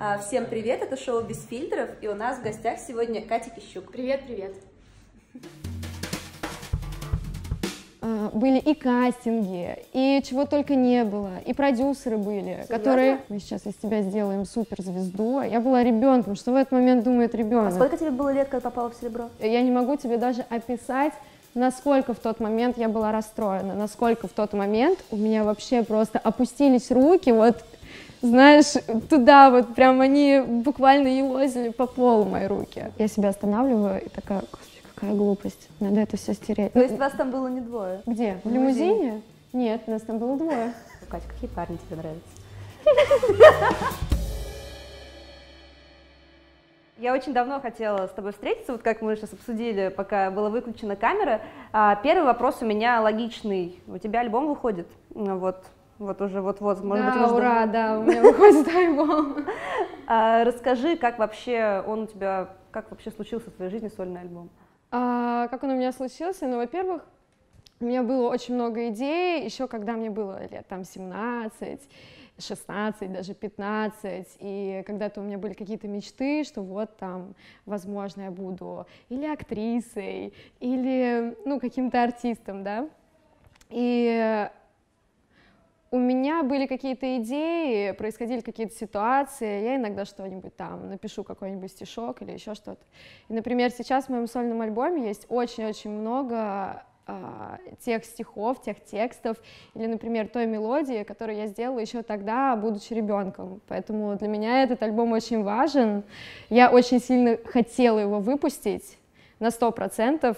А, 0.00 0.16
Всем 0.18 0.46
привет, 0.46 0.80
это 0.80 0.96
шоу 0.96 1.22
«Без 1.22 1.44
фильтров», 1.44 1.88
и 2.00 2.06
у 2.06 2.14
нас 2.14 2.38
в 2.38 2.42
гостях 2.44 2.78
сегодня 2.78 3.20
Катя 3.20 3.50
Кищук. 3.50 3.90
Привет, 3.90 4.20
привет. 4.28 4.54
А, 8.00 8.30
были 8.32 8.60
и 8.60 8.74
кастинги, 8.74 9.76
и 9.92 10.22
чего 10.24 10.46
только 10.46 10.76
не 10.76 11.02
было, 11.02 11.40
и 11.44 11.52
продюсеры 11.52 12.16
были, 12.16 12.64
которые 12.68 13.18
мы 13.28 13.40
сейчас 13.40 13.66
из 13.66 13.74
тебя 13.74 14.02
сделаем 14.02 14.44
суперзвезду. 14.44 15.38
А 15.38 15.46
Я 15.46 15.58
была 15.58 15.82
ребенком, 15.82 16.36
что 16.36 16.52
в 16.52 16.54
этот 16.54 16.70
момент 16.74 17.02
думает 17.02 17.34
А 17.34 17.36
ребенок? 17.36 17.74
сколько 17.74 17.96
тебе 17.96 18.12
было 18.12 18.32
лет, 18.32 18.48
когда 18.48 18.70
попала 18.70 18.90
в 18.90 18.94
серебро? 18.94 19.30
Я 19.40 19.62
не 19.62 19.72
могу 19.72 19.96
тебе 19.96 20.16
даже 20.16 20.42
описать, 20.48 21.12
насколько 21.54 22.14
в 22.14 22.20
тот 22.20 22.38
момент 22.38 22.78
я 22.78 22.88
была 22.88 23.10
расстроена, 23.10 23.74
насколько 23.74 24.28
в 24.28 24.32
тот 24.32 24.52
момент 24.52 25.00
у 25.10 25.16
меня 25.16 25.42
вообще 25.42 25.82
просто 25.82 26.20
опустились 26.20 26.92
руки, 26.92 27.32
вот 27.32 27.64
знаешь, 28.20 28.74
туда 29.08 29.50
вот 29.50 29.74
прям 29.74 30.00
они 30.00 30.40
буквально 30.46 31.08
елозили 31.08 31.68
по 31.70 31.86
полу 31.86 32.24
мои 32.24 32.46
руки. 32.46 32.92
Я 32.98 33.08
себя 33.08 33.28
останавливаю 33.30 34.04
и 34.04 34.08
такая, 34.08 34.40
господи, 34.40 34.82
какая 34.94 35.14
глупость, 35.14 35.68
надо 35.80 36.00
это 36.00 36.16
все 36.16 36.34
стереть. 36.34 36.72
То 36.72 36.80
есть 36.80 36.98
вас 36.98 37.12
там 37.12 37.30
было 37.30 37.48
не 37.48 37.60
двое? 37.60 38.02
Где? 38.06 38.40
В 38.44 38.48
В 38.48 38.52
лимузине? 38.52 38.88
лимузине? 38.90 39.22
Нет, 39.52 39.86
нас 39.88 40.02
там 40.02 40.18
было 40.18 40.36
двое. 40.36 40.72
Катя, 41.08 41.24
какие 41.28 41.48
парни 41.48 41.76
тебе 41.88 41.96
нравятся? 41.96 42.28
Я 46.98 47.12
очень 47.14 47.32
давно 47.32 47.60
хотела 47.60 48.08
с 48.08 48.10
тобой 48.10 48.32
встретиться, 48.32 48.72
вот 48.72 48.82
как 48.82 49.02
мы 49.02 49.14
сейчас 49.14 49.32
обсудили, 49.32 49.86
пока 49.96 50.32
была 50.32 50.50
выключена 50.50 50.96
камера. 50.96 51.40
А, 51.72 51.94
Первый 51.94 52.24
вопрос 52.24 52.56
у 52.60 52.66
меня 52.66 53.00
логичный. 53.00 53.78
У 53.86 53.98
тебя 53.98 54.18
альбом 54.20 54.48
выходит? 54.48 54.88
Ну, 55.14 55.38
Вот, 55.38 55.64
вот 55.98 56.20
уже 56.20 56.40
вот-вот, 56.40 56.82
может 56.82 57.04
да, 57.04 57.12
быть, 57.12 57.20
может, 57.20 57.36
ура, 57.36 57.66
да, 57.72 57.98
у 57.98 58.02
меня 58.04 58.22
выходит 58.22 58.68
альбом. 58.68 59.46
А, 60.06 60.44
Расскажи, 60.44 60.96
как 60.96 61.18
вообще 61.18 61.82
он 61.86 62.02
у 62.02 62.06
тебя, 62.06 62.50
как 62.70 62.90
вообще 62.90 63.10
случился 63.10 63.50
в 63.50 63.54
твоей 63.54 63.70
жизни 63.70 63.88
сольный 63.88 64.20
альбом? 64.20 64.48
А, 64.90 65.48
как 65.48 65.62
он 65.64 65.70
у 65.70 65.76
меня 65.76 65.92
случился? 65.92 66.46
Ну, 66.46 66.56
во-первых, 66.56 67.04
у 67.80 67.84
меня 67.84 68.02
было 68.02 68.28
очень 68.28 68.54
много 68.54 68.88
идей, 68.88 69.44
еще 69.44 69.68
когда 69.68 69.92
мне 69.92 70.10
было 70.10 70.46
лет 70.48 70.66
там 70.66 70.84
17, 70.84 71.80
16, 72.38 73.12
даже 73.12 73.34
15, 73.34 74.38
и 74.40 74.82
когда-то 74.86 75.20
у 75.20 75.24
меня 75.24 75.38
были 75.38 75.52
какие-то 75.52 75.88
мечты, 75.88 76.44
что 76.44 76.62
вот 76.62 76.96
там, 76.96 77.34
возможно, 77.66 78.22
я 78.22 78.30
буду 78.30 78.86
или 79.08 79.26
актрисой, 79.26 80.32
или, 80.60 81.36
ну, 81.44 81.60
каким-то 81.60 82.02
артистом, 82.02 82.62
да, 82.62 82.88
и 83.70 84.48
у 85.90 85.98
меня 85.98 86.42
были 86.42 86.66
какие-то 86.66 87.18
идеи, 87.18 87.92
происходили 87.92 88.40
какие-то 88.40 88.74
ситуации, 88.74 89.62
я 89.62 89.76
иногда 89.76 90.04
что-нибудь 90.04 90.54
там 90.56 90.88
напишу, 90.88 91.24
какой-нибудь 91.24 91.70
стишок 91.70 92.22
или 92.22 92.32
еще 92.32 92.54
что-то. 92.54 92.84
И, 93.28 93.32
например, 93.32 93.70
сейчас 93.70 94.06
в 94.06 94.08
моем 94.10 94.26
сольном 94.26 94.60
альбоме 94.60 95.06
есть 95.06 95.26
очень-очень 95.28 95.90
много 95.90 96.84
а, 97.06 97.58
тех 97.80 98.04
стихов, 98.04 98.60
тех 98.60 98.84
текстов, 98.84 99.38
или, 99.74 99.86
например, 99.86 100.28
той 100.28 100.46
мелодии, 100.46 101.04
которую 101.04 101.38
я 101.38 101.46
сделала 101.46 101.78
еще 101.78 102.02
тогда, 102.02 102.54
будучи 102.54 102.92
ребенком. 102.92 103.62
Поэтому 103.66 104.14
для 104.16 104.28
меня 104.28 104.62
этот 104.62 104.82
альбом 104.82 105.12
очень 105.12 105.42
важен. 105.42 106.04
Я 106.50 106.70
очень 106.70 107.00
сильно 107.00 107.38
хотела 107.46 107.98
его 107.98 108.20
выпустить 108.20 108.98
на 109.38 109.50
сто 109.50 109.70
процентов. 109.70 110.36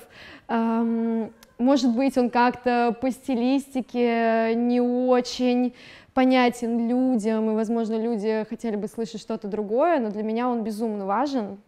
Может 1.61 1.95
быть, 1.95 2.17
он 2.17 2.31
как-то 2.31 2.97
по 3.03 3.11
стилистике 3.11 4.55
не 4.55 4.81
очень 4.81 5.75
понятен 6.15 6.89
людям, 6.89 7.51
и, 7.51 7.55
возможно, 7.55 8.01
люди 8.03 8.47
хотели 8.49 8.77
бы 8.77 8.89
слышать 8.89 9.21
что-то 9.21 9.47
другое, 9.47 10.01
но 10.01 10.11
для 10.11 10.23
меня 10.23 10.49
он 10.49 10.65
безумно 10.65 11.05
важен, 11.05 11.61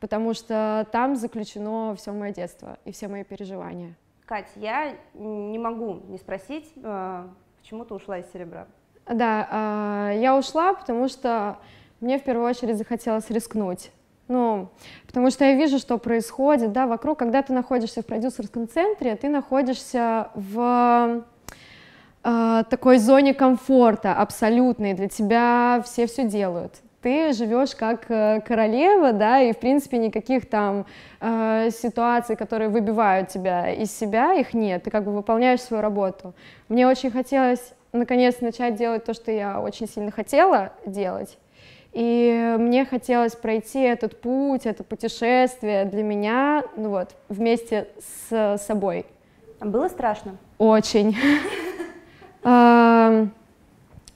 потому 0.00 0.32
что 0.32 0.88
там 0.92 1.14
заключено 1.14 1.94
все 1.94 2.12
мое 2.12 2.32
детство 2.32 2.78
и 2.86 2.92
все 2.92 3.06
мои 3.06 3.22
переживания. 3.22 3.94
Кать, 4.24 4.48
я 4.56 4.96
не 5.12 5.58
могу 5.58 6.00
не 6.08 6.16
спросить, 6.16 6.72
э, 6.76 7.26
почему 7.60 7.84
ты 7.84 7.92
ушла 7.92 8.20
из 8.20 8.32
серебра? 8.32 8.66
Да, 9.04 9.46
а, 9.50 10.12
я 10.12 10.38
ушла, 10.38 10.72
потому 10.72 11.06
что 11.08 11.58
мне 12.00 12.18
в 12.18 12.24
первую 12.24 12.48
очередь 12.48 12.78
захотелось 12.78 13.28
рискнуть. 13.28 13.90
Ну, 14.28 14.68
потому 15.06 15.30
что 15.30 15.44
я 15.44 15.54
вижу, 15.54 15.78
что 15.78 15.98
происходит, 15.98 16.72
да, 16.72 16.86
вокруг, 16.86 17.18
когда 17.18 17.42
ты 17.42 17.52
находишься 17.52 18.02
в 18.02 18.06
продюсерском 18.06 18.68
центре, 18.68 19.16
ты 19.16 19.28
находишься 19.28 20.28
в 20.34 21.24
э, 22.22 22.62
такой 22.70 22.98
зоне 22.98 23.34
комфорта 23.34 24.14
абсолютной, 24.14 24.94
для 24.94 25.08
тебя 25.08 25.82
все 25.84 26.06
все 26.06 26.26
делают. 26.26 26.80
Ты 27.02 27.34
живешь 27.34 27.74
как 27.74 28.10
э, 28.10 28.40
королева, 28.40 29.12
да, 29.12 29.42
и 29.42 29.52
в 29.52 29.58
принципе 29.58 29.98
никаких 29.98 30.48
там 30.48 30.86
э, 31.20 31.68
ситуаций, 31.70 32.34
которые 32.34 32.70
выбивают 32.70 33.28
тебя 33.28 33.70
из 33.70 33.94
себя, 33.94 34.32
их 34.32 34.54
нет. 34.54 34.84
Ты 34.84 34.90
как 34.90 35.04
бы 35.04 35.12
выполняешь 35.12 35.60
свою 35.60 35.82
работу. 35.82 36.32
Мне 36.70 36.88
очень 36.88 37.10
хотелось 37.10 37.74
наконец 37.92 38.40
начать 38.40 38.76
делать 38.76 39.04
то, 39.04 39.12
что 39.12 39.30
я 39.30 39.60
очень 39.60 39.86
сильно 39.86 40.10
хотела 40.10 40.72
делать. 40.86 41.38
И 41.94 42.56
мне 42.58 42.84
хотелось 42.84 43.36
пройти 43.36 43.80
этот 43.80 44.20
путь, 44.20 44.66
это 44.66 44.82
путешествие 44.82 45.84
для 45.84 46.02
меня, 46.02 46.64
ну 46.76 46.90
вот, 46.90 47.14
вместе 47.28 47.86
с 48.28 48.58
собой. 48.58 49.06
А 49.60 49.66
Было 49.66 49.88
страшно? 49.88 50.36
Очень. 50.58 51.16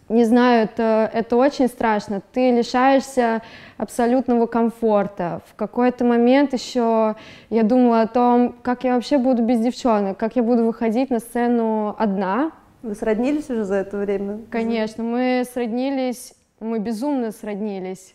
Не 0.09 0.25
знаю, 0.25 0.65
это, 0.65 1.11
это 1.12 1.37
очень 1.37 1.69
страшно. 1.69 2.22
Ты 2.33 2.50
лишаешься 2.50 3.43
абсолютного 3.77 4.47
комфорта. 4.47 5.43
В 5.47 5.55
какой-то 5.55 6.05
момент 6.05 6.55
еще 6.55 7.15
я 7.50 7.62
думала 7.62 8.03
о 8.03 8.06
том, 8.06 8.55
как 8.62 8.84
я 8.84 8.95
вообще 8.95 9.19
буду 9.19 9.43
без 9.43 9.60
девчонок, 9.60 10.16
как 10.16 10.37
я 10.37 10.43
буду 10.43 10.65
выходить 10.65 11.10
на 11.10 11.19
сцену 11.21 11.95
одна. 11.99 12.53
Вы 12.83 12.95
сроднились 12.95 13.50
уже 13.50 13.65
за 13.65 13.75
это 13.75 13.99
время? 13.99 14.41
Конечно, 14.50 15.05
мы 15.05 15.45
сроднились, 15.53 16.33
мы 16.60 16.78
безумно 16.78 17.32
сроднились. 17.32 18.14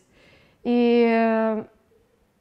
И 0.64 1.06
э, 1.10 1.64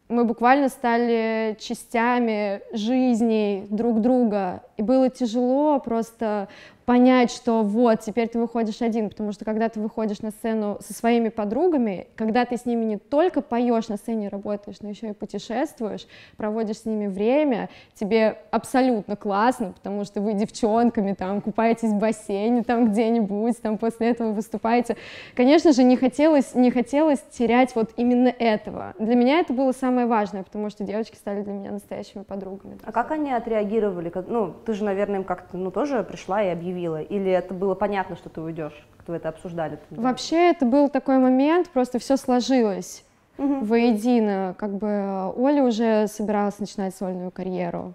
мы 0.08 0.24
буквально 0.24 0.68
стали 0.68 1.56
частями 1.58 2.60
жизни 2.72 3.66
друг 3.70 4.00
друга. 4.00 4.62
И 4.76 4.82
было 4.82 5.08
тяжело 5.08 5.80
просто 5.80 6.48
понять, 6.84 7.30
что 7.30 7.62
вот, 7.62 8.00
теперь 8.00 8.28
ты 8.28 8.38
выходишь 8.38 8.82
один, 8.82 9.08
потому 9.08 9.32
что 9.32 9.44
когда 9.44 9.68
ты 9.68 9.80
выходишь 9.80 10.20
на 10.20 10.30
сцену 10.30 10.78
со 10.80 10.92
своими 10.92 11.28
подругами, 11.28 12.08
когда 12.16 12.44
ты 12.44 12.56
с 12.56 12.66
ними 12.66 12.84
не 12.84 12.96
только 12.98 13.40
поешь 13.40 13.88
на 13.88 13.96
сцене, 13.96 14.28
работаешь, 14.28 14.78
но 14.80 14.88
еще 14.88 15.10
и 15.10 15.12
путешествуешь, 15.12 16.06
проводишь 16.36 16.78
с 16.78 16.84
ними 16.84 17.06
время, 17.06 17.68
тебе 17.94 18.38
абсолютно 18.50 19.16
классно, 19.16 19.72
потому 19.72 20.04
что 20.04 20.20
вы 20.20 20.34
девчонками 20.34 21.14
там 21.14 21.40
купаетесь 21.40 21.90
в 21.90 21.98
бассейне 21.98 22.62
там 22.62 22.90
где-нибудь, 22.90 23.60
там 23.62 23.78
после 23.78 24.10
этого 24.10 24.32
выступаете. 24.32 24.96
Конечно 25.34 25.72
же, 25.72 25.84
не 25.84 25.96
хотелось, 25.96 26.54
не 26.54 26.70
хотелось 26.70 27.20
терять 27.32 27.74
вот 27.74 27.90
именно 27.96 28.28
этого. 28.28 28.94
Для 28.98 29.14
меня 29.14 29.40
это 29.40 29.52
было 29.52 29.72
самое 29.72 30.06
важное, 30.06 30.42
потому 30.42 30.70
что 30.70 30.84
девочки 30.84 31.16
стали 31.16 31.42
для 31.42 31.52
меня 31.52 31.70
настоящими 31.70 32.22
подругами. 32.22 32.78
А 32.84 32.92
как 32.92 33.10
они 33.10 33.32
отреагировали? 33.32 34.12
Ну, 34.26 34.52
ты 34.64 34.74
же, 34.74 34.84
наверное, 34.84 35.20
им 35.20 35.24
как-то, 35.24 35.56
ну, 35.56 35.70
тоже 35.70 36.02
пришла 36.02 36.42
и 36.42 36.48
объявила. 36.48 36.72
Или 36.86 37.30
это 37.30 37.54
было 37.54 37.74
понятно, 37.74 38.16
что 38.16 38.28
ты 38.28 38.40
уйдешь? 38.40 38.86
Как 38.98 39.08
вы 39.08 39.16
это 39.16 39.28
обсуждали? 39.28 39.78
Вообще 39.90 40.50
это 40.50 40.64
был 40.64 40.88
такой 40.88 41.18
момент, 41.18 41.68
просто 41.70 41.98
все 41.98 42.16
сложилось 42.16 43.04
воедино. 43.38 44.54
Как 44.58 44.74
бы 44.74 45.32
Оля 45.36 45.64
уже 45.64 46.06
собиралась 46.06 46.58
начинать 46.58 46.94
сольную 46.94 47.30
карьеру. 47.30 47.94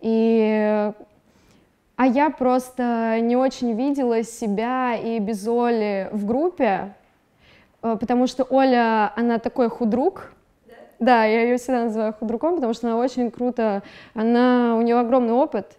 И 0.00 0.92
а 1.96 2.06
я 2.06 2.30
просто 2.30 3.18
не 3.20 3.36
очень 3.36 3.74
видела 3.74 4.22
себя 4.24 4.96
и 4.96 5.20
без 5.20 5.46
Оли 5.46 6.08
в 6.10 6.26
группе, 6.26 6.94
э, 7.82 7.96
потому 8.00 8.26
что 8.26 8.44
Оля, 8.44 9.12
она 9.14 9.38
такой 9.38 9.68
худрук, 9.68 10.32
да, 10.98 11.24
я 11.24 11.42
ее 11.42 11.58
всегда 11.58 11.84
называю 11.84 12.12
худруком, 12.12 12.56
потому 12.56 12.72
что 12.74 12.88
она 12.88 12.96
очень 12.96 13.30
круто, 13.30 13.82
она, 14.14 14.76
у 14.76 14.82
нее 14.82 14.98
огромный 14.98 15.32
опыт, 15.32 15.76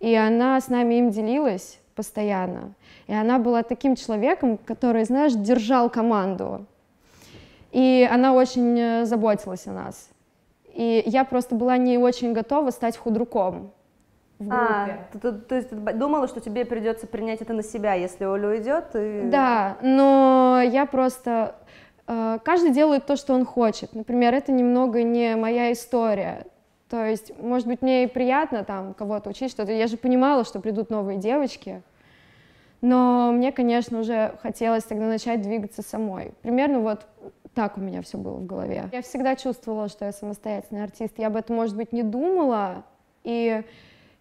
и 0.00 0.14
она 0.14 0.60
с 0.60 0.68
нами 0.68 0.96
им 0.96 1.10
делилась 1.10 1.78
постоянно. 1.96 2.74
И 3.08 3.12
она 3.14 3.38
была 3.38 3.62
таким 3.62 3.96
человеком, 3.96 4.58
который, 4.58 5.04
знаешь, 5.04 5.32
держал 5.32 5.90
команду. 5.90 6.66
И 7.72 8.08
она 8.10 8.32
очень 8.34 8.78
э, 8.78 9.04
заботилась 9.06 9.66
о 9.66 9.72
нас. 9.72 10.08
И 10.72 11.02
я 11.06 11.24
просто 11.24 11.54
была 11.54 11.76
не 11.78 11.98
очень 11.98 12.32
готова 12.32 12.70
стать 12.70 12.96
худруком 12.96 13.70
в 14.38 14.46
группе. 14.48 14.64
А, 14.64 14.98
то, 15.12 15.18
то- 15.18 15.32
то 15.32 15.54
есть 15.56 15.70
ты 15.70 15.76
думала, 15.76 16.28
что 16.28 16.40
тебе 16.40 16.64
придется 16.64 17.06
принять 17.06 17.40
это 17.42 17.54
на 17.54 17.62
себя, 17.62 17.94
если 17.94 18.24
Оля 18.26 18.48
уйдет? 18.48 18.84
И... 18.94 19.22
Да, 19.24 19.76
но 19.82 20.60
я 20.64 20.84
просто... 20.86 21.54
э, 22.06 22.38
Каждый 22.44 22.70
делает 22.70 23.06
то, 23.06 23.16
что 23.16 23.34
он 23.34 23.44
хочет. 23.46 23.94
Например, 23.94 24.34
это 24.34 24.52
немного 24.52 25.02
не 25.02 25.34
моя 25.36 25.72
история. 25.72 26.46
То 26.88 27.04
есть, 27.04 27.32
может 27.40 27.66
быть, 27.66 27.82
мне 27.82 28.04
и 28.04 28.06
приятно 28.06 28.64
там 28.64 28.94
кого-то 28.94 29.30
учить 29.30 29.50
что-то. 29.50 29.72
Я 29.72 29.86
же 29.88 29.96
понимала, 29.96 30.44
что 30.44 30.60
придут 30.60 30.90
новые 30.90 31.18
девочки. 31.18 31.82
Но 32.80 33.32
мне, 33.32 33.52
конечно, 33.52 33.98
уже 34.00 34.38
хотелось 34.42 34.84
тогда 34.84 35.06
начать 35.06 35.42
двигаться 35.42 35.82
самой. 35.82 36.32
Примерно 36.42 36.80
вот 36.80 37.06
так 37.54 37.78
у 37.78 37.80
меня 37.80 38.02
все 38.02 38.18
было 38.18 38.34
в 38.34 38.46
голове. 38.46 38.88
Я 38.92 39.02
всегда 39.02 39.34
чувствовала, 39.34 39.88
что 39.88 40.04
я 40.04 40.12
самостоятельный 40.12 40.84
артист. 40.84 41.14
Я 41.16 41.28
об 41.28 41.36
этом, 41.36 41.56
может 41.56 41.74
быть, 41.74 41.92
не 41.92 42.02
думала, 42.02 42.84
и 43.24 43.62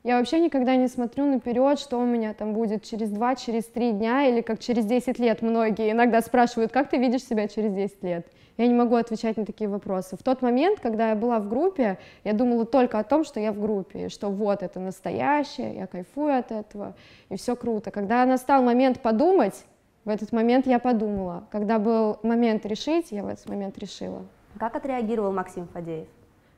я 0.04 0.18
вообще 0.18 0.40
никогда 0.40 0.76
не 0.76 0.88
смотрю 0.88 1.26
наперед, 1.26 1.80
что 1.80 2.00
у 2.00 2.06
меня 2.06 2.34
там 2.34 2.54
будет 2.54 2.84
через 2.84 3.10
два, 3.10 3.36
через 3.36 3.66
три 3.66 3.92
дня 3.92 4.28
или 4.28 4.42
как 4.42 4.60
через 4.60 4.86
10 4.86 5.20
лет. 5.20 5.42
Многие 5.42 5.92
иногда 5.92 6.22
спрашивают, 6.22 6.72
как 6.72 6.90
ты 6.90 6.98
видишь 6.98 7.24
себя 7.24 7.48
через 7.48 7.74
10 7.74 8.04
лет. 8.04 8.28
Я 8.58 8.68
не 8.68 8.74
могу 8.74 8.96
отвечать 8.96 9.36
на 9.38 9.46
такие 9.46 9.70
вопросы. 9.70 10.16
В 10.16 10.24
тот 10.24 10.42
момент, 10.42 10.80
когда 10.80 11.10
я 11.10 11.16
была 11.16 11.40
в 11.40 11.50
группе, 11.50 11.98
я 12.24 12.34
думала 12.34 12.66
только 12.66 13.00
о 13.00 13.04
том, 13.04 13.24
что 13.24 13.40
я 13.40 13.52
в 13.52 13.60
группе, 13.60 14.10
что 14.10 14.30
вот 14.30 14.64
это 14.64 14.80
настоящее, 14.80 15.76
я 15.76 15.88
кайфую 15.88 16.38
от 16.38 16.52
этого, 16.52 16.96
и 17.30 17.36
все 17.36 17.56
круто. 17.56 17.92
Когда 17.92 18.26
настал 18.26 18.64
момент 18.64 19.02
подумать, 19.02 19.66
в 20.06 20.10
этот 20.10 20.32
момент 20.32 20.68
я 20.68 20.80
подумала. 20.80 21.48
Когда 21.52 21.80
был 21.80 22.20
момент 22.24 22.66
решить, 22.66 23.12
я 23.12 23.24
в 23.24 23.28
этот 23.28 23.50
момент 23.50 23.78
решила. 23.78 24.24
Как 24.58 24.76
отреагировал 24.76 25.34
Максим 25.34 25.68
Фадеев? 25.68 26.08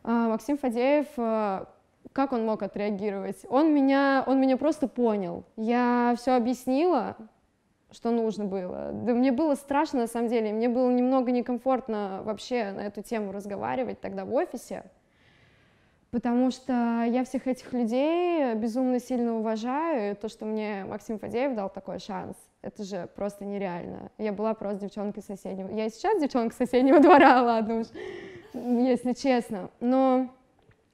А, 0.04 0.30
Максим 0.30 0.58
Фадеев, 0.58 1.08
э, 1.18 1.66
как 2.14 2.34
он 2.34 2.46
мог 2.46 2.62
отреагировать? 2.62 3.38
Он 3.50 3.74
меня, 3.74 4.24
он 4.28 4.40
меня 4.40 4.58
просто 4.58 4.88
понял. 4.88 5.44
Я 5.56 6.14
все 6.18 6.36
объяснила, 6.36 7.16
что 7.92 8.12
нужно 8.12 8.46
было. 8.46 8.92
Да 8.94 9.14
мне 9.14 9.32
было 9.32 9.56
страшно, 9.56 10.02
на 10.02 10.08
самом 10.08 10.28
деле, 10.28 10.52
мне 10.52 10.70
было 10.70 10.92
немного 10.92 11.32
некомфортно 11.32 12.22
вообще 12.24 12.72
на 12.72 12.82
эту 12.82 13.02
тему 13.02 13.32
разговаривать 13.32 14.02
тогда 14.02 14.26
в 14.26 14.34
офисе, 14.34 14.84
потому 16.12 16.52
что 16.52 17.04
я 17.08 17.24
всех 17.24 17.48
этих 17.48 17.72
людей 17.74 18.56
безумно 18.56 19.00
сильно 19.00 19.38
уважаю, 19.38 20.12
и 20.12 20.16
то, 20.16 20.30
что 20.30 20.46
мне 20.46 20.86
Максим 20.86 21.20
Фадеев 21.20 21.56
дал 21.56 21.70
такой 21.70 22.00
шанс, 22.00 22.36
это 22.62 22.84
же 22.84 23.08
просто 23.16 23.46
нереально. 23.46 24.12
Я 24.18 24.34
была 24.34 24.54
просто 24.54 24.82
девчонкой 24.82 25.24
соседнего... 25.24 25.70
Я 25.70 25.86
и 25.86 25.90
сейчас 25.90 26.20
девчонка 26.20 26.56
соседнего 26.56 27.00
двора, 27.00 27.42
ладно 27.44 27.80
уж, 27.80 27.88
если 28.54 29.14
честно. 29.14 29.70
Но 29.80 30.30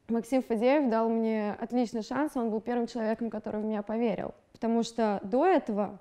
Максим 0.10 0.44
Фадеев 0.44 0.90
дал 0.90 1.10
мне 1.10 1.56
отличный 1.60 2.04
шанс, 2.04 2.34
он 2.36 2.52
был 2.52 2.62
первым 2.62 2.86
человеком, 2.86 3.30
который 3.30 3.62
в 3.62 3.64
меня 3.64 3.82
поверил. 3.82 4.36
Потому 4.52 4.84
что 4.84 5.20
до 5.24 5.46
этого 5.46 6.00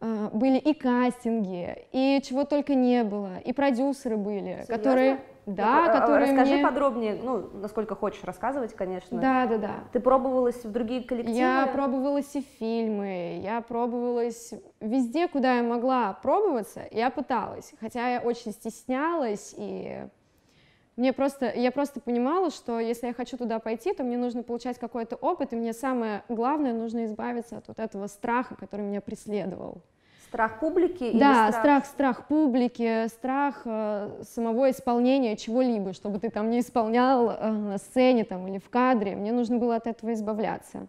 были 0.00 0.58
и 0.58 0.74
кастинги, 0.74 1.86
и 1.92 2.20
чего 2.24 2.44
только 2.44 2.74
не 2.74 3.04
было, 3.04 3.38
и 3.38 3.52
продюсеры 3.52 4.16
были, 4.16 4.62
Серьезно? 4.62 4.76
которые... 4.76 5.20
Да, 5.46 5.86
ну, 5.86 6.00
которые 6.00 6.30
Расскажи 6.30 6.54
мне... 6.54 6.62
подробнее, 6.62 7.18
ну, 7.20 7.48
насколько 7.54 7.96
хочешь 7.96 8.22
рассказывать, 8.22 8.74
конечно. 8.74 9.18
Да, 9.18 9.46
да, 9.46 9.58
да. 9.58 9.74
Ты 9.92 9.98
пробовалась 9.98 10.62
в 10.64 10.70
другие 10.70 11.02
коллективы? 11.02 11.36
Я 11.36 11.68
пробовалась 11.72 12.36
и 12.36 12.42
в 12.42 12.46
фильмы, 12.58 13.40
я 13.42 13.60
пробовалась 13.62 14.52
везде, 14.80 15.26
куда 15.28 15.56
я 15.56 15.62
могла 15.62 16.12
пробоваться, 16.22 16.82
я 16.92 17.10
пыталась, 17.10 17.72
хотя 17.80 18.14
я 18.14 18.20
очень 18.20 18.52
стеснялась 18.52 19.54
и 19.56 20.06
мне 21.00 21.14
просто, 21.14 21.50
я 21.50 21.72
просто 21.72 21.98
понимала, 21.98 22.50
что 22.50 22.78
если 22.78 23.06
я 23.06 23.14
хочу 23.14 23.38
туда 23.38 23.58
пойти, 23.58 23.94
то 23.94 24.04
мне 24.04 24.18
нужно 24.18 24.42
получать 24.42 24.78
какой-то 24.78 25.16
опыт, 25.16 25.54
и 25.54 25.56
мне 25.56 25.72
самое 25.72 26.22
главное, 26.28 26.74
нужно 26.74 27.06
избавиться 27.06 27.56
от 27.56 27.68
вот 27.68 27.78
этого 27.78 28.06
страха, 28.06 28.54
который 28.54 28.82
меня 28.82 29.00
преследовал. 29.00 29.78
Страх 30.28 30.60
публики? 30.60 31.10
Да, 31.18 31.46
или 31.46 31.52
страх? 31.52 31.54
страх, 31.54 31.86
страх 31.86 32.28
публики, 32.28 33.08
страх 33.08 33.62
э, 33.64 34.22
самого 34.24 34.70
исполнения 34.70 35.36
чего-либо, 35.36 35.94
чтобы 35.94 36.18
ты 36.18 36.28
там 36.28 36.50
не 36.50 36.60
исполнял 36.60 37.30
э, 37.30 37.50
на 37.50 37.78
сцене 37.78 38.24
там, 38.24 38.46
или 38.46 38.58
в 38.58 38.68
кадре. 38.68 39.16
Мне 39.16 39.32
нужно 39.32 39.56
было 39.56 39.76
от 39.76 39.86
этого 39.86 40.12
избавляться. 40.12 40.86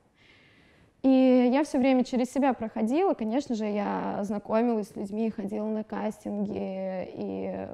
И 1.03 1.49
я 1.53 1.63
все 1.63 1.79
время 1.79 2.03
через 2.03 2.31
себя 2.31 2.51
проходила, 2.51 3.13
конечно 3.13 3.55
же, 3.55 3.65
я 3.65 4.19
знакомилась 4.23 4.89
с 4.89 4.95
людьми, 4.97 5.31
ходила 5.31 5.67
на 5.67 5.85
кастинги, 5.85 7.07
и 7.15 7.67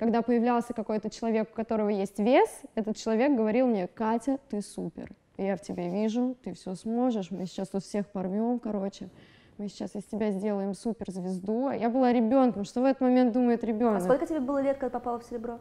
когда 0.00 0.22
появлялся 0.22 0.72
какой-то 0.72 1.10
человек, 1.10 1.50
у 1.52 1.54
которого 1.54 1.90
есть 1.90 2.18
вес, 2.18 2.48
этот 2.74 2.96
человек 2.96 3.36
говорил 3.36 3.66
мне, 3.66 3.86
Катя, 3.86 4.38
ты 4.48 4.62
супер, 4.62 5.10
я 5.36 5.56
в 5.56 5.60
тебе 5.60 5.90
вижу, 5.90 6.38
ты 6.42 6.54
все 6.54 6.74
сможешь, 6.74 7.30
мы 7.30 7.44
сейчас 7.44 7.68
тут 7.68 7.84
всех 7.84 8.08
порвем, 8.08 8.58
короче 8.58 9.10
мы 9.58 9.68
сейчас 9.68 9.94
из 9.94 10.04
тебя 10.04 10.30
сделаем 10.30 10.72
суперзвезду. 10.72 11.66
А 11.66 11.76
я 11.76 11.90
была 11.90 12.14
ребенком, 12.14 12.64
что 12.64 12.80
в 12.80 12.86
этот 12.86 13.02
момент 13.02 13.34
думает 13.34 13.62
ребенок? 13.62 13.98
А 13.98 14.00
сколько 14.00 14.26
тебе 14.26 14.40
было 14.40 14.62
лет, 14.62 14.78
когда 14.78 14.98
попала 14.98 15.20
в 15.20 15.24
серебро? 15.24 15.58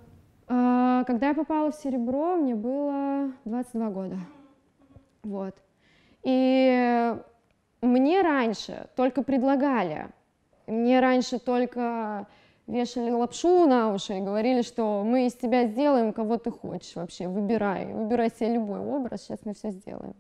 А, 0.47 1.03
когда 1.03 1.27
я 1.27 1.33
попала 1.33 1.69
в 1.69 1.75
серебро, 1.75 2.38
мне 2.38 2.56
было 2.56 3.33
22 3.44 3.89
года. 3.89 4.18
Вот. 5.24 5.57
И 6.24 7.13
мне 7.81 8.21
раньше 8.21 8.88
только 8.95 9.21
предлагали, 9.21 10.07
мне 10.65 11.01
раньше 11.01 11.39
только 11.39 12.25
вешали 12.69 13.10
лапшу 13.12 13.66
на 13.66 13.94
уши 13.94 14.18
и 14.18 14.21
говорили, 14.21 14.62
что 14.62 15.04
мы 15.04 15.25
из 15.25 15.33
тебя 15.33 15.68
сделаем, 15.68 16.13
кого 16.13 16.38
ты 16.38 16.51
хочешь 16.51 16.95
вообще, 16.95 17.27
выбирай, 17.27 17.94
выбирай 17.94 18.30
себе 18.30 18.54
любой 18.54 18.80
образ, 18.80 19.24
сейчас 19.24 19.39
мы 19.44 19.54
все 19.54 19.71
сделаем. 19.71 20.16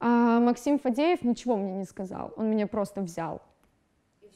А 0.00 0.40
Максим 0.40 0.78
Фадеев 0.78 1.22
ничего 1.22 1.56
мне 1.56 1.72
не 1.72 1.84
сказал, 1.84 2.32
он 2.36 2.50
меня 2.50 2.66
просто 2.66 3.00
взял. 3.00 3.40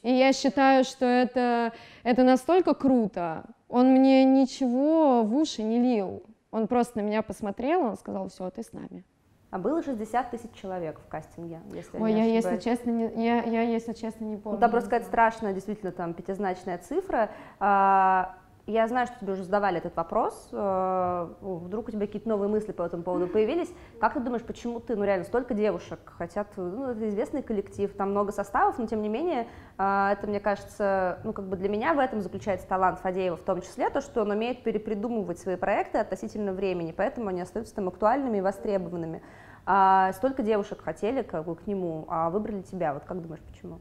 И 0.03 0.13
я 0.13 0.33
считаю, 0.33 0.85
что 0.85 1.05
это, 1.05 1.73
это 2.05 2.23
настолько 2.23 2.73
круто. 2.75 3.45
Он 3.69 3.89
мне 3.89 4.25
ничего 4.25 5.25
в 5.25 5.35
уши 5.37 5.63
не 5.63 5.79
лил. 5.79 6.23
Он 6.51 6.67
просто 6.69 6.99
на 6.99 7.03
меня 7.03 7.23
посмотрел, 7.23 7.83
он 7.83 7.97
сказал, 7.97 8.29
все, 8.29 8.49
ты 8.51 8.63
с 8.63 8.73
нами. 8.73 9.05
А 9.51 9.59
было 9.59 9.83
60 9.83 10.31
тысяч 10.31 10.53
человек 10.53 11.01
в 11.01 11.09
кастинге, 11.09 11.61
если 11.73 11.99
Ой, 11.99 12.13
я, 12.13 12.25
если 12.25 12.59
честно, 12.59 12.91
не, 12.91 13.25
я, 13.25 13.43
я, 13.45 13.63
если 13.63 13.95
честно, 13.95 14.25
не 14.25 14.37
помню. 14.37 14.57
Ну, 14.57 14.61
там 14.61 14.71
просто 14.71 14.91
какая-то 14.91 15.07
страшная, 15.07 15.55
действительно, 15.55 15.91
там, 15.91 16.13
пятизначная 16.13 16.77
цифра. 16.77 17.31
А, 17.59 18.37
я 18.73 18.87
знаю, 18.87 19.07
что 19.07 19.19
тебе 19.19 19.33
уже 19.33 19.45
задавали 19.45 19.79
этот 19.79 19.97
вопрос, 19.97 20.51
э, 20.53 21.29
вдруг 21.41 21.89
у 21.89 21.91
тебя 21.91 22.07
какие-то 22.07 22.29
новые 22.29 22.49
мысли 22.51 22.73
по 22.73 22.83
этому 22.83 23.03
поводу 23.03 23.27
появились. 23.27 23.73
Как 23.99 24.13
ты 24.13 24.21
думаешь, 24.21 24.43
почему 24.43 24.79
ты, 24.79 24.95
ну 24.95 25.05
реально, 25.05 25.25
столько 25.25 25.55
девушек 25.55 25.99
хотят, 26.05 26.49
ну 26.57 26.91
это 26.91 27.09
известный 27.09 27.43
коллектив, 27.43 27.91
там 27.95 28.11
много 28.11 28.31
составов, 28.31 28.79
но 28.79 28.87
тем 28.87 29.01
не 29.01 29.09
менее, 29.09 29.49
э, 29.79 30.09
это, 30.13 30.27
мне 30.27 30.39
кажется, 30.39 31.19
ну 31.25 31.33
как 31.33 31.47
бы 31.47 31.57
для 31.57 31.71
меня 31.71 31.95
в 31.95 31.99
этом 31.99 32.21
заключается 32.21 32.69
талант 32.69 32.99
Фадеева 32.99 33.37
в 33.37 33.43
том 33.43 33.63
числе, 33.63 33.89
то, 33.89 34.03
что 34.03 34.21
он 34.21 34.31
умеет 34.31 34.63
перепридумывать 34.63 35.39
свои 35.39 35.57
проекты 35.57 35.97
относительно 35.99 36.53
времени, 36.53 36.93
поэтому 36.95 37.29
они 37.29 37.41
остаются 37.41 37.75
там 37.75 37.89
актуальными 37.89 38.39
и 38.39 38.41
востребованными. 38.43 39.23
А 39.65 40.13
столько 40.13 40.43
девушек 40.43 40.83
хотели 40.83 41.23
как 41.23 41.47
бы, 41.47 41.57
к 41.57 41.67
нему, 41.67 42.05
а 42.09 42.29
выбрали 42.29 42.63
тебя, 42.63 42.93
вот 42.93 43.05
как 43.05 43.23
думаешь, 43.23 43.43
почему? 43.43 43.81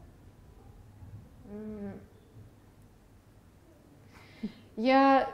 Я, 4.77 5.27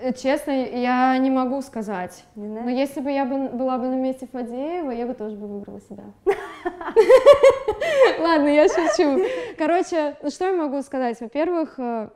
э, 0.00 0.12
честно, 0.12 0.52
я 0.52 1.18
не 1.18 1.28
могу 1.28 1.60
сказать. 1.60 2.24
Не 2.36 2.46
Но 2.46 2.70
если 2.70 3.00
бы 3.00 3.10
я 3.10 3.24
бы, 3.24 3.48
была 3.48 3.78
бы 3.78 3.88
на 3.88 3.96
месте 3.96 4.28
Фадеева, 4.30 4.92
я 4.92 5.06
бы 5.06 5.14
тоже 5.14 5.36
бы 5.36 5.48
выбрала 5.48 5.80
себя. 5.80 6.04
Ладно, 8.20 8.46
я 8.46 8.68
шучу. 8.68 9.24
Короче, 9.58 10.16
ну 10.22 10.30
что 10.30 10.46
я 10.46 10.52
могу 10.52 10.80
сказать? 10.82 11.20
Во-первых, 11.20 11.74
э, 11.78 12.10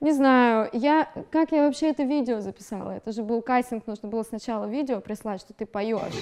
не 0.00 0.12
знаю, 0.12 0.68
я, 0.74 1.08
как 1.30 1.52
я 1.52 1.64
вообще 1.64 1.88
это 1.88 2.02
видео 2.02 2.40
записала? 2.40 2.90
Это 2.90 3.12
же 3.12 3.22
был 3.22 3.40
кастинг, 3.40 3.86
нужно 3.86 4.10
было 4.10 4.24
сначала 4.24 4.66
видео 4.66 5.00
прислать, 5.00 5.40
что 5.40 5.54
ты 5.54 5.64
поешь. 5.64 6.12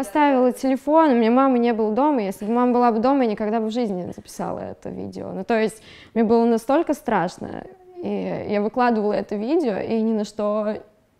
Поставила 0.00 0.50
телефон, 0.50 1.10
у 1.10 1.14
меня 1.14 1.30
мамы 1.30 1.58
не 1.58 1.74
было 1.74 1.92
дома. 1.92 2.22
Если 2.22 2.46
бы 2.46 2.52
мама 2.52 2.72
была 2.72 2.90
бы 2.90 3.00
дома, 3.00 3.24
я 3.24 3.30
никогда 3.32 3.60
бы 3.60 3.66
в 3.66 3.70
жизни 3.70 4.02
не 4.02 4.12
записала 4.12 4.58
это 4.60 4.88
видео. 4.88 5.30
Ну, 5.34 5.44
то 5.44 5.60
есть 5.60 5.82
мне 6.14 6.24
было 6.24 6.46
настолько 6.46 6.94
страшно. 6.94 7.64
И 7.96 8.46
я 8.48 8.62
выкладывала 8.62 9.12
это 9.12 9.36
видео 9.36 9.76
и 9.76 10.00
ни 10.00 10.14
на 10.14 10.24
что 10.24 10.78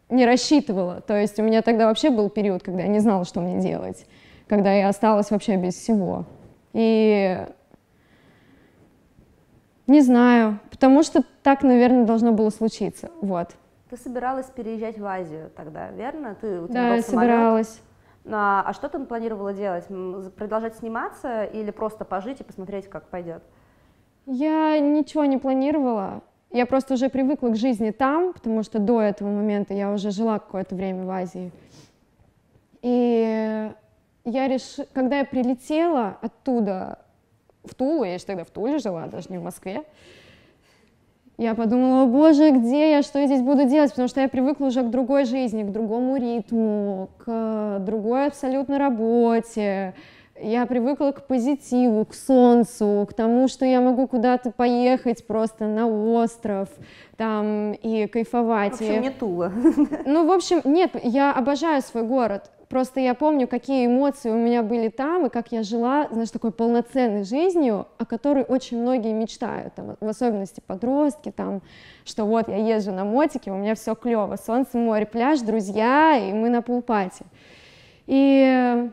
не 0.08 0.24
рассчитывала. 0.24 1.02
То 1.02 1.14
есть 1.14 1.38
у 1.38 1.42
меня 1.42 1.60
тогда 1.60 1.88
вообще 1.88 2.08
был 2.08 2.30
период, 2.30 2.62
когда 2.62 2.80
я 2.80 2.88
не 2.88 3.00
знала, 3.00 3.26
что 3.26 3.40
мне 3.40 3.60
делать. 3.60 4.06
Когда 4.48 4.72
я 4.72 4.88
осталась 4.88 5.30
вообще 5.30 5.56
без 5.56 5.74
всего. 5.74 6.24
И 6.72 7.38
не 9.86 10.00
знаю, 10.00 10.58
потому 10.70 11.02
что 11.02 11.22
так, 11.42 11.62
наверное, 11.62 12.06
должно 12.06 12.32
было 12.32 12.48
случиться. 12.48 13.10
Вот. 13.20 13.50
Ты 13.90 13.98
собиралась 13.98 14.46
переезжать 14.46 14.98
в 14.98 15.04
Азию 15.04 15.50
тогда, 15.54 15.90
верно? 15.90 16.34
Ты, 16.40 16.62
у 16.62 16.66
тебя 16.66 16.74
да, 16.74 16.94
я 16.94 17.02
собиралась. 17.02 17.82
А, 18.26 18.62
а 18.66 18.72
что 18.72 18.88
ты 18.88 18.98
планировала 19.00 19.52
делать? 19.52 19.86
Продолжать 20.36 20.76
сниматься 20.76 21.44
или 21.44 21.70
просто 21.70 22.04
пожить 22.04 22.40
и 22.40 22.44
посмотреть, 22.44 22.88
как 22.88 23.08
пойдет? 23.08 23.42
Я 24.26 24.78
ничего 24.78 25.24
не 25.24 25.38
планировала. 25.38 26.22
Я 26.50 26.66
просто 26.66 26.94
уже 26.94 27.08
привыкла 27.08 27.50
к 27.50 27.56
жизни 27.56 27.90
там, 27.90 28.32
потому 28.32 28.62
что 28.62 28.78
до 28.78 29.00
этого 29.00 29.28
момента 29.28 29.72
я 29.72 29.92
уже 29.92 30.10
жила 30.10 30.38
какое-то 30.38 30.74
время 30.74 31.04
в 31.04 31.10
Азии. 31.10 31.52
И 32.82 33.70
я 34.24 34.48
реш... 34.48 34.76
когда 34.92 35.18
я 35.18 35.24
прилетела 35.24 36.18
оттуда 36.20 36.98
в 37.64 37.74
Тулу, 37.74 38.04
я 38.04 38.14
еще 38.14 38.26
тогда 38.26 38.44
в 38.44 38.50
Туле 38.50 38.78
жила, 38.78 39.06
даже 39.06 39.28
не 39.30 39.38
в 39.38 39.42
Москве, 39.42 39.84
я 41.40 41.54
подумала, 41.54 42.02
о 42.02 42.06
боже, 42.06 42.50
где 42.50 42.90
я, 42.90 43.02
что 43.02 43.18
я 43.18 43.26
здесь 43.26 43.40
буду 43.40 43.64
делать, 43.64 43.90
потому 43.90 44.08
что 44.08 44.20
я 44.20 44.28
привыкла 44.28 44.66
уже 44.66 44.82
к 44.82 44.90
другой 44.90 45.24
жизни, 45.24 45.62
к 45.62 45.72
другому 45.72 46.16
ритму, 46.16 47.08
к 47.16 47.78
другой 47.80 48.26
абсолютно 48.26 48.78
работе. 48.78 49.94
Я 50.42 50.64
привыкла 50.64 51.12
к 51.12 51.26
позитиву, 51.26 52.04
к 52.06 52.14
солнцу, 52.14 53.06
к 53.08 53.12
тому, 53.12 53.46
что 53.46 53.66
я 53.66 53.80
могу 53.80 54.06
куда-то 54.06 54.50
поехать 54.50 55.26
просто 55.26 55.66
на 55.66 55.86
остров 55.86 56.68
там 57.16 57.72
и 57.72 58.06
кайфовать. 58.06 58.76
В 58.76 58.80
общем, 58.80 59.02
не 59.02 59.10
Тула. 59.10 59.52
Ну, 60.06 60.26
в 60.26 60.32
общем, 60.32 60.62
нет, 60.64 60.92
я 61.02 61.32
обожаю 61.32 61.82
свой 61.82 62.04
город. 62.04 62.50
Просто 62.70 63.00
я 63.00 63.14
помню, 63.14 63.48
какие 63.48 63.86
эмоции 63.86 64.30
у 64.30 64.36
меня 64.36 64.62
были 64.62 64.88
там, 64.88 65.26
и 65.26 65.28
как 65.28 65.50
я 65.50 65.64
жила, 65.64 66.06
знаешь, 66.10 66.30
такой 66.30 66.52
полноценной 66.52 67.24
жизнью, 67.24 67.88
о 67.98 68.06
которой 68.06 68.44
очень 68.44 68.80
многие 68.80 69.12
мечтают, 69.12 69.74
там, 69.74 69.96
в 70.00 70.06
особенности 70.06 70.62
подростки, 70.64 71.32
там, 71.32 71.62
что 72.04 72.24
вот 72.24 72.48
я 72.48 72.56
езжу 72.56 72.92
на 72.92 73.04
мотике, 73.04 73.50
у 73.50 73.56
меня 73.56 73.74
все 73.74 73.96
клево, 73.96 74.36
солнце, 74.36 74.78
море, 74.78 75.04
пляж, 75.04 75.40
друзья, 75.40 76.16
и 76.16 76.32
мы 76.32 76.48
на 76.48 76.62
пулпате. 76.62 77.24
И 78.06 78.88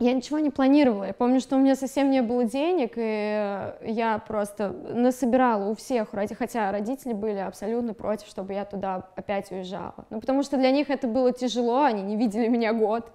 я 0.00 0.12
ничего 0.12 0.40
не 0.40 0.50
планировала. 0.50 1.04
Я 1.04 1.14
помню, 1.14 1.40
что 1.40 1.56
у 1.56 1.60
меня 1.60 1.76
совсем 1.76 2.10
не 2.10 2.20
было 2.20 2.44
денег, 2.44 2.94
и 2.96 3.72
я 3.92 4.22
просто 4.26 4.70
насобирала 4.70 5.70
у 5.70 5.74
всех, 5.76 6.08
хотя 6.10 6.72
родители 6.72 7.12
были 7.12 7.38
абсолютно 7.38 7.94
против, 7.94 8.26
чтобы 8.26 8.54
я 8.54 8.64
туда 8.64 9.08
опять 9.14 9.52
уезжала. 9.52 10.04
Ну, 10.10 10.20
потому 10.20 10.42
что 10.42 10.56
для 10.56 10.72
них 10.72 10.90
это 10.90 11.06
было 11.06 11.32
тяжело, 11.32 11.84
они 11.84 12.02
не 12.02 12.16
видели 12.16 12.48
меня 12.48 12.72
год. 12.72 13.06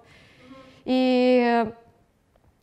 И 0.86 1.66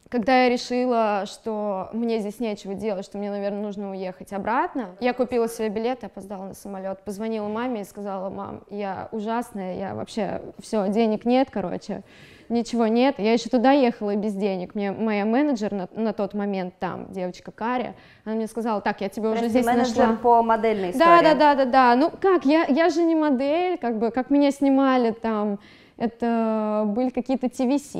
когда 0.09 0.45
я 0.45 0.49
решила, 0.49 1.25
что 1.27 1.89
мне 1.93 2.19
здесь 2.19 2.39
нечего 2.39 2.73
делать, 2.73 3.05
что 3.05 3.19
мне, 3.19 3.29
наверное, 3.29 3.61
нужно 3.61 3.91
уехать 3.91 4.33
обратно, 4.33 4.95
я 4.99 5.13
купила 5.13 5.47
себе 5.47 5.69
билет 5.69 6.03
опоздала 6.03 6.45
на 6.45 6.53
самолет. 6.55 7.03
Позвонила 7.03 7.47
маме 7.47 7.81
и 7.81 7.83
сказала, 7.83 8.31
мам, 8.31 8.63
я 8.71 9.09
ужасная, 9.11 9.77
я 9.77 9.93
вообще, 9.93 10.41
все, 10.59 10.87
денег 10.89 11.25
нет, 11.25 11.49
короче 11.51 12.03
ничего 12.49 12.87
нет. 12.87 13.15
Я 13.17 13.33
еще 13.33 13.49
туда 13.49 13.71
ехала 13.71 14.15
без 14.15 14.33
денег. 14.33 14.75
Мне 14.75 14.91
моя 14.91 15.25
менеджер 15.25 15.71
на, 15.73 15.89
на 15.93 16.13
тот 16.13 16.33
момент 16.33 16.73
там, 16.79 17.11
девочка 17.11 17.51
Каря, 17.51 17.95
она 18.25 18.35
мне 18.35 18.47
сказала, 18.47 18.81
так, 18.81 19.01
я 19.01 19.09
тебе 19.09 19.29
уже 19.29 19.47
здесь 19.49 19.65
менеджер 19.65 19.97
нашла. 19.97 20.15
по 20.15 20.43
модельной 20.43 20.91
истории. 20.91 21.05
Да, 21.05 21.21
да, 21.21 21.33
да, 21.35 21.55
да, 21.55 21.65
да. 21.65 21.95
Ну 21.95 22.11
как, 22.19 22.45
я, 22.45 22.65
я 22.65 22.89
же 22.89 23.03
не 23.03 23.15
модель, 23.15 23.77
как 23.77 23.97
бы, 23.97 24.11
как 24.11 24.29
меня 24.29 24.51
снимали 24.51 25.11
там, 25.11 25.59
это 25.97 26.83
были 26.85 27.09
какие-то 27.09 27.49
ТВС, 27.49 27.91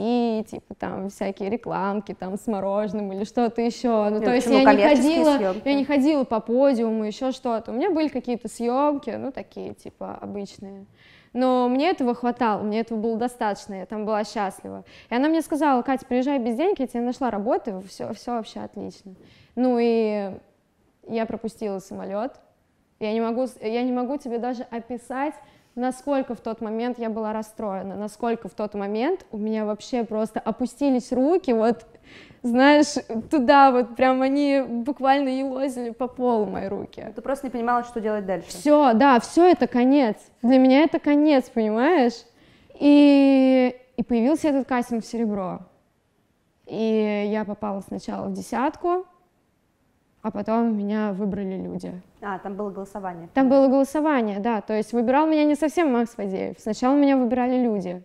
типа 0.50 0.76
там 0.78 1.10
всякие 1.10 1.50
рекламки 1.50 2.14
там 2.14 2.38
с 2.38 2.46
мороженым 2.46 3.12
или 3.12 3.24
что-то 3.24 3.62
еще. 3.62 4.10
Ну, 4.10 4.22
то 4.22 4.34
есть 4.34 4.48
я 4.48 4.60
не 4.60 4.84
ходила, 4.84 5.38
съемки? 5.38 5.68
я 5.68 5.74
не 5.74 5.84
ходила 5.84 6.24
по 6.24 6.40
подиуму, 6.40 7.06
еще 7.06 7.32
что-то. 7.32 7.72
У 7.72 7.74
меня 7.74 7.90
были 7.90 8.08
какие-то 8.10 8.50
съемки, 8.50 9.10
ну 9.10 9.32
такие 9.32 9.74
типа 9.74 10.16
обычные. 10.22 10.86
Но 11.34 11.68
мне 11.70 11.90
этого 11.90 12.16
хватало, 12.16 12.64
мне 12.64 12.80
этого 12.82 13.00
было 13.00 13.18
достаточно, 13.18 13.76
я 13.76 13.86
там 13.86 14.06
была 14.06 14.24
счастлива. 14.24 14.84
И 15.10 15.16
она 15.16 15.30
мне 15.30 15.42
сказала, 15.42 15.82
Катя, 15.82 16.06
приезжай 16.06 16.40
без 16.40 16.56
денег, 16.56 16.80
я 16.80 16.88
тебе 16.88 17.02
нашла 17.02 17.30
работу, 17.30 17.84
все, 17.88 18.14
все 18.14 18.32
вообще 18.32 18.62
отлично. 18.62 19.16
Ну 19.56 19.78
и 19.80 20.32
я 21.08 21.26
пропустила 21.26 21.80
самолет. 21.80 22.40
Я 23.00 23.14
не 23.14 23.22
могу, 23.22 23.46
я 23.62 23.84
не 23.84 23.92
могу 23.92 24.18
тебе 24.18 24.40
даже 24.40 24.64
описать, 24.64 25.36
насколько 25.76 26.34
в 26.34 26.42
тот 26.42 26.62
момент 26.62 26.98
я 26.98 27.10
была 27.10 27.32
расстроена, 27.32 27.96
насколько 27.96 28.50
в 28.50 28.54
тот 28.54 28.74
момент 28.74 29.26
у 29.32 29.38
меня 29.38 29.66
вообще 29.66 30.04
просто 30.04 30.40
опустились 30.40 31.12
руки, 31.12 31.52
вот, 31.52 31.86
знаешь, 32.44 32.96
туда 33.30 33.72
вот 33.72 33.96
прям 33.96 34.22
они 34.22 34.64
буквально 34.68 35.30
елозили 35.30 35.90
по 35.92 36.08
полу 36.08 36.46
мои 36.46 36.68
руки. 36.68 37.12
Ты 37.16 37.22
просто 37.22 37.48
не 37.48 37.52
понимала, 37.52 37.84
что 37.84 38.00
делать 38.00 38.26
дальше. 38.26 38.48
Все, 38.50 38.94
да, 38.94 39.20
все 39.20 39.50
это 39.52 39.68
конец. 39.68 40.18
Для 40.42 40.58
меня 40.58 40.82
это 40.84 41.00
конец, 41.00 41.50
понимаешь? 41.50 42.14
И, 42.80 43.76
и 43.96 44.04
появился 44.04 44.50
этот 44.50 44.68
кастинг 44.68 45.04
в 45.04 45.08
серебро. 45.08 45.60
И 46.66 47.30
я 47.32 47.46
попала 47.46 47.82
сначала 47.82 48.28
в 48.28 48.34
десятку, 48.34 49.06
а 50.22 50.32
потом 50.32 50.78
меня 50.78 51.14
выбрали 51.14 51.56
люди. 51.62 52.02
А, 52.22 52.38
там 52.40 52.56
было 52.56 52.70
голосование. 52.70 53.30
Там 53.34 53.50
было 53.50 53.68
голосование, 53.68 54.40
да. 54.40 54.62
То 54.62 54.76
есть 54.76 54.92
выбирал 54.92 55.28
меня 55.28 55.46
не 55.46 55.56
совсем 55.56 55.92
Макс 55.94 56.12
Фадеев. 56.12 56.60
Сначала 56.60 56.96
меня 56.96 57.18
выбирали 57.18 57.64
люди. 57.64 58.04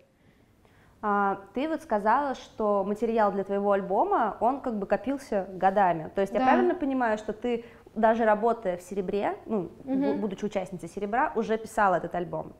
А, 1.05 1.41
ты 1.53 1.67
вот 1.67 1.81
сказала, 1.81 2.33
что 2.33 2.85
материал 2.85 3.33
для 3.33 3.43
твоего 3.43 3.73
альбома, 3.73 4.37
он 4.39 4.61
как 4.61 4.79
бы 4.79 4.85
копился 4.85 5.47
годами. 5.51 6.09
То 6.15 6.21
есть 6.21 6.31
да. 6.31 6.39
я 6.39 6.45
правильно 6.45 6.75
понимаю, 6.75 7.17
что 7.17 7.33
ты 7.33 7.65
даже 7.93 8.23
работая 8.23 8.77
в 8.77 8.81
«Серебре», 8.81 9.35
ну, 9.45 9.69
угу. 9.83 10.13
будучи 10.13 10.45
участницей 10.45 10.87
«Серебра», 10.87 11.33
уже 11.35 11.57
писала 11.57 11.95
этот 11.95 12.15
альбом? 12.15 12.53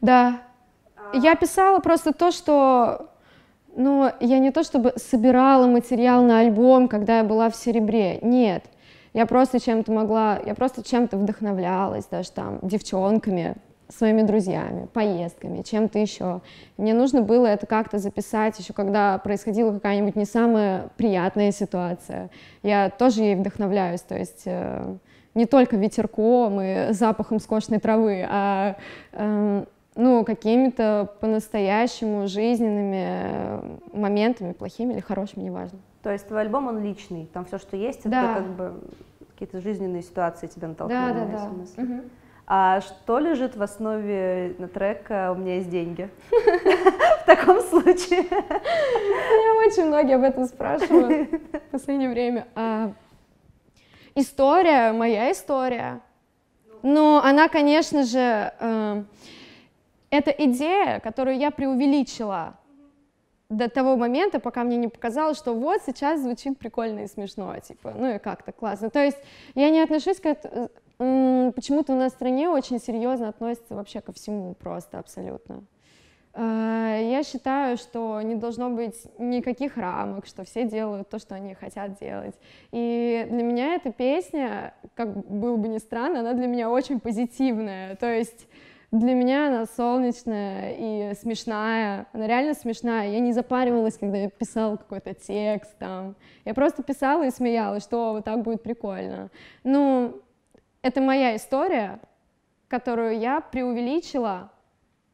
Да. 0.00 0.42
А... 0.96 1.16
Я 1.16 1.34
писала 1.34 1.80
просто 1.80 2.12
то, 2.12 2.30
что 2.30 3.10
ну, 3.74 4.08
я 4.20 4.38
не 4.38 4.52
то 4.52 4.62
чтобы 4.62 4.92
собирала 4.96 5.66
материал 5.66 6.22
на 6.22 6.38
альбом, 6.38 6.86
когда 6.86 7.18
я 7.18 7.24
была 7.24 7.50
в 7.50 7.56
«Серебре», 7.56 8.20
нет. 8.22 8.64
Я 9.14 9.26
просто 9.26 9.58
чем-то 9.58 9.90
могла, 9.90 10.38
я 10.46 10.54
просто 10.54 10.84
чем-то 10.84 11.16
вдохновлялась, 11.16 12.06
даже 12.06 12.30
там, 12.30 12.60
девчонками, 12.62 13.56
своими 13.88 14.22
друзьями, 14.22 14.86
поездками, 14.92 15.62
чем-то 15.62 15.98
еще. 15.98 16.40
Мне 16.76 16.94
нужно 16.94 17.22
было 17.22 17.46
это 17.46 17.66
как-то 17.66 17.98
записать 17.98 18.58
еще, 18.58 18.72
когда 18.72 19.18
происходила 19.18 19.72
какая-нибудь 19.72 20.16
не 20.16 20.24
самая 20.24 20.88
приятная 20.96 21.52
ситуация. 21.52 22.30
Я 22.62 22.90
тоже 22.90 23.22
ей 23.22 23.36
вдохновляюсь, 23.36 24.00
то 24.00 24.16
есть 24.16 24.42
э, 24.46 24.96
не 25.34 25.46
только 25.46 25.76
ветерком 25.76 26.60
и 26.60 26.92
запахом 26.92 27.40
скошенной 27.40 27.80
травы, 27.80 28.26
а 28.28 28.76
э, 29.12 29.64
ну, 29.96 30.24
какими-то 30.24 31.12
по-настоящему 31.20 32.26
жизненными 32.26 33.06
э, 33.06 33.78
моментами, 33.92 34.52
плохими 34.52 34.94
или 34.94 35.00
хорошими, 35.00 35.44
неважно. 35.44 35.78
То 36.02 36.10
есть 36.10 36.26
твой 36.26 36.42
альбом, 36.42 36.68
он 36.68 36.82
личный, 36.82 37.26
там 37.32 37.44
все, 37.44 37.58
что 37.58 37.76
есть, 37.76 38.08
да. 38.08 38.32
это 38.32 38.34
как 38.34 38.56
бы 38.56 38.74
какие-то 39.32 39.60
жизненные 39.60 40.02
ситуации 40.02 40.46
тебя 40.46 40.68
натолкнули 40.68 41.12
да, 41.12 41.24
да, 41.24 41.26
да. 41.26 41.48
смысле. 41.48 41.84
Угу. 41.84 42.02
А 42.46 42.82
что 42.82 43.18
лежит 43.18 43.56
в 43.56 43.62
основе 43.62 44.54
на 44.58 44.68
трека 44.68 45.32
«У 45.32 45.38
меня 45.38 45.56
есть 45.56 45.70
деньги»? 45.70 46.10
В 46.30 47.26
таком 47.26 47.60
случае. 47.62 48.22
Меня 48.22 49.66
очень 49.66 49.86
многие 49.86 50.16
об 50.16 50.24
этом 50.24 50.44
спрашивают 50.44 51.30
в 51.30 51.70
последнее 51.70 52.10
время. 52.10 52.46
А, 52.54 52.92
история, 54.14 54.92
моя 54.92 55.32
история. 55.32 56.00
Но 56.82 57.22
она, 57.24 57.48
конечно 57.48 58.04
же, 58.04 58.52
э, 58.60 59.04
это 60.10 60.30
идея, 60.30 61.00
которую 61.00 61.38
я 61.38 61.50
преувеличила 61.50 62.58
до 63.48 63.70
того 63.70 63.96
момента, 63.96 64.38
пока 64.38 64.64
мне 64.64 64.76
не 64.76 64.88
показалось, 64.88 65.38
что 65.38 65.54
вот 65.54 65.80
сейчас 65.86 66.20
звучит 66.20 66.58
прикольно 66.58 67.00
и 67.00 67.06
смешно, 67.06 67.58
типа, 67.58 67.94
ну 67.96 68.14
и 68.14 68.18
как-то 68.18 68.52
классно. 68.52 68.90
То 68.90 69.02
есть 69.02 69.18
я 69.54 69.70
не 69.70 69.80
отношусь 69.80 70.20
к 70.20 70.26
этому, 70.26 70.70
почему-то 70.98 71.92
у 71.92 71.96
нас 71.96 72.12
в 72.12 72.16
стране 72.16 72.48
очень 72.48 72.78
серьезно 72.78 73.28
относятся 73.28 73.74
вообще 73.74 74.00
ко 74.00 74.12
всему 74.12 74.54
просто 74.54 74.98
абсолютно. 74.98 75.64
А, 76.36 76.98
я 76.98 77.22
считаю, 77.22 77.76
что 77.76 78.20
не 78.22 78.34
должно 78.34 78.68
быть 78.70 79.06
никаких 79.18 79.76
рамок, 79.76 80.26
что 80.26 80.44
все 80.44 80.64
делают 80.64 81.08
то, 81.08 81.20
что 81.20 81.36
они 81.36 81.54
хотят 81.54 81.98
делать. 82.00 82.34
И 82.72 83.26
для 83.30 83.42
меня 83.44 83.74
эта 83.74 83.92
песня, 83.92 84.74
как 84.94 85.14
было 85.28 85.56
бы 85.56 85.68
ни 85.68 85.78
странно, 85.78 86.20
она 86.20 86.32
для 86.32 86.48
меня 86.48 86.70
очень 86.70 86.98
позитивная. 86.98 87.94
То 87.94 88.12
есть 88.12 88.48
для 88.90 89.14
меня 89.14 89.46
она 89.46 89.66
солнечная 89.66 90.74
и 90.76 91.14
смешная, 91.14 92.06
она 92.12 92.26
реально 92.26 92.54
смешная. 92.54 93.10
Я 93.10 93.20
не 93.20 93.32
запаривалась, 93.32 93.96
когда 93.96 94.18
я 94.18 94.28
писала 94.28 94.76
какой-то 94.76 95.14
текст 95.14 95.76
там. 95.78 96.16
Я 96.44 96.54
просто 96.54 96.82
писала 96.82 97.24
и 97.26 97.30
смеялась, 97.30 97.84
что 97.84 98.12
вот 98.12 98.24
так 98.24 98.42
будет 98.42 98.62
прикольно. 98.64 99.30
Ну, 99.62 100.20
это 100.84 101.00
моя 101.00 101.34
история, 101.34 101.98
которую 102.68 103.18
я 103.18 103.40
преувеличила, 103.40 104.50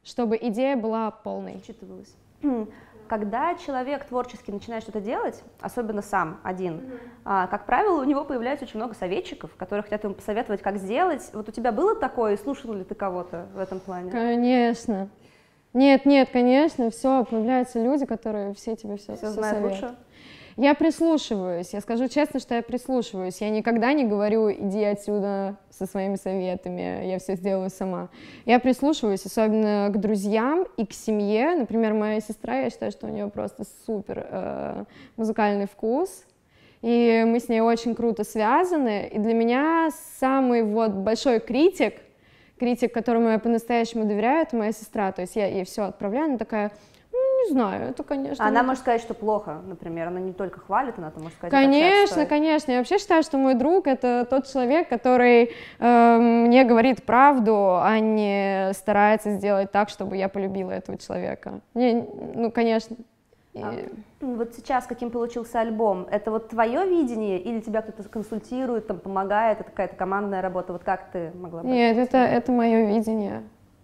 чтобы 0.02 0.36
идея 0.40 0.76
была 0.76 1.10
полной. 1.10 1.56
Учитывалась 1.56 2.14
когда 3.08 3.56
человек 3.56 4.04
творчески 4.04 4.52
начинает 4.52 4.84
что-то 4.84 5.00
делать, 5.00 5.42
особенно 5.60 6.00
сам 6.00 6.38
один, 6.44 6.74
mm-hmm. 6.74 7.00
а, 7.24 7.46
как 7.48 7.66
правило, 7.66 8.00
у 8.00 8.04
него 8.04 8.22
появляется 8.22 8.66
очень 8.66 8.76
много 8.76 8.94
советчиков, 8.94 9.50
которые 9.56 9.82
хотят 9.82 10.04
ему 10.04 10.14
посоветовать, 10.14 10.62
как 10.62 10.76
сделать. 10.76 11.28
Вот 11.32 11.48
у 11.48 11.50
тебя 11.50 11.72
было 11.72 11.96
такое, 11.96 12.34
и 12.34 12.36
слушал 12.36 12.72
ли 12.72 12.84
ты 12.84 12.94
кого-то 12.94 13.48
в 13.52 13.58
этом 13.58 13.80
плане? 13.80 14.12
Конечно. 14.12 15.08
Нет, 15.72 16.06
нет, 16.06 16.30
конечно, 16.32 16.90
все, 16.90 17.24
появляются 17.24 17.82
люди, 17.82 18.06
которые 18.06 18.54
все 18.54 18.76
тебе 18.76 18.96
все, 18.96 19.16
все, 19.16 19.26
все 19.26 19.30
знают 19.30 19.58
советуют. 19.58 19.82
лучше. 19.82 19.96
Я 20.56 20.74
прислушиваюсь, 20.74 21.72
я 21.72 21.80
скажу 21.80 22.08
честно, 22.08 22.40
что 22.40 22.54
я 22.54 22.62
прислушиваюсь. 22.62 23.40
Я 23.40 23.50
никогда 23.50 23.92
не 23.92 24.04
говорю, 24.04 24.50
иди 24.50 24.82
отсюда 24.82 25.56
со 25.70 25.86
своими 25.86 26.16
советами, 26.16 27.06
я 27.06 27.18
все 27.18 27.36
сделаю 27.36 27.70
сама. 27.70 28.08
Я 28.44 28.58
прислушиваюсь, 28.58 29.24
особенно 29.24 29.90
к 29.92 29.98
друзьям 29.98 30.66
и 30.76 30.84
к 30.84 30.92
семье. 30.92 31.54
Например, 31.54 31.94
моя 31.94 32.20
сестра, 32.20 32.60
я 32.60 32.70
считаю, 32.70 32.92
что 32.92 33.06
у 33.06 33.10
нее 33.10 33.28
просто 33.28 33.64
супер 33.86 34.26
э, 34.28 34.84
музыкальный 35.16 35.66
вкус. 35.66 36.24
и 36.82 37.24
мы 37.26 37.40
с 37.40 37.48
ней 37.48 37.60
очень 37.60 37.94
круто 37.94 38.24
связаны, 38.24 39.08
и 39.12 39.18
для 39.18 39.34
меня 39.34 39.90
самый 40.18 40.62
вот 40.62 40.92
большой 40.92 41.40
критик, 41.40 41.94
критик, 42.58 42.92
которому 42.92 43.28
я 43.28 43.38
по-настоящему 43.38 44.04
доверяю, 44.04 44.42
это 44.42 44.56
моя 44.56 44.72
сестра, 44.72 45.12
то 45.12 45.22
есть 45.22 45.36
я 45.36 45.46
ей 45.46 45.64
все 45.64 45.84
отправляю, 45.84 46.26
она 46.26 46.38
такая, 46.38 46.72
не 47.44 47.50
знаю, 47.50 47.90
это, 47.90 48.02
конечно... 48.02 48.44
Она 48.44 48.62
может 48.62 48.82
сказать, 48.82 49.00
что 49.00 49.14
плохо, 49.14 49.60
например, 49.66 50.08
она 50.08 50.20
не 50.20 50.32
только 50.32 50.60
хвалит, 50.60 50.94
она 50.98 51.12
может 51.16 51.34
сказать... 51.34 51.50
Конечно, 51.50 52.26
конечно, 52.26 52.72
я 52.72 52.78
вообще 52.78 52.98
считаю, 52.98 53.22
что 53.22 53.38
мой 53.38 53.54
друг— 53.54 53.86
это 53.88 54.26
тот 54.28 54.46
человек, 54.46 54.88
который 54.88 55.52
э, 55.78 56.18
мне 56.18 56.64
говорит 56.64 57.04
правду, 57.04 57.78
а 57.80 57.98
не 57.98 58.72
старается 58.74 59.32
сделать 59.32 59.70
так, 59.70 59.88
чтобы 59.88 60.16
я 60.16 60.28
полюбила 60.28 60.70
этого 60.70 60.98
человека. 60.98 61.60
Не, 61.74 62.06
ну, 62.34 62.50
конечно, 62.50 62.96
а, 63.56 63.74
вот 64.20 64.54
сейчас 64.54 64.86
каким 64.86 65.10
получился 65.10 65.60
альбом? 65.60 66.06
Это 66.10 66.30
вот 66.30 66.48
твое 66.50 66.86
видение 66.86 67.40
или 67.40 67.60
тебя 67.60 67.82
кто-то 67.82 68.08
консультирует, 68.08 68.86
там, 68.86 68.98
помогает, 68.98 69.60
это 69.60 69.70
какая-то 69.70 69.96
командная 69.96 70.40
работа? 70.40 70.72
Вот 70.72 70.84
как 70.84 71.10
ты 71.10 71.32
могла 71.34 71.62
бы? 71.62 71.68
Нет, 71.68 71.96
это, 71.96 72.18
это 72.18 72.52
мое 72.52 72.86
видение. 72.86 73.42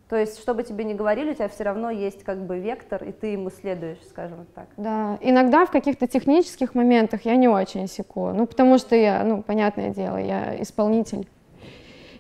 То 0.09 0.17
есть, 0.17 0.39
что 0.39 0.55
бы 0.55 0.63
тебе 0.63 0.85
ни 0.85 0.95
говорили, 0.95 1.33
у 1.33 1.35
тебя 1.35 1.49
все 1.49 1.65
равно 1.65 1.91
есть 1.91 2.23
как 2.23 2.47
бы 2.47 2.59
вектор, 2.59 3.03
и 3.03 3.11
ты 3.11 3.29
ему 3.29 3.51
следуешь, 3.51 3.99
скажем 4.09 4.47
так. 4.55 4.67
Да, 4.77 5.19
иногда 5.21 5.67
в 5.67 5.71
каких-то 5.73 6.07
технических 6.07 6.75
моментах 6.77 7.25
я 7.25 7.35
не 7.35 7.49
очень 7.49 7.89
секу, 7.89 8.31
ну, 8.33 8.47
потому 8.47 8.79
что 8.79 8.95
я, 8.95 9.25
ну, 9.25 9.43
понятное 9.43 9.91
дело, 9.91 10.17
я 10.17 10.63
исполнитель. 10.63 11.27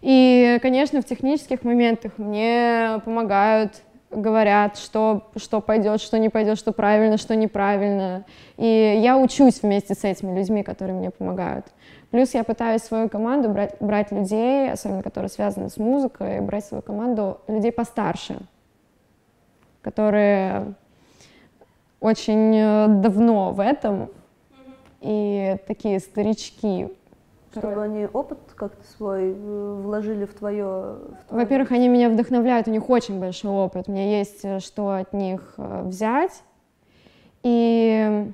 И, 0.03 0.59
конечно, 0.63 1.01
в 1.01 1.05
технических 1.05 1.63
моментах 1.63 2.13
мне 2.19 3.01
помогают 3.05 3.83
говорят, 4.11 4.79
что, 4.79 5.29
что 5.37 5.61
пойдет, 5.61 6.01
что 6.01 6.19
не 6.19 6.29
пойдет, 6.29 6.59
что 6.59 6.73
правильно, 6.73 7.19
что 7.19 7.35
неправильно. 7.35 8.25
И 8.57 9.01
я 9.03 9.19
учусь 9.19 9.63
вместе 9.63 9.95
с 9.95 10.05
этими 10.05 10.39
людьми, 10.39 10.63
которые 10.63 10.97
мне 10.97 11.11
помогают. 11.11 11.67
Плюс 12.11 12.35
я 12.35 12.45
пытаюсь 12.45 12.83
в 12.83 12.87
свою 12.87 13.09
команду 13.09 13.49
брать, 13.49 13.77
брать 13.81 14.13
людей, 14.13 14.71
особенно 14.71 15.03
которые 15.03 15.29
связаны 15.29 15.69
с 15.69 15.77
музыкой, 15.77 16.41
брать 16.41 16.65
в 16.65 16.69
свою 16.69 16.83
команду 16.83 17.41
людей 17.49 17.73
постарше, 17.73 18.39
которые 19.83 20.75
очень 22.01 22.55
э, 22.57 22.87
давно 22.89 23.53
в 23.53 23.61
этом, 23.61 24.11
и 25.01 25.57
такие 25.67 25.99
старички. 25.99 26.89
Чтобы 27.53 27.83
они 27.83 28.07
опыт 28.13 28.39
как-то 28.55 28.85
свой 28.97 29.33
э, 29.33 29.81
вложили 29.83 30.27
в 30.27 30.35
твое... 30.35 30.99
твое... 31.29 31.45
Во-первых, 31.45 31.73
они 31.73 31.89
меня 31.89 32.09
вдохновляют, 32.09 32.69
у 32.69 32.71
них 32.71 32.89
очень 32.89 33.19
большой 33.19 33.51
опыт, 33.51 33.89
у 33.89 33.93
меня 33.93 34.19
есть 34.19 34.45
э, 34.45 34.61
что 34.61 34.91
от 34.91 35.13
них 35.13 35.55
взять. 35.57 36.43
И 37.43 38.33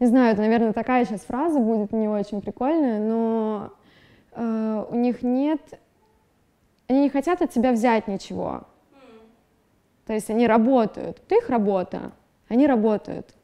не 0.00 0.06
знаю, 0.06 0.32
это, 0.32 0.40
наверное, 0.40 0.72
такая 0.72 1.04
сейчас 1.04 1.20
фраза 1.20 1.60
будет 1.60 1.92
не 1.92 2.08
очень 2.08 2.40
прикольная, 2.40 2.98
но 2.98 3.70
э, 4.32 4.84
у 4.90 4.94
них 4.96 5.22
нет, 5.22 5.60
они 6.88 7.02
не 7.02 7.10
хотят 7.10 7.42
от 7.42 7.50
тебя 7.50 7.72
взять 7.72 8.08
ничего. 8.08 8.62
То 10.06 10.14
есть 10.14 10.30
они 10.30 10.46
работают, 10.46 11.18
это 11.24 11.36
их 11.36 11.50
работа, 11.50 12.12
они 12.48 12.66
работают. 12.66 13.34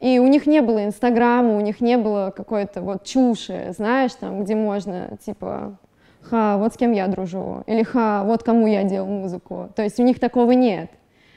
И 0.00 0.18
у 0.18 0.26
них 0.26 0.46
не 0.46 0.62
было 0.62 0.84
Инстаграма, 0.84 1.56
у 1.56 1.60
них 1.60 1.80
не 1.80 1.96
было 1.96 2.32
какой-то 2.34 2.80
вот 2.80 3.04
чуши, 3.04 3.72
знаешь, 3.76 4.14
там, 4.14 4.42
где 4.42 4.54
можно, 4.54 5.16
типа, 5.24 5.78
ха, 6.22 6.58
вот 6.58 6.74
с 6.74 6.76
кем 6.76 6.92
я 6.92 7.08
дружу, 7.08 7.62
или 7.66 7.82
ха, 7.82 8.24
вот 8.24 8.42
кому 8.42 8.66
я 8.66 8.84
делал 8.84 9.06
музыку. 9.06 9.70
То 9.76 9.82
есть 9.82 10.00
у 10.00 10.02
них 10.02 10.18
такого 10.18 10.52
нет. 10.52 10.90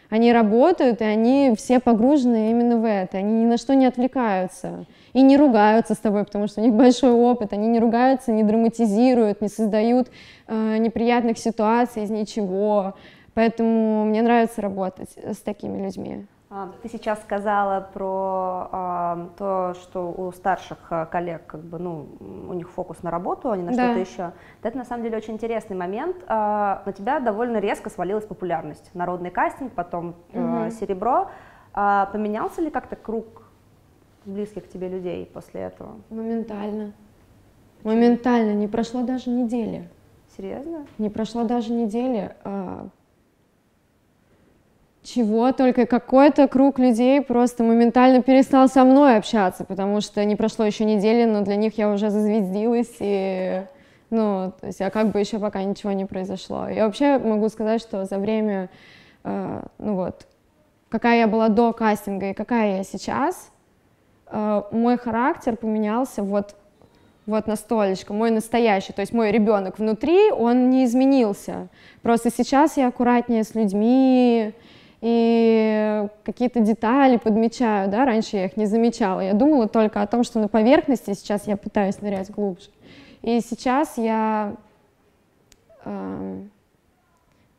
Они 0.10 0.32
работают, 0.32 1.02
и 1.02 1.06
они 1.06 1.54
все 1.58 1.80
погружены 1.80 2.52
именно 2.52 2.78
в 2.78 2.86
это. 2.86 3.18
Они 3.18 3.44
ни 3.44 3.46
на 3.46 3.58
что 3.58 3.74
не 3.76 3.86
отвлекаются. 3.86 4.86
И 5.14 5.22
не 5.22 5.38
ругаются 5.38 5.96
с 5.96 5.98
тобой, 5.98 6.26
потому 6.26 6.48
что 6.48 6.62
у 6.62 6.64
них 6.64 6.74
большой 6.74 7.12
опыт. 7.12 7.54
Они 7.54 7.68
не 7.68 7.80
ругаются, 7.80 8.32
не 8.32 8.44
драматизируют, 8.44 9.42
не 9.42 9.48
создают 9.48 10.10
э, 10.48 10.78
неприятных 10.78 11.38
ситуаций 11.38 12.04
из 12.04 12.10
ничего. 12.10 12.96
Поэтому 13.34 14.06
мне 14.06 14.22
нравится 14.22 14.62
работать 14.62 15.18
с 15.18 15.38
такими 15.38 15.84
людьми. 15.84 16.26
А, 16.58 16.70
ты 16.82 16.88
сейчас 16.88 17.22
сказала 17.22 17.82
про 17.94 18.70
а, 18.72 19.30
то, 19.38 19.74
что 19.82 20.10
у 20.10 20.32
старших 20.32 20.78
а, 20.90 21.06
коллег, 21.06 21.46
как 21.48 21.60
бы, 21.60 21.80
ну, 21.80 22.08
у 22.48 22.54
них 22.54 22.70
фокус 22.70 23.04
на 23.04 23.12
работу, 23.12 23.52
а 23.52 23.58
не 23.58 23.64
на 23.64 23.74
да. 23.74 23.84
что-то 23.84 24.00
еще. 24.00 24.32
Это 24.64 24.78
на 24.78 24.86
самом 24.86 25.04
деле 25.04 25.18
очень 25.18 25.34
интересный 25.34 25.76
момент. 25.76 26.16
А, 26.28 26.82
на 26.86 26.94
тебя 26.94 27.20
довольно 27.20 27.58
резко 27.58 27.90
свалилась 27.90 28.26
популярность. 28.26 28.90
Народный 28.94 29.32
кастинг, 29.32 29.74
потом 29.74 30.16
угу. 30.32 30.40
а, 30.40 30.72
серебро. 30.72 31.30
А, 31.74 32.06
поменялся 32.14 32.62
ли 32.62 32.70
как-то 32.70 32.96
круг 32.96 33.26
близких 34.24 34.64
к 34.64 34.70
тебе 34.70 34.88
людей 34.88 35.26
после 35.26 35.60
этого? 35.60 35.98
Моментально. 36.10 36.94
Моментально. 37.84 38.54
Не 38.54 38.70
прошло 38.70 39.04
даже 39.04 39.30
недели. 39.30 39.90
Серьезно? 40.38 40.88
Не 41.00 41.10
прошло 41.10 41.44
даже 41.44 41.74
недели. 41.74 42.34
А, 42.46 42.88
чего 45.06 45.52
только 45.52 45.86
какой-то 45.86 46.48
круг 46.48 46.80
людей 46.80 47.22
просто 47.22 47.64
моментально 47.64 48.22
перестал 48.22 48.68
со 48.68 48.84
мной 48.84 49.18
общаться, 49.18 49.64
потому 49.64 50.02
что 50.02 50.26
не 50.26 50.36
прошло 50.36 50.66
еще 50.66 50.84
недели, 50.84 51.26
но 51.26 51.42
для 51.42 51.56
них 51.56 51.78
я 51.78 51.92
уже 51.92 52.10
зазвездилась, 52.10 52.96
и, 53.00 53.64
ну, 54.10 54.52
то 54.60 54.68
есть, 54.68 54.82
а 54.82 54.90
как 54.90 55.12
бы 55.12 55.20
еще 55.20 55.40
пока 55.40 55.64
ничего 55.64 55.92
не 55.92 56.06
произошло. 56.06 56.68
Я 56.68 56.86
вообще 56.86 57.20
могу 57.20 57.50
сказать, 57.50 57.82
что 57.82 58.06
за 58.06 58.18
время, 58.18 58.70
э, 59.24 59.62
ну 59.78 59.96
вот, 59.96 60.26
какая 60.90 61.20
я 61.20 61.28
была 61.28 61.50
до 61.50 61.72
кастинга 61.72 62.32
и 62.32 62.34
какая 62.34 62.78
я 62.78 62.84
сейчас, 62.84 63.52
э, 64.28 64.64
мой 64.72 64.98
характер 64.98 65.56
поменялся 65.56 66.24
вот 66.24 66.56
вот 67.28 67.48
настолечко, 67.48 68.14
мой 68.14 68.30
настоящий, 68.30 68.94
то 68.94 69.02
есть 69.02 69.12
мой 69.12 69.32
ребенок 69.32 69.80
внутри, 69.80 70.30
он 70.32 70.70
не 70.70 70.86
изменился. 70.86 71.70
Просто 72.04 72.30
сейчас 72.30 72.78
я 72.78 72.88
аккуратнее 72.88 73.44
с 73.44 73.56
людьми, 73.56 74.54
и 75.08 76.08
какие-то 76.24 76.62
детали 76.62 77.18
подмечаю, 77.18 77.92
да, 77.92 78.06
раньше 78.06 78.38
я 78.38 78.46
их 78.46 78.58
не 78.58 78.66
замечала, 78.66 79.20
я 79.20 79.34
думала 79.34 79.68
только 79.68 80.02
о 80.02 80.08
том, 80.08 80.24
что 80.24 80.40
на 80.40 80.48
поверхности, 80.48 81.14
сейчас 81.14 81.46
я 81.46 81.58
пытаюсь 81.58 82.02
нырять 82.02 82.32
глубже. 82.32 82.72
И 83.22 83.40
сейчас 83.40 84.00
я, 84.00 84.56
э, 85.84 86.42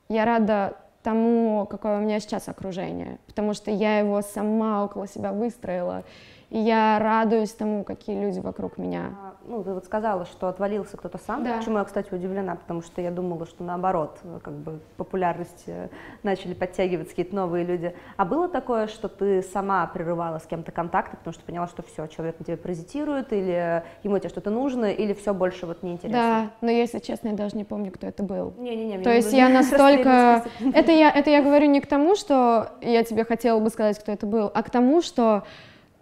я 0.08 0.24
рада 0.24 0.76
тому, 1.04 1.68
какое 1.70 1.98
у 1.98 2.00
меня 2.00 2.18
сейчас 2.18 2.48
окружение, 2.48 3.18
потому 3.28 3.54
что 3.54 3.70
я 3.70 4.00
его 4.00 4.22
сама 4.22 4.84
около 4.84 5.06
себя 5.06 5.30
выстроила, 5.30 6.02
и 6.48 6.60
я 6.60 6.98
радуюсь 7.00 7.50
тому, 7.52 7.82
какие 7.82 8.20
люди 8.20 8.38
вокруг 8.38 8.78
меня. 8.78 9.10
А, 9.20 9.34
ну, 9.48 9.64
ты 9.64 9.72
вот 9.74 9.84
сказала, 9.84 10.26
что 10.26 10.46
отвалился 10.46 10.96
кто-то 10.96 11.18
сам, 11.18 11.42
да. 11.42 11.56
почему 11.58 11.78
я, 11.78 11.84
кстати, 11.84 12.14
удивлена, 12.14 12.54
потому 12.54 12.82
что 12.82 13.00
я 13.00 13.10
думала, 13.10 13.46
что 13.46 13.64
наоборот, 13.64 14.20
как 14.44 14.54
бы 14.54 14.78
популярность 14.96 15.64
э, 15.66 15.88
начали 16.22 16.54
подтягивать 16.54 17.08
какие-то 17.08 17.34
новые 17.34 17.64
люди. 17.64 17.96
А 18.16 18.24
было 18.24 18.48
такое, 18.48 18.86
что 18.86 19.08
ты 19.08 19.42
сама 19.42 19.84
прерывала 19.88 20.38
с 20.38 20.46
кем-то 20.46 20.70
контакты, 20.70 21.16
потому 21.16 21.34
что 21.34 21.42
поняла, 21.42 21.66
что 21.66 21.82
все, 21.82 22.06
человек 22.06 22.38
на 22.38 22.44
тебя 22.44 22.56
паразитирует, 22.56 23.32
или 23.32 23.82
ему 24.04 24.18
тебе 24.20 24.28
что-то 24.28 24.50
нужно, 24.50 24.86
или 24.86 25.14
все 25.14 25.34
больше 25.34 25.66
вот 25.66 25.82
неинтересно? 25.82 26.18
Да, 26.18 26.50
но 26.60 26.70
если 26.70 27.00
честно, 27.00 27.28
я 27.28 27.34
даже 27.34 27.56
не 27.56 27.64
помню, 27.64 27.90
кто 27.90 28.06
это 28.06 28.22
был. 28.22 28.54
Не-не-не. 28.56 28.98
То 28.98 29.12
есть 29.12 29.32
я 29.32 29.48
настолько... 29.50 30.44
Это 30.72 30.92
я, 30.92 31.10
это 31.10 31.28
я 31.28 31.42
говорю 31.42 31.66
не 31.66 31.80
к 31.80 31.88
тому, 31.88 32.14
что 32.14 32.70
я 32.82 33.02
тебе 33.02 33.24
хотела 33.24 33.58
бы 33.58 33.68
сказать, 33.68 33.98
кто 33.98 34.12
это 34.12 34.26
был, 34.26 34.48
а 34.54 34.62
к 34.62 34.70
тому, 34.70 35.02
что 35.02 35.42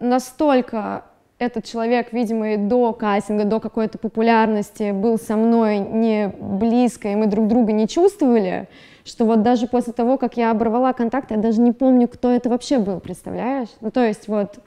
настолько 0.04 1.04
этот 1.38 1.64
человек, 1.64 2.12
видимо, 2.12 2.54
и 2.54 2.56
до 2.56 2.92
кастинга, 2.92 3.44
до 3.44 3.60
какой-то 3.60 3.98
популярности 3.98 4.92
был 4.92 5.18
со 5.18 5.36
мной 5.36 5.78
не 5.78 6.28
близко, 6.38 7.08
и 7.08 7.14
мы 7.16 7.26
друг 7.26 7.48
друга 7.48 7.72
не 7.72 7.88
чувствовали, 7.88 8.68
что 9.04 9.24
вот 9.24 9.42
даже 9.42 9.66
после 9.66 9.92
того, 9.92 10.16
как 10.16 10.36
я 10.36 10.50
оборвала 10.50 10.92
контакт, 10.92 11.30
я 11.30 11.36
даже 11.36 11.60
не 11.60 11.72
помню, 11.72 12.08
кто 12.08 12.30
это 12.30 12.48
вообще 12.48 12.78
был, 12.78 13.00
представляешь? 13.00 13.68
Ну, 13.80 13.90
то 13.90 14.04
есть 14.04 14.28
вот... 14.28 14.58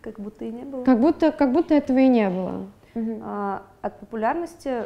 Как 0.00 0.20
будто 0.20 0.44
и 0.44 0.50
не 0.50 0.62
было. 0.62 0.84
Как 0.84 1.00
будто, 1.00 1.32
как 1.32 1.52
будто 1.52 1.74
этого 1.74 1.98
и 1.98 2.08
не 2.08 2.30
было. 2.30 2.66
А, 3.22 3.62
от 3.82 3.98
популярности 3.98 4.84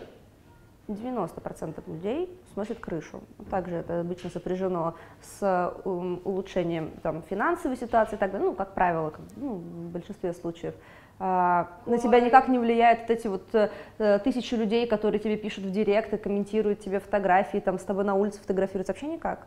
90% 0.92 1.82
людей 1.86 2.30
сносит 2.52 2.80
крышу. 2.80 3.20
Также 3.50 3.76
это 3.76 4.00
обычно 4.00 4.30
сопряжено 4.30 4.94
с 5.20 5.74
улучшением 5.84 6.90
там, 7.02 7.22
финансовой 7.22 7.76
ситуации, 7.76 8.16
так 8.16 8.32
далее, 8.32 8.48
ну, 8.48 8.54
как 8.54 8.74
правило, 8.74 9.10
как, 9.10 9.20
ну, 9.36 9.54
в 9.56 9.90
большинстве 9.90 10.32
случаев. 10.32 10.74
А, 11.18 11.68
на 11.86 11.98
тебя 11.98 12.20
никак 12.20 12.48
не 12.48 12.58
влияют 12.58 13.00
вот 13.02 13.10
эти 13.10 13.26
вот 13.28 13.54
э, 13.54 14.18
тысячи 14.24 14.54
людей, 14.54 14.86
которые 14.86 15.20
тебе 15.20 15.36
пишут 15.36 15.64
в 15.64 15.70
директ 15.70 16.12
и 16.12 16.16
комментируют 16.16 16.80
тебе 16.80 16.98
фотографии, 16.98 17.58
там 17.58 17.78
с 17.78 17.84
тобой 17.84 18.04
на 18.04 18.14
улице 18.14 18.40
фотографируются, 18.40 18.92
вообще 18.92 19.06
никак? 19.06 19.46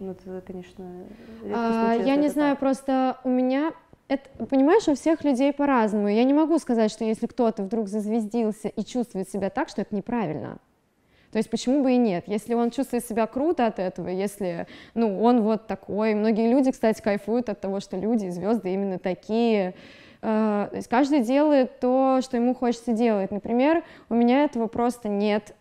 Ну, 0.00 0.12
это, 0.12 0.42
конечно, 0.46 0.84
а, 1.54 1.94
Я 1.94 2.16
не 2.16 2.28
знаю, 2.28 2.52
так. 2.52 2.60
просто 2.60 3.18
у 3.24 3.28
меня 3.28 3.72
это, 4.08 4.28
понимаешь, 4.46 4.88
у 4.88 4.94
всех 4.94 5.24
людей 5.24 5.52
по-разному. 5.52 6.08
Я 6.08 6.24
не 6.24 6.34
могу 6.34 6.58
сказать, 6.58 6.90
что 6.90 7.04
если 7.04 7.26
кто-то 7.26 7.62
вдруг 7.62 7.88
зазвездился 7.88 8.68
и 8.68 8.84
чувствует 8.84 9.28
себя 9.28 9.50
так, 9.50 9.68
что 9.68 9.82
это 9.82 9.94
неправильно. 9.94 10.58
То 11.32 11.38
есть 11.38 11.48
почему 11.48 11.82
бы 11.82 11.92
и 11.92 11.96
нет? 11.96 12.24
Если 12.26 12.52
он 12.52 12.70
чувствует 12.70 13.06
себя 13.06 13.26
круто 13.26 13.66
от 13.66 13.78
этого, 13.78 14.08
если, 14.08 14.66
ну, 14.92 15.22
он 15.22 15.40
вот 15.40 15.66
такой. 15.66 16.14
Многие 16.14 16.50
люди, 16.50 16.72
кстати, 16.72 17.00
кайфуют 17.00 17.48
от 17.48 17.58
того, 17.58 17.80
что 17.80 17.96
люди, 17.96 18.28
звезды 18.28 18.74
именно 18.74 18.98
такие. 18.98 19.74
Э, 20.20 20.68
то 20.70 20.76
есть 20.76 20.88
каждый 20.88 21.20
делает 21.20 21.80
то, 21.80 22.20
что 22.22 22.36
ему 22.36 22.54
хочется 22.54 22.92
делать. 22.92 23.30
Например, 23.30 23.82
у 24.10 24.14
меня 24.14 24.44
этого 24.44 24.66
просто 24.66 25.08
нет. 25.08 25.54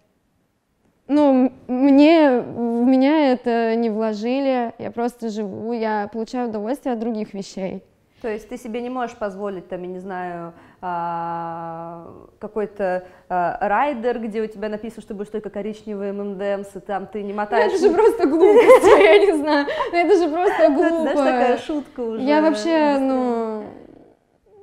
Ну, 1.08 1.54
мне, 1.68 2.42
в 2.42 2.86
меня 2.86 3.32
это 3.32 3.76
не 3.76 3.90
вложили, 3.90 4.74
я 4.78 4.92
просто 4.92 5.30
живу, 5.30 5.72
я 5.74 6.10
получаю 6.12 6.50
удовольствие 6.50 6.94
от 6.94 7.00
других 7.00 7.34
вещей. 7.34 7.84
То 8.22 8.30
есть 8.30 8.48
ты 8.50 8.58
себе 8.58 8.82
не 8.82 8.90
можешь 8.92 9.16
позволить, 9.18 9.68
там, 9.68 9.82
я 9.82 9.88
не 9.88 9.98
знаю, 9.98 10.54
а, 10.80 12.28
какой-то 12.40 13.06
а, 13.30 13.58
райдер, 13.68 14.20
где 14.20 14.42
у 14.42 14.48
тебя 14.48 14.70
написано, 14.70 15.02
что 15.02 15.16
будешь 15.16 15.32
только 15.32 15.50
коричневые 15.50 16.14
ММДМС, 16.14 16.76
и 16.76 16.80
там 16.82 17.08
ты 17.08 17.24
не 17.24 17.34
мотаешь. 17.34 17.72
Ну, 17.72 17.78
это 17.78 17.88
же 17.88 17.94
просто 17.94 18.28
глупость, 18.28 18.84
я 19.00 19.18
не 19.18 19.38
знаю. 19.38 19.68
Ну, 19.92 19.98
это 19.98 20.18
же 20.18 20.30
просто 20.30 20.70
глупо. 20.70 20.86
Это, 21.12 21.14
знаешь, 21.14 21.18
такая 21.18 21.58
шутка 21.58 22.00
уже. 22.02 22.22
Я 22.22 22.42
вообще, 22.42 22.98
ну, 23.00 23.64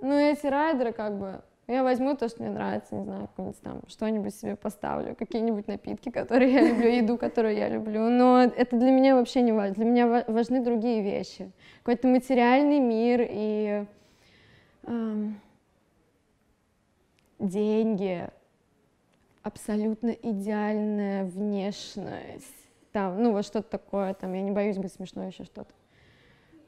ну, 0.03 0.13
эти 0.15 0.47
райдеры 0.47 0.93
как 0.93 1.19
бы, 1.19 1.41
я 1.69 1.83
возьму 1.83 2.17
то, 2.17 2.29
что 2.29 2.43
мне 2.43 2.51
нравится, 2.51 2.95
не 2.95 3.05
знаю, 3.05 3.29
какое-нибудь 3.29 3.61
там, 3.61 3.83
что-нибудь 3.89 4.35
себе 4.35 4.57
поставлю, 4.57 5.15
какие-нибудь 5.15 5.69
напитки, 5.69 6.11
которые 6.11 6.53
я 6.53 6.67
люблю, 6.67 6.89
еду, 6.89 7.19
которую 7.19 7.55
я 7.57 7.69
люблю. 7.69 8.09
Но 8.09 8.41
это 8.43 8.77
для 8.77 8.91
меня 8.91 9.15
вообще 9.15 9.43
не 9.43 9.53
важно. 9.53 9.75
Для 9.75 9.85
меня 9.85 10.25
важны 10.27 10.65
другие 10.65 11.03
вещи. 11.03 11.51
Какой-то 11.83 12.09
материальный 12.09 12.79
мир 12.81 13.21
и 13.23 13.85
эм, 14.85 15.39
деньги, 17.39 18.29
абсолютно 19.43 20.11
идеальная 20.11 21.25
внешность. 21.25 22.47
Там, 22.93 23.23
ну, 23.23 23.33
вот 23.33 23.45
что-то 23.45 23.69
такое, 23.69 24.15
там, 24.15 24.33
я 24.33 24.41
не 24.41 24.51
боюсь 24.51 24.79
быть 24.79 24.93
смешной, 24.93 25.27
еще 25.29 25.45
что-то. 25.45 25.75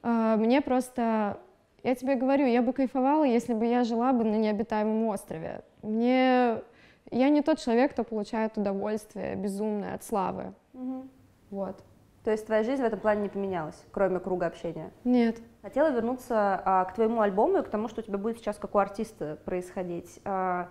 Э, 0.02 0.36
мне 0.36 0.60
просто 0.60 1.40
я 1.82 1.94
тебе 1.94 2.14
говорю, 2.14 2.46
я 2.46 2.62
бы 2.62 2.72
кайфовала, 2.72 3.24
если 3.24 3.54
бы 3.54 3.66
я 3.66 3.84
жила 3.84 4.12
бы 4.12 4.24
на 4.24 4.36
необитаемом 4.36 5.04
острове. 5.06 5.62
Мне... 5.82 6.62
Я 7.10 7.28
не 7.28 7.42
тот 7.42 7.58
человек, 7.58 7.92
кто 7.92 8.04
получает 8.04 8.56
удовольствие 8.56 9.34
безумное 9.34 9.94
от 9.94 10.04
славы. 10.04 10.54
Угу. 10.74 11.08
Вот. 11.50 11.82
То 12.24 12.30
есть 12.30 12.46
твоя 12.46 12.62
жизнь 12.62 12.82
в 12.82 12.84
этом 12.84 13.00
плане 13.00 13.22
не 13.22 13.28
поменялась, 13.28 13.82
кроме 13.90 14.20
круга 14.20 14.46
общения? 14.46 14.92
Нет. 15.04 15.38
Хотела 15.62 15.90
вернуться 15.90 16.60
а, 16.64 16.84
к 16.84 16.94
твоему 16.94 17.22
альбому 17.22 17.58
и 17.58 17.62
к 17.62 17.68
тому, 17.68 17.88
что 17.88 18.02
у 18.02 18.04
тебя 18.04 18.18
будет 18.18 18.36
сейчас 18.36 18.58
как 18.58 18.74
у 18.74 18.78
артиста 18.78 19.38
происходить. 19.44 20.20
А, 20.24 20.68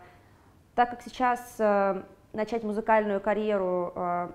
так 0.75 0.91
как 0.91 1.01
сейчас 1.01 1.55
а, 1.59 2.05
начать 2.33 2.63
музыкальную 2.63 3.19
карьеру 3.19 3.91
а, 3.95 4.31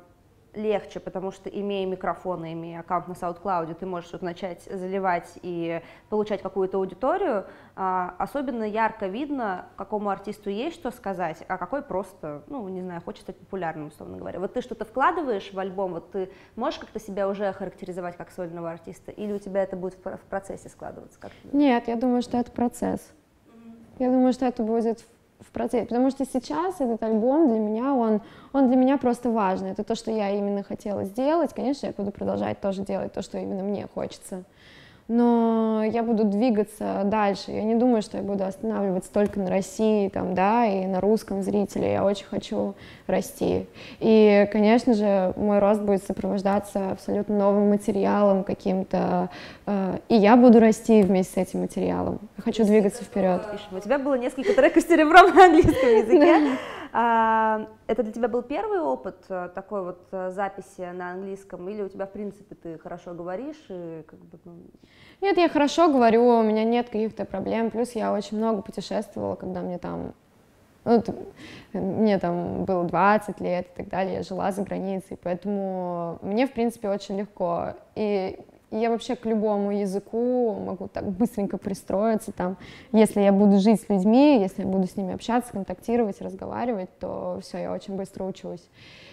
легче, 0.55 1.01
потому 1.01 1.31
что 1.31 1.49
имея 1.49 1.87
микрофон, 1.87 2.45
имея 2.45 2.81
аккаунт 2.81 3.09
на 3.09 3.13
SoundCloud, 3.13 3.75
ты 3.75 3.87
можешь 3.87 4.13
вот 4.13 4.23
начать 4.23 4.63
заливать 4.63 5.39
и 5.43 5.81
получать 6.09 6.43
какую-то 6.43 6.79
аудиторию. 6.79 7.47
А, 7.77 8.15
особенно 8.19 8.65
ярко 8.65 9.07
видно, 9.07 9.67
какому 9.77 10.11
артисту 10.11 10.51
есть 10.51 10.77
что 10.77 10.91
сказать, 10.91 11.45
а 11.49 11.59
какой 11.59 11.83
просто, 11.83 12.43
ну, 12.47 12.69
не 12.69 12.83
знаю, 12.83 13.01
хочет 13.03 13.23
стать 13.23 13.39
популярным, 13.39 13.89
условно 13.89 14.17
говоря. 14.17 14.41
Вот 14.41 14.53
ты 14.55 14.61
что-то 14.61 14.85
вкладываешь 14.85 15.53
в 15.53 15.59
альбом, 15.59 15.93
вот 15.93 16.11
ты 16.13 16.31
можешь 16.57 16.79
как-то 16.79 17.01
себя 17.01 17.29
уже 17.29 17.47
охарактеризовать 17.47 18.17
как 18.17 18.31
сольного 18.31 18.71
артиста, 18.71 19.11
или 19.11 19.33
у 19.33 19.39
тебя 19.39 19.63
это 19.63 19.77
будет 19.77 19.97
в 20.05 20.27
процессе 20.29 20.69
складываться? 20.69 21.19
Как 21.19 21.33
Нет, 21.53 21.89
я 21.89 21.97
думаю, 21.97 22.23
что 22.23 22.39
это 22.39 22.51
процесс. 22.51 23.13
Я 23.99 24.11
думаю, 24.11 24.33
что 24.33 24.47
это 24.47 24.63
будет 24.63 25.05
в 25.41 25.51
процессе, 25.51 25.87
потому 25.87 26.11
что 26.11 26.25
сейчас 26.25 26.81
этот 26.81 27.03
альбом 27.03 27.49
для 27.49 27.59
меня, 27.59 27.95
он, 27.95 28.21
он 28.53 28.69
для 28.69 28.77
меня 28.77 28.99
просто 28.99 29.31
важный, 29.31 29.71
это 29.71 29.85
то, 29.85 29.95
что 29.95 30.11
я 30.11 30.31
именно 30.31 30.63
хотела 30.63 31.05
сделать, 31.05 31.53
конечно, 31.55 31.87
я 31.87 31.93
буду 31.93 32.11
продолжать 32.11 32.61
тоже 32.61 32.83
делать 32.83 33.13
то, 33.13 33.23
что 33.23 33.39
именно 33.39 33.63
мне 33.63 33.87
хочется, 33.93 34.45
но 35.07 35.85
я 35.85 36.03
буду 36.03 36.25
двигаться 36.25 37.03
дальше. 37.05 37.51
Я 37.51 37.63
не 37.65 37.75
думаю, 37.75 38.01
что 38.01 38.17
я 38.17 38.23
буду 38.23 38.45
останавливаться 38.45 39.13
только 39.13 39.39
на 39.39 39.51
России, 39.51 40.09
там, 40.09 40.35
да, 40.35 40.65
и 40.65 40.87
на 40.87 41.01
русском 41.01 41.43
зрителе. 41.43 41.93
Я 41.93 42.05
очень 42.05 42.25
хочу 42.25 42.75
расти. 43.07 43.67
И, 44.01 44.49
конечно 44.51 44.95
же, 44.95 45.35
мой 45.37 45.59
рост 45.59 45.83
будет 45.83 46.03
сопровождаться 46.05 46.93
абсолютно 46.93 47.37
новым 47.37 47.69
материалом 47.69 48.45
каким-то, 48.45 49.29
и 49.67 50.15
я 50.15 50.37
буду 50.37 50.61
расти 50.61 51.03
вместе 51.03 51.33
с 51.35 51.37
этим 51.49 51.61
материалом. 51.61 52.19
Я 52.37 52.43
хочу 52.43 52.65
двигаться 52.65 53.03
вперед. 53.05 53.43
У 53.73 53.81
тебя 53.81 53.99
было 53.99 54.15
несколько 54.15 54.53
треков 54.53 54.83
с 54.83 54.87
серебром 54.87 55.35
на 55.35 55.47
английском 55.47 55.89
языке. 55.89 56.59
А, 56.97 57.67
это 57.89 58.05
для 58.05 58.13
тебя 58.13 58.29
был 58.29 58.43
первый 58.43 58.79
опыт 58.79 59.17
э, 59.29 59.49
такой 59.53 59.83
вот 59.83 60.07
э, 60.13 60.31
записи 60.31 60.89
на 60.93 61.11
английском, 61.11 61.69
или 61.69 61.83
у 61.83 61.89
тебя, 61.89 62.07
в 62.07 62.13
принципе, 62.13 62.55
ты 62.55 62.79
хорошо 62.79 63.15
говоришь 63.15 63.67
и 63.69 64.05
как 64.07 64.21
бы, 64.21 64.39
ну... 64.45 64.53
Нет, 65.21 65.37
я 65.37 65.49
хорошо 65.49 65.89
говорю, 65.89 66.25
у 66.25 66.43
меня 66.45 66.63
нет 66.63 66.87
каких-то 66.87 67.25
проблем, 67.25 67.73
плюс 67.73 67.97
я 67.97 68.13
очень 68.13 68.37
много 68.37 68.63
путешествовала, 68.63 69.35
когда 69.35 69.61
мне 69.61 69.79
там 69.79 70.15
ну, 70.85 71.03
мне 71.73 72.19
там 72.21 72.65
было 72.65 72.85
20 72.85 73.41
лет 73.41 73.67
и 73.67 73.77
так 73.77 73.89
далее, 73.89 74.19
я 74.19 74.23
жила 74.23 74.53
за 74.53 74.63
границей, 74.63 75.19
поэтому 75.21 76.21
мне, 76.23 76.47
в 76.47 76.53
принципе, 76.53 76.91
очень 76.91 77.19
легко. 77.19 77.75
И 77.97 78.39
я 78.81 78.91
вообще 78.91 79.17
к 79.17 79.25
любому 79.27 79.71
языку 79.71 80.55
могу 80.55 80.89
так 80.89 81.05
быстренько 81.11 81.59
пристроиться. 81.59 82.33
Там, 82.33 82.57
если 82.93 83.21
я 83.21 83.33
буду 83.33 83.59
жить 83.59 83.81
с 83.81 83.89
людьми, 83.89 84.41
если 84.41 84.63
я 84.63 84.69
буду 84.69 84.87
с 84.87 84.97
ними 84.97 85.15
общаться, 85.15 85.53
контактировать, 85.53 86.21
разговаривать, 86.21 86.91
то 86.99 87.39
все, 87.43 87.59
я 87.59 87.73
очень 87.73 87.97
быстро 87.97 88.25
учусь. 88.25 88.69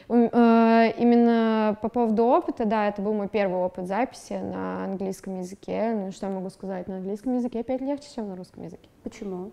Э, 0.10 0.92
именно 0.98 1.78
по 1.82 1.90
поводу 1.90 2.26
опыта, 2.26 2.66
да, 2.66 2.88
это 2.88 3.02
был 3.02 3.14
мой 3.14 3.30
первый 3.30 3.62
опыт 3.62 3.88
записи 3.88 4.34
на 4.34 4.86
английском 4.86 5.40
языке. 5.40 5.94
Ну, 5.96 6.12
что 6.12 6.28
я 6.28 6.34
могу 6.34 6.50
сказать? 6.50 6.88
На 6.88 6.98
английском 6.98 7.36
языке 7.36 7.62
опять 7.62 7.82
легче, 7.82 8.08
чем 8.14 8.28
на 8.28 8.36
русском 8.36 8.64
языке. 8.64 8.90
Почему? 9.04 9.52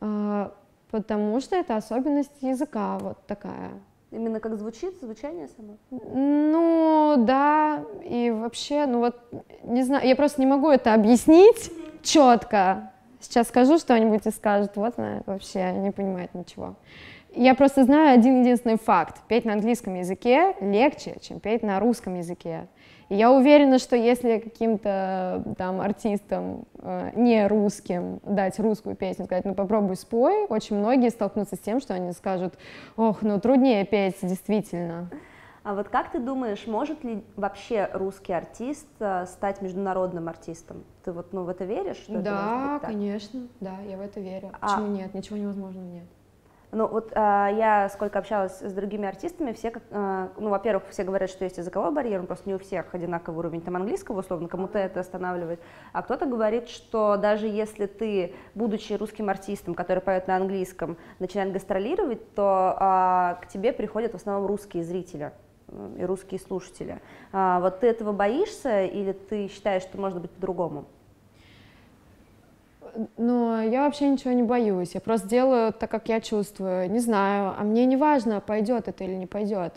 А, 0.00 0.52
потому 0.90 1.40
что 1.40 1.56
это 1.56 1.76
особенность 1.76 2.42
языка 2.42 2.98
вот 2.98 3.26
такая. 3.26 3.72
Именно 4.12 4.40
как 4.40 4.58
звучит, 4.58 5.00
звучание 5.00 5.48
само? 5.48 5.78
Ну, 5.90 7.14
да, 7.18 7.82
и 8.04 8.30
вообще, 8.30 8.84
ну 8.84 8.98
вот, 8.98 9.16
не 9.62 9.82
знаю, 9.82 10.06
я 10.06 10.14
просто 10.14 10.42
не 10.42 10.46
могу 10.46 10.68
это 10.68 10.92
объяснить 10.92 11.72
четко. 12.02 12.92
Сейчас 13.20 13.48
скажу 13.48 13.78
что-нибудь 13.78 14.26
и 14.26 14.30
скажет, 14.30 14.76
вот 14.76 14.98
она 14.98 15.22
вообще 15.24 15.72
не 15.72 15.90
понимает 15.92 16.34
ничего. 16.34 16.74
Я 17.34 17.54
просто 17.54 17.84
знаю 17.84 18.12
один 18.18 18.42
единственный 18.42 18.78
факт. 18.78 19.22
Петь 19.28 19.46
на 19.46 19.54
английском 19.54 19.94
языке 19.94 20.54
легче, 20.60 21.16
чем 21.22 21.40
петь 21.40 21.62
на 21.62 21.80
русском 21.80 22.14
языке 22.18 22.66
я 23.12 23.30
уверена, 23.30 23.78
что 23.78 23.96
если 23.96 24.38
каким-то 24.38 25.42
там 25.58 25.80
артистам 25.80 26.64
э, 26.78 27.10
не 27.14 27.46
русским 27.46 28.20
дать 28.24 28.58
русскую 28.58 28.96
песню, 28.96 29.26
сказать, 29.26 29.44
ну 29.44 29.54
попробуй 29.54 29.96
спой, 29.96 30.46
очень 30.46 30.76
многие 30.76 31.10
столкнутся 31.10 31.56
с 31.56 31.58
тем, 31.58 31.80
что 31.80 31.94
они 31.94 32.12
скажут, 32.12 32.54
ох, 32.96 33.22
ну 33.22 33.38
труднее 33.40 33.84
петь, 33.84 34.16
действительно. 34.22 35.10
А 35.62 35.74
вот 35.74 35.88
как 35.90 36.10
ты 36.10 36.18
думаешь, 36.18 36.66
может 36.66 37.04
ли 37.04 37.22
вообще 37.36 37.88
русский 37.92 38.32
артист 38.32 38.88
э, 38.98 39.26
стать 39.26 39.62
международным 39.62 40.28
артистом? 40.28 40.82
Ты 41.04 41.12
вот 41.12 41.32
ну, 41.32 41.44
в 41.44 41.48
это 41.48 41.64
веришь? 41.64 41.98
Что 41.98 42.18
да, 42.18 42.78
это 42.78 42.86
конечно, 42.86 43.46
да, 43.60 43.78
я 43.88 43.96
в 43.96 44.00
это 44.00 44.20
верю. 44.20 44.50
А... 44.60 44.66
Почему 44.66 44.88
нет? 44.88 45.14
Ничего 45.14 45.36
невозможного 45.36 45.84
нет. 45.84 46.06
Ну 46.72 46.88
вот 46.88 47.12
э, 47.12 47.14
я 47.14 47.90
сколько 47.92 48.18
общалась 48.18 48.58
с 48.58 48.72
другими 48.72 49.06
артистами, 49.06 49.52
все, 49.52 49.74
э, 49.90 50.28
ну, 50.38 50.48
во-первых, 50.48 50.84
все 50.88 51.04
говорят, 51.04 51.28
что 51.28 51.44
есть 51.44 51.58
языковой 51.58 51.92
барьер, 51.92 52.20
он 52.20 52.26
просто 52.26 52.48
не 52.48 52.54
у 52.54 52.58
всех 52.58 52.94
одинаковый 52.94 53.40
уровень 53.40 53.60
там 53.60 53.76
английского, 53.76 54.20
условно, 54.20 54.48
кому-то 54.48 54.78
это 54.78 55.00
останавливает, 55.00 55.60
а 55.92 56.00
кто-то 56.00 56.24
говорит, 56.24 56.70
что 56.70 57.18
даже 57.18 57.46
если 57.46 57.84
ты, 57.84 58.34
будучи 58.54 58.94
русским 58.94 59.28
артистом, 59.28 59.74
который 59.74 60.00
поет 60.00 60.26
на 60.28 60.36
английском, 60.36 60.96
начинает 61.18 61.52
гастролировать, 61.52 62.32
то 62.34 62.74
э, 62.80 63.44
к 63.44 63.48
тебе 63.48 63.74
приходят 63.74 64.12
в 64.12 64.16
основном 64.16 64.46
русские 64.46 64.82
зрители 64.82 65.32
и 65.98 66.04
русские 66.04 66.40
слушатели. 66.40 67.02
А, 67.32 67.60
вот 67.60 67.80
ты 67.80 67.86
этого 67.86 68.12
боишься 68.12 68.84
или 68.84 69.12
ты 69.12 69.48
считаешь, 69.48 69.82
что 69.82 69.98
может 69.98 70.20
быть 70.20 70.30
по-другому? 70.30 70.86
Но 73.16 73.62
я 73.62 73.84
вообще 73.84 74.08
ничего 74.08 74.32
не 74.32 74.42
боюсь. 74.42 74.94
Я 74.94 75.00
просто 75.00 75.28
делаю 75.28 75.72
так, 75.72 75.90
как 75.90 76.08
я 76.08 76.20
чувствую. 76.20 76.90
Не 76.90 76.98
знаю, 76.98 77.54
а 77.58 77.62
мне 77.64 77.86
не 77.86 77.96
важно, 77.96 78.40
пойдет 78.40 78.88
это 78.88 79.04
или 79.04 79.14
не 79.14 79.26
пойдет. 79.26 79.74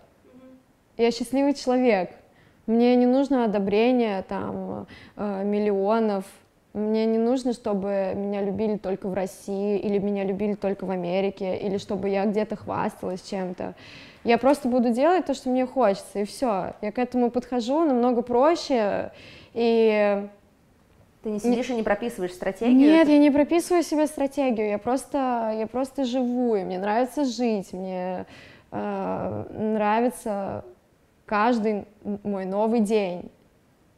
Я 0.98 1.12
счастливый 1.12 1.54
человек. 1.54 2.12
Мне 2.68 2.96
не 2.96 3.06
нужно 3.06 3.46
одобрение 3.46 4.24
там 4.24 4.88
э, 5.18 5.44
миллионов. 5.44 6.26
Мне 6.74 7.06
не 7.06 7.18
нужно, 7.18 7.54
чтобы 7.54 8.14
меня 8.16 8.42
любили 8.42 8.78
только 8.78 9.08
в 9.08 9.14
России, 9.14 9.78
или 9.78 9.98
меня 9.98 10.26
любили 10.26 10.56
только 10.56 10.86
в 10.86 10.92
Америке, 10.92 11.56
или 11.56 11.78
чтобы 11.78 12.10
я 12.10 12.26
где-то 12.26 12.56
хвасталась 12.58 13.22
чем-то. 13.22 13.76
Я 14.26 14.38
просто 14.38 14.68
буду 14.68 14.90
делать 14.90 15.26
то, 15.26 15.34
что 15.34 15.50
мне 15.50 15.66
хочется, 15.66 16.20
и 16.20 16.26
все. 16.26 16.74
Я 16.82 16.92
к 16.92 16.98
этому 16.98 17.30
подхожу 17.30 17.86
намного 17.86 18.24
проще, 18.24 19.12
и 19.54 20.28
ты 21.26 21.32
не 21.32 21.40
сидишь 21.40 21.70
не... 21.70 21.74
и 21.74 21.78
не 21.78 21.84
прописываешь 21.84 22.34
стратегию? 22.34 22.78
Нет, 22.78 23.08
я 23.08 23.18
не 23.18 23.32
прописываю 23.32 23.82
себе 23.82 24.06
стратегию, 24.06 24.70
я 24.70 24.78
просто, 24.78 25.56
я 25.58 25.66
просто 25.66 26.06
живу, 26.06 26.56
и 26.56 26.64
мне 26.64 26.78
нравится 26.78 27.26
жить, 27.26 27.74
мне, 27.74 28.28
э, 28.72 29.74
нравится 29.74 30.64
каждый 31.26 31.86
мой 32.04 32.46
новый 32.46 32.82
день. 32.82 33.32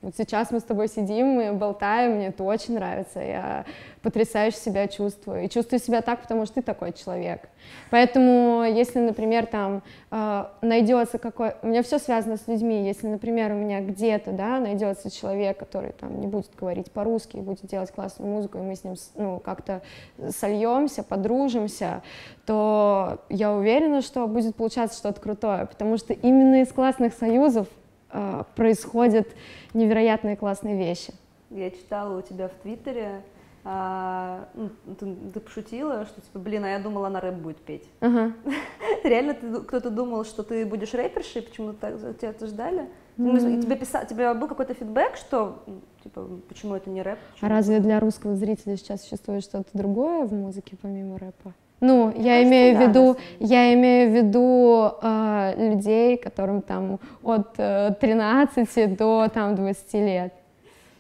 Вот 0.03 0.15
сейчас 0.15 0.51
мы 0.51 0.60
с 0.60 0.63
тобой 0.63 0.89
сидим, 0.89 1.25
мы 1.25 1.53
болтаем, 1.53 2.17
мне 2.17 2.27
это 2.27 2.43
очень 2.43 2.75
нравится, 2.75 3.19
я 3.19 3.65
потрясающе 4.03 4.57
себя 4.57 4.88
чувствую. 4.88 5.43
И 5.43 5.49
чувствую 5.49 5.79
себя 5.79 6.03
так, 6.03 6.21
потому 6.21 6.45
что 6.45 6.55
ты 6.55 6.62
такой 6.62 6.93
человек. 6.93 7.49
Поэтому, 7.89 8.63
если, 8.63 8.99
например, 8.99 9.47
там 9.47 9.81
э, 10.12 10.45
найдется 10.62 11.17
какой... 11.17 11.55
У 11.63 11.67
меня 11.67 11.81
все 11.81 11.97
связано 11.97 12.38
с 12.38 12.47
людьми. 12.47 12.86
Если, 12.86 13.07
например, 13.07 13.51
у 13.51 13.55
меня 13.55 13.81
где-то, 13.81 14.33
да, 14.33 14.60
найдется 14.60 15.10
человек, 15.10 15.57
который 15.57 15.93
там 15.93 16.21
не 16.21 16.27
будет 16.27 16.51
говорить 16.55 16.91
по-русски, 16.91 17.38
будет 17.38 17.65
делать 17.65 17.91
классную 17.91 18.31
музыку, 18.31 18.60
и 18.60 18.62
мы 18.62 18.75
с 18.75 18.83
ним, 18.83 18.93
ну, 19.15 19.39
как-то 19.39 19.81
сольемся, 20.29 21.01
подружимся, 21.01 22.03
то 22.45 23.17
я 23.29 23.51
уверена, 23.51 24.03
что 24.03 24.27
будет 24.27 24.55
получаться 24.55 24.95
что-то 24.95 25.19
крутое, 25.19 25.65
потому 25.65 25.97
что 25.97 26.13
именно 26.13 26.62
из 26.62 26.71
классных 26.71 27.15
союзов 27.15 27.67
э, 28.12 28.43
происходят 28.56 29.28
невероятные 29.74 30.36
классные 30.36 30.78
вещи. 30.78 31.13
Я 31.50 31.72
читала 31.72 32.17
у 32.17 32.22
тебя 32.22 32.48
в 32.50 32.54
Твиттере, 32.62 33.22
а, 33.70 34.48
ну, 34.54 34.70
ты, 34.98 35.13
ты 35.34 35.39
пошутила, 35.41 36.06
что 36.06 36.22
типа, 36.22 36.39
блин, 36.39 36.63
а 36.63 36.70
я 36.70 36.80
думала, 36.80 37.08
она 37.08 37.20
рэп 37.20 37.36
будет 37.36 37.58
петь. 37.58 37.84
Ага. 38.00 38.32
Реально 39.04 39.34
ты, 39.34 39.62
кто-то 39.62 39.89
думал, 39.89 40.24
что 40.24 40.43
ты 40.43 40.65
будешь 40.65 40.93
рэпершей, 40.93 41.41
почему 41.41 41.74
так 41.74 41.98
тебя 42.17 42.30
это 42.30 42.48
ждали? 42.48 42.88
Mm-hmm. 43.17 43.62
Тебе, 43.63 43.76
писал, 43.76 44.06
тебе 44.06 44.34
был 44.36 44.48
какой-то 44.48 44.74
фидбэк, 44.74 45.17
что 45.17 45.63
типа, 46.04 46.30
почему 46.48 46.76
это 46.76 46.89
не 46.89 47.02
рэп? 47.02 47.20
А 47.41 47.50
разве 47.50 47.80
для 47.80 48.00
русского 48.00 48.36
зрителя 48.36 48.78
сейчас 48.78 49.02
существует 49.02 49.43
что-то 49.43 49.70
другое 49.74 50.26
в 50.26 50.34
музыке 50.34 50.78
помимо 50.82 51.17
рэпа? 51.17 51.54
Ну, 51.79 52.07
Мне 52.07 52.23
я 52.23 52.33
кажется, 52.35 52.49
имею 52.49 52.77
в 52.77 52.81
виду, 52.81 53.17
я 53.39 53.73
имею 53.73 54.09
в 54.09 54.13
виду 54.15 54.91
э, 55.01 55.53
людей, 55.69 56.17
которым 56.17 56.61
там 56.61 56.99
от 57.23 57.53
э, 57.57 57.93
13 58.01 58.97
до 58.97 59.29
там 59.31 59.55
20 59.55 59.93
лет. 59.93 60.33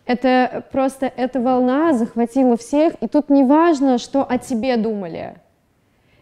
Это 0.05 0.63
просто 0.71 1.07
эта 1.07 1.41
волна 1.41 1.93
захватила 1.93 2.55
всех, 2.55 2.93
и 3.01 3.07
тут 3.07 3.29
не 3.29 3.43
важно, 3.43 3.97
что 3.97 4.23
о 4.23 4.37
тебе 4.37 4.77
думали. 4.77 5.35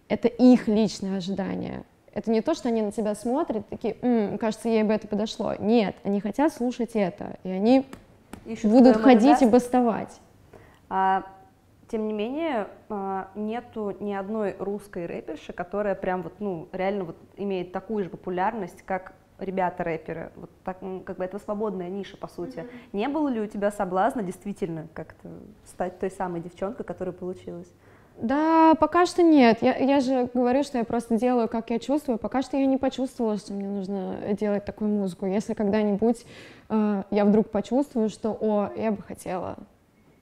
Это 0.08 0.28
их 0.28 0.68
личное 0.68 1.18
ожидание. 1.18 1.84
Это 2.14 2.32
не 2.32 2.42
то, 2.42 2.54
что 2.54 2.70
они 2.70 2.82
на 2.82 2.92
тебя 2.92 3.14
смотрят, 3.14 3.68
такие, 3.68 3.98
М, 4.02 4.38
кажется, 4.38 4.70
ей 4.70 4.84
бы 4.84 4.94
это 4.94 5.08
подошло. 5.08 5.54
Нет, 5.60 5.96
они 6.04 6.22
хотят 6.22 6.54
слушать 6.54 6.92
это, 6.94 7.36
и 7.44 7.50
они 7.50 7.86
Ищут 8.46 8.72
будут 8.72 8.98
ходить 8.98 9.42
и 9.42 9.46
бастовать. 9.46 10.20
А 10.90 11.24
тем 11.96 12.08
не 12.08 12.14
менее, 12.14 12.68
а, 12.90 13.30
нету 13.36 13.96
ни 14.02 14.12
одной 14.12 14.58
русской 14.60 15.06
рэперши, 15.06 15.54
которая 15.54 15.96
прям 15.96 16.24
вот, 16.24 16.34
ну, 16.40 16.68
реально 16.74 17.06
вот 17.06 17.16
имеет 17.38 17.72
такую 17.72 18.04
же 18.04 18.10
популярность, 18.10 18.82
как 18.82 19.14
ребята-рэперы. 19.40 20.34
Вот 20.36 20.50
так, 20.66 20.80
как 21.06 21.18
бы 21.18 21.24
это 21.24 21.40
свободная 21.40 21.88
ниша, 21.88 22.18
по 22.18 22.28
сути. 22.28 22.58
Mm-hmm. 22.58 22.90
Не 22.92 23.08
было 23.08 23.30
ли 23.30 23.40
у 23.40 23.48
тебя 23.48 23.72
соблазна 23.72 24.24
действительно 24.24 24.90
как-то 24.94 25.30
стать 25.64 25.98
той 25.98 26.12
самой 26.12 26.42
девчонкой, 26.42 26.86
которая 26.86 27.14
получилась? 27.14 27.72
Да, 28.18 28.76
пока 28.76 29.06
что 29.06 29.24
нет. 29.24 29.60
Я, 29.62 29.78
я 29.78 30.02
же 30.02 30.30
говорю, 30.34 30.64
что 30.64 30.78
я 30.78 30.84
просто 30.84 31.16
делаю, 31.16 31.48
как 31.48 31.70
я 31.70 31.80
чувствую. 31.80 32.18
Пока 32.18 32.42
что 32.42 32.58
я 32.58 32.66
не 32.66 32.78
почувствовала, 32.78 33.38
что 33.38 33.54
мне 33.54 33.70
нужно 33.70 34.18
делать 34.34 34.66
такую 34.66 34.90
музыку. 34.90 35.28
Если 35.28 35.54
когда-нибудь 35.54 36.26
э, 36.68 37.04
я 37.10 37.24
вдруг 37.24 37.52
почувствую, 37.52 38.10
что, 38.10 38.38
о, 38.38 38.70
я 38.76 38.92
бы 38.92 39.02
хотела 39.02 39.56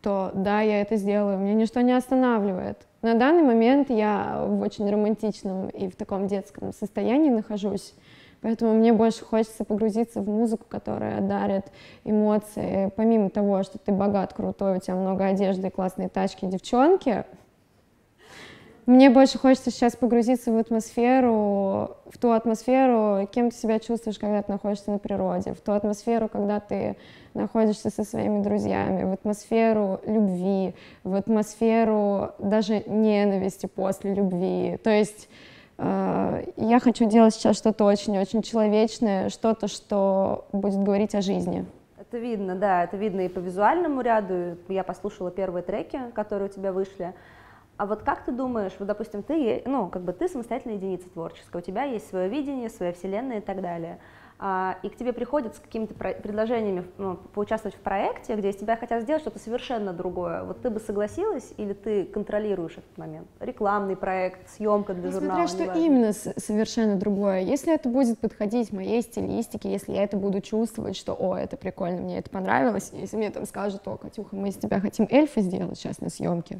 то 0.03 0.31
да, 0.33 0.59
я 0.59 0.81
это 0.81 0.97
сделаю, 0.97 1.39
меня 1.39 1.53
ничто 1.53 1.79
не 1.81 1.93
останавливает. 1.93 2.77
На 3.01 3.15
данный 3.15 3.41
момент 3.41 3.89
я 3.89 4.45
в 4.45 4.61
очень 4.61 4.89
романтичном 4.89 5.69
и 5.69 5.89
в 5.89 5.95
таком 5.95 6.27
детском 6.27 6.73
состоянии 6.73 7.29
нахожусь, 7.29 7.95
поэтому 8.41 8.73
мне 8.73 8.91
больше 8.91 9.23
хочется 9.23 9.63
погрузиться 9.63 10.19
в 10.19 10.27
музыку, 10.27 10.65
которая 10.67 11.21
дарит 11.21 11.71
эмоции. 12.03 12.91
Помимо 12.97 13.29
того, 13.29 13.63
что 13.63 13.77
ты 13.77 13.93
богат, 13.93 14.33
крутой, 14.33 14.77
у 14.77 14.79
тебя 14.81 14.95
много 14.95 15.25
одежды, 15.25 15.69
классные 15.69 16.09
тачки, 16.09 16.45
девчонки, 16.45 17.23
мне 18.85 19.09
больше 19.09 19.37
хочется 19.37 19.71
сейчас 19.71 19.95
погрузиться 19.95 20.51
в 20.51 20.57
атмосферу, 20.57 21.95
в 22.05 22.17
ту 22.19 22.31
атмосферу, 22.31 23.27
кем 23.31 23.49
ты 23.49 23.55
себя 23.55 23.79
чувствуешь, 23.79 24.19
когда 24.19 24.41
ты 24.41 24.51
находишься 24.51 24.91
на 24.91 24.99
природе, 24.99 25.53
в 25.53 25.61
ту 25.61 25.71
атмосферу, 25.71 26.27
когда 26.27 26.59
ты 26.59 26.97
находишься 27.33 27.89
со 27.89 28.03
своими 28.03 28.43
друзьями, 28.43 29.03
в 29.03 29.13
атмосферу 29.13 30.01
любви, 30.05 30.75
в 31.05 31.15
атмосферу 31.15 32.31
даже 32.39 32.83
ненависти 32.85 33.67
после 33.67 34.13
любви. 34.13 34.77
То 34.83 34.89
есть 34.89 35.29
э, 35.77 36.45
я 36.57 36.79
хочу 36.81 37.05
делать 37.05 37.33
сейчас 37.35 37.57
что-то 37.57 37.85
очень-очень 37.85 38.41
человечное, 38.41 39.29
что-то, 39.29 39.69
что 39.69 40.45
будет 40.51 40.83
говорить 40.83 41.15
о 41.15 41.21
жизни. 41.21 41.65
Это 41.97 42.17
видно, 42.17 42.55
да, 42.55 42.83
это 42.83 42.97
видно 42.97 43.21
и 43.21 43.29
по 43.29 43.39
визуальному 43.39 44.01
ряду. 44.01 44.57
Я 44.67 44.83
послушала 44.83 45.31
первые 45.31 45.63
треки, 45.63 45.99
которые 46.13 46.49
у 46.49 46.51
тебя 46.51 46.73
вышли. 46.73 47.13
А 47.77 47.85
вот 47.85 48.03
как 48.03 48.23
ты 48.23 48.31
думаешь, 48.31 48.73
вот, 48.77 48.87
допустим, 48.87 49.23
ты, 49.23 49.63
ну, 49.65 49.89
как 49.89 50.03
бы 50.03 50.13
ты 50.13 50.27
самостоятельная 50.27 50.77
единица 50.77 51.09
творческая, 51.09 51.57
у 51.57 51.61
тебя 51.61 51.83
есть 51.83 52.07
свое 52.07 52.29
видение, 52.29 52.69
своя 52.69 52.93
вселенная 52.93 53.39
и 53.39 53.41
так 53.41 53.61
далее, 53.61 53.99
а, 54.39 54.77
и 54.83 54.89
к 54.89 54.97
тебе 54.97 55.13
приходят 55.13 55.55
с 55.55 55.59
какими-то 55.59 55.93
предложениями 55.93 56.85
ну, 56.97 57.17
поучаствовать 57.33 57.75
в 57.75 57.79
проекте, 57.79 58.35
где 58.35 58.49
из 58.49 58.57
тебя 58.57 58.75
хотят 58.75 59.03
сделать 59.03 59.21
что-то 59.21 59.39
совершенно 59.39 59.93
другое, 59.93 60.43
вот 60.43 60.61
ты 60.61 60.69
бы 60.69 60.79
согласилась 60.79 61.53
или 61.57 61.73
ты 61.73 62.05
контролируешь 62.05 62.73
этот 62.73 62.97
момент? 62.97 63.27
Рекламный 63.39 63.95
проект, 63.95 64.49
съемка 64.49 64.93
для 64.93 65.11
журнала? 65.11 65.47
Смотря 65.47 65.65
что 65.65 65.79
именно 65.79 66.13
совершенно 66.13 66.97
другое. 66.97 67.39
Если 67.39 67.73
это 67.73 67.89
будет 67.89 68.19
подходить 68.19 68.73
моей 68.73 69.01
стилистике, 69.01 69.71
если 69.71 69.93
я 69.93 70.03
это 70.03 70.17
буду 70.17 70.41
чувствовать, 70.41 70.97
что, 70.97 71.13
о, 71.13 71.37
это 71.37 71.55
прикольно, 71.55 72.01
мне 72.01 72.19
это 72.19 72.29
понравилось, 72.29 72.91
если 72.93 73.15
мне 73.17 73.29
там 73.29 73.45
скажут, 73.45 73.87
о, 73.87 73.97
Катюха, 73.97 74.35
мы 74.35 74.49
из 74.49 74.57
тебя 74.57 74.79
хотим 74.79 75.07
эльфа 75.09 75.41
сделать 75.41 75.77
сейчас 75.77 76.01
на 76.01 76.09
съемке, 76.09 76.59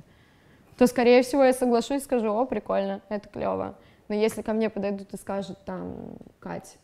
то, 0.83 0.87
скорее 0.87 1.21
всего, 1.21 1.45
я 1.45 1.53
соглашусь 1.53 2.01
и 2.01 2.03
скажу, 2.03 2.29
о, 2.33 2.45
прикольно, 2.45 2.99
это 3.07 3.29
клево. 3.29 3.75
Но 4.09 4.15
если 4.15 4.41
ко 4.41 4.51
мне 4.51 4.69
подойдут 4.69 5.13
и 5.13 5.17
скажут, 5.17 5.57
там, 5.63 5.95
Кать, 6.41 6.77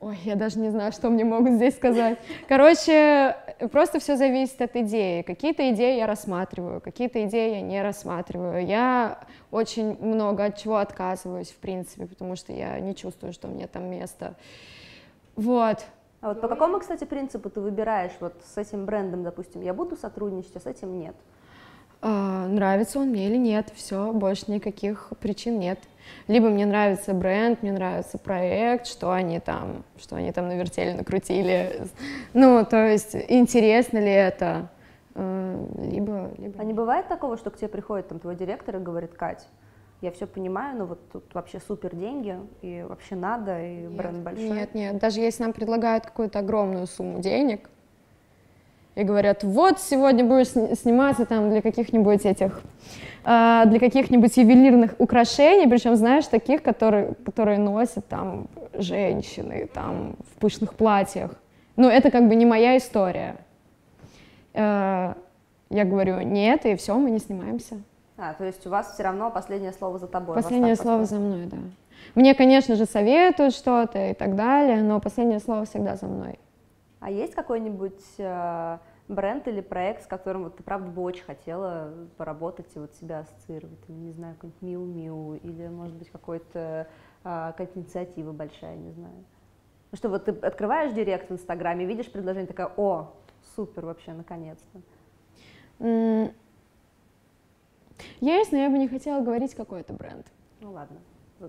ой, 0.00 0.16
я 0.24 0.34
даже 0.34 0.58
не 0.58 0.70
знаю, 0.70 0.90
что 0.92 1.10
мне 1.10 1.26
могут 1.26 1.52
здесь 1.52 1.76
сказать. 1.76 2.18
Короче, 2.48 3.36
просто 3.70 3.98
все 3.98 4.16
зависит 4.16 4.62
от 4.62 4.74
идеи. 4.76 5.20
Какие-то 5.20 5.70
идеи 5.72 5.98
я 5.98 6.06
рассматриваю, 6.06 6.80
какие-то 6.80 7.22
идеи 7.26 7.56
я 7.56 7.60
не 7.60 7.82
рассматриваю. 7.82 8.64
Я 8.64 9.18
очень 9.50 10.02
много 10.02 10.46
от 10.46 10.56
чего 10.56 10.78
отказываюсь, 10.78 11.50
в 11.50 11.56
принципе, 11.56 12.06
потому 12.06 12.34
что 12.34 12.54
я 12.54 12.80
не 12.80 12.94
чувствую, 12.94 13.34
что 13.34 13.46
мне 13.46 13.66
там 13.66 13.90
место. 13.90 14.36
Вот. 15.36 15.84
А 16.22 16.28
вот 16.28 16.40
по 16.40 16.48
какому, 16.48 16.78
кстати, 16.78 17.04
принципу 17.04 17.50
ты 17.50 17.60
выбираешь 17.60 18.12
вот 18.20 18.32
с 18.42 18.56
этим 18.56 18.86
брендом, 18.86 19.22
допустим, 19.22 19.60
я 19.60 19.74
буду 19.74 19.98
сотрудничать, 19.98 20.56
а 20.56 20.60
с 20.60 20.66
этим 20.66 20.98
нет? 20.98 21.14
А, 22.06 22.46
нравится 22.48 22.98
он 22.98 23.08
мне 23.08 23.28
или 23.28 23.38
нет, 23.38 23.72
все, 23.74 24.12
больше 24.12 24.50
никаких 24.50 25.10
причин 25.20 25.58
нет. 25.58 25.78
Либо 26.28 26.50
мне 26.50 26.66
нравится 26.66 27.14
бренд, 27.14 27.62
мне 27.62 27.72
нравится 27.72 28.18
проект, 28.18 28.86
что 28.86 29.10
они 29.10 29.40
там, 29.40 29.84
что 29.96 30.16
они 30.16 30.30
там 30.30 30.48
навертели, 30.48 30.92
накрутили. 30.92 31.86
Ну, 32.34 32.62
то 32.66 32.86
есть, 32.86 33.16
интересно 33.28 33.96
ли 33.96 34.10
это, 34.10 34.68
э, 35.14 35.66
либо, 35.78 36.30
либо... 36.36 36.60
А 36.60 36.64
не 36.64 36.74
бывает 36.74 37.08
такого, 37.08 37.38
что 37.38 37.48
к 37.48 37.56
тебе 37.56 37.68
приходит 37.68 38.08
там 38.08 38.18
твой 38.18 38.36
директор 38.36 38.76
и 38.76 38.80
говорит, 38.80 39.14
Кать, 39.14 39.48
я 40.02 40.10
все 40.10 40.26
понимаю, 40.26 40.76
но 40.76 40.84
вот 40.84 41.10
тут 41.10 41.32
вообще 41.32 41.58
супер 41.58 41.96
деньги, 41.96 42.36
и 42.60 42.84
вообще 42.86 43.14
надо, 43.14 43.64
и 43.64 43.76
нет, 43.76 43.96
бренд 43.96 44.18
большой. 44.18 44.50
Нет, 44.50 44.74
нет, 44.74 44.98
даже 44.98 45.20
если 45.20 45.42
нам 45.42 45.54
предлагают 45.54 46.04
какую-то 46.04 46.40
огромную 46.40 46.86
сумму 46.86 47.20
денег, 47.20 47.70
и 48.94 49.02
говорят, 49.02 49.44
вот 49.44 49.80
сегодня 49.80 50.24
будешь 50.24 50.48
сниматься 50.78 51.26
там 51.26 51.50
для 51.50 51.62
каких-нибудь 51.62 52.24
этих, 52.24 52.62
э, 53.24 53.62
для 53.66 53.78
каких-нибудь 53.80 54.36
ювелирных 54.36 54.94
украшений, 54.98 55.68
причем, 55.68 55.96
знаешь, 55.96 56.26
таких, 56.26 56.62
которые, 56.62 57.14
которые 57.24 57.58
носят 57.58 58.06
там 58.06 58.46
женщины 58.72 59.68
там 59.72 60.16
в 60.30 60.40
пышных 60.40 60.74
платьях. 60.74 61.32
Ну, 61.76 61.88
это 61.88 62.10
как 62.10 62.28
бы 62.28 62.36
не 62.36 62.46
моя 62.46 62.76
история. 62.76 63.36
Э, 64.52 65.14
я 65.70 65.84
говорю, 65.84 66.20
нет, 66.20 66.66
и 66.66 66.76
все, 66.76 66.96
мы 66.96 67.10
не 67.10 67.18
снимаемся. 67.18 67.76
А, 68.16 68.32
то 68.34 68.44
есть 68.44 68.64
у 68.66 68.70
вас 68.70 68.94
все 68.94 69.02
равно 69.02 69.30
последнее 69.30 69.72
слово 69.72 69.98
за 69.98 70.06
тобой? 70.06 70.36
Последнее 70.36 70.76
слово 70.76 71.04
за 71.04 71.16
мной, 71.16 71.46
да. 71.46 71.56
Мне, 72.14 72.34
конечно 72.34 72.76
же, 72.76 72.86
советуют 72.86 73.54
что-то 73.54 74.10
и 74.10 74.14
так 74.14 74.36
далее, 74.36 74.82
но 74.82 75.00
последнее 75.00 75.40
слово 75.40 75.64
всегда 75.64 75.96
за 75.96 76.06
мной. 76.06 76.38
А 77.04 77.10
есть 77.10 77.34
какой-нибудь 77.34 78.02
э, 78.16 78.78
бренд 79.08 79.46
или 79.46 79.60
проект, 79.60 80.04
с 80.04 80.06
которым 80.06 80.44
вот 80.44 80.56
ты 80.56 80.62
правда 80.62 80.90
бы 80.90 81.02
очень 81.02 81.22
хотела 81.22 81.92
поработать 82.16 82.74
и 82.74 82.78
вот 82.78 82.94
себя 82.94 83.18
ассоциировать? 83.18 83.86
Не 83.90 84.10
знаю, 84.12 84.36
какой-нибудь 84.36 84.62
Миу-Миу 84.62 85.38
или, 85.42 85.68
может 85.68 85.94
быть, 85.96 86.08
какой-то 86.08 86.88
э, 87.22 87.24
какая-то 87.24 87.78
инициатива 87.78 88.32
большая, 88.32 88.76
не 88.76 88.90
знаю. 88.92 89.22
Ну 89.92 89.98
что, 89.98 90.08
вот 90.08 90.24
ты 90.24 90.30
открываешь 90.30 90.94
директ 90.94 91.28
в 91.28 91.34
Инстаграме, 91.34 91.84
видишь 91.84 92.10
предложение, 92.10 92.46
такая, 92.46 92.72
о, 92.74 93.12
супер 93.54 93.84
вообще, 93.84 94.14
наконец-то. 94.14 94.80
Есть, 98.20 98.50
но 98.50 98.56
я 98.56 98.70
бы 98.70 98.78
не 98.78 98.88
хотела 98.88 99.20
говорить, 99.20 99.54
какой 99.54 99.82
это 99.82 99.92
бренд. 99.92 100.26
Ну 100.62 100.72
ладно, 100.72 100.96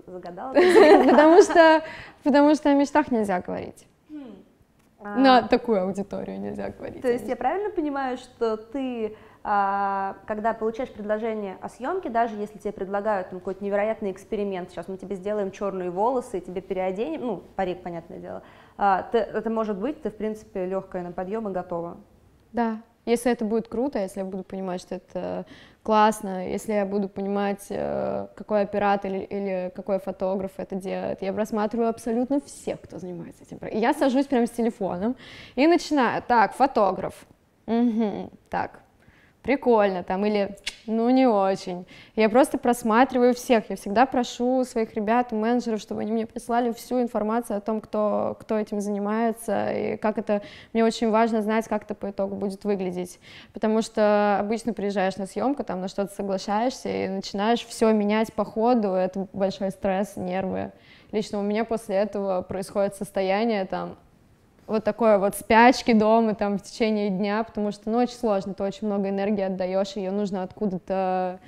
загадала? 0.06 0.52
Потому 0.52 1.40
что, 1.40 1.82
потому 2.24 2.54
что 2.54 2.68
о 2.68 2.74
мечтах 2.74 3.10
нельзя 3.10 3.40
говорить. 3.40 3.86
А, 4.98 5.16
На 5.18 5.42
такую 5.42 5.82
аудиторию 5.82 6.40
нельзя 6.40 6.70
говорить. 6.70 7.02
То 7.02 7.08
есть 7.08 7.28
я 7.28 7.36
правильно 7.36 7.70
понимаю, 7.70 8.16
что 8.16 8.56
ты, 8.56 9.14
а, 9.44 10.16
когда 10.26 10.54
получаешь 10.54 10.90
предложение 10.90 11.58
о 11.60 11.68
съемке, 11.68 12.08
даже 12.08 12.36
если 12.36 12.58
тебе 12.58 12.72
предлагают 12.72 13.28
там, 13.30 13.38
какой-то 13.40 13.62
невероятный 13.62 14.10
эксперимент, 14.10 14.70
сейчас 14.70 14.88
мы 14.88 14.96
тебе 14.96 15.14
сделаем 15.16 15.50
черные 15.50 15.90
волосы, 15.90 16.40
тебе 16.40 16.60
переоденем, 16.62 17.20
ну, 17.26 17.42
парик, 17.56 17.82
понятное 17.82 18.18
дело, 18.18 18.42
а, 18.78 19.02
ты- 19.02 19.18
это 19.18 19.50
может 19.50 19.76
быть, 19.78 20.00
ты, 20.02 20.10
в 20.10 20.16
принципе, 20.16 20.64
легкая 20.66 21.02
на 21.02 21.12
подъем 21.12 21.48
и 21.48 21.52
готова. 21.52 21.98
Да, 22.52 22.78
если 23.06 23.32
это 23.32 23.44
будет 23.44 23.68
круто, 23.68 23.98
если 23.98 24.20
я 24.20 24.26
буду 24.26 24.42
понимать, 24.42 24.80
что 24.80 24.96
это 24.96 25.46
классно, 25.82 26.48
если 26.48 26.72
я 26.72 26.84
буду 26.84 27.08
понимать, 27.08 27.64
э, 27.70 28.26
какой 28.34 28.62
оператор 28.62 29.10
или, 29.10 29.20
или 29.20 29.72
какой 29.74 30.00
фотограф 30.00 30.50
это 30.56 30.74
делает, 30.74 31.22
я 31.22 31.32
просматриваю 31.32 31.88
абсолютно 31.88 32.40
всех, 32.40 32.80
кто 32.80 32.98
занимается 32.98 33.44
этим. 33.44 33.58
И 33.68 33.78
я 33.78 33.94
сажусь 33.94 34.26
прямо 34.26 34.46
с 34.46 34.50
телефоном 34.50 35.16
и 35.54 35.66
начинаю, 35.66 36.22
так, 36.26 36.54
фотограф, 36.54 37.26
Мгм, 37.66 38.30
так, 38.48 38.80
прикольно 39.46 40.02
там, 40.02 40.26
или 40.26 40.56
ну 40.86 41.08
не 41.10 41.26
очень. 41.26 41.86
Я 42.16 42.28
просто 42.28 42.58
просматриваю 42.58 43.32
всех, 43.32 43.70
я 43.70 43.76
всегда 43.76 44.04
прошу 44.04 44.64
своих 44.64 44.94
ребят, 44.94 45.30
менеджеров, 45.30 45.80
чтобы 45.80 46.00
они 46.00 46.10
мне 46.10 46.26
прислали 46.26 46.72
всю 46.72 47.00
информацию 47.00 47.56
о 47.56 47.60
том, 47.60 47.80
кто, 47.80 48.36
кто 48.40 48.58
этим 48.58 48.80
занимается, 48.80 49.70
и 49.70 49.96
как 49.96 50.18
это, 50.18 50.42
мне 50.72 50.84
очень 50.84 51.10
важно 51.10 51.42
знать, 51.42 51.68
как 51.68 51.84
это 51.84 51.94
по 51.94 52.10
итогу 52.10 52.34
будет 52.34 52.64
выглядеть, 52.64 53.20
потому 53.52 53.82
что 53.82 54.38
обычно 54.40 54.72
приезжаешь 54.72 55.16
на 55.16 55.26
съемку, 55.26 55.62
там 55.62 55.80
на 55.80 55.86
что-то 55.86 56.12
соглашаешься 56.12 56.88
и 56.88 57.08
начинаешь 57.08 57.64
все 57.64 57.92
менять 57.92 58.32
по 58.32 58.44
ходу, 58.44 58.88
это 58.88 59.28
большой 59.32 59.70
стресс, 59.70 60.16
нервы. 60.16 60.72
Лично 61.12 61.38
у 61.38 61.42
меня 61.42 61.64
после 61.64 61.96
этого 61.96 62.42
происходит 62.42 62.96
состояние 62.96 63.64
там, 63.64 63.96
вот 64.66 64.84
такое 64.84 65.18
вот 65.18 65.36
спячки 65.36 65.92
дома 65.92 66.34
там 66.34 66.58
в 66.58 66.62
течение 66.62 67.10
дня, 67.10 67.42
потому 67.44 67.72
что, 67.72 67.90
ну, 67.90 67.98
очень 67.98 68.16
сложно, 68.16 68.54
ты 68.54 68.62
очень 68.62 68.86
много 68.86 69.08
энергии 69.08 69.42
отдаешь, 69.42 69.92
ее 69.96 70.10
нужно 70.10 70.42
откуда-то... 70.42 71.38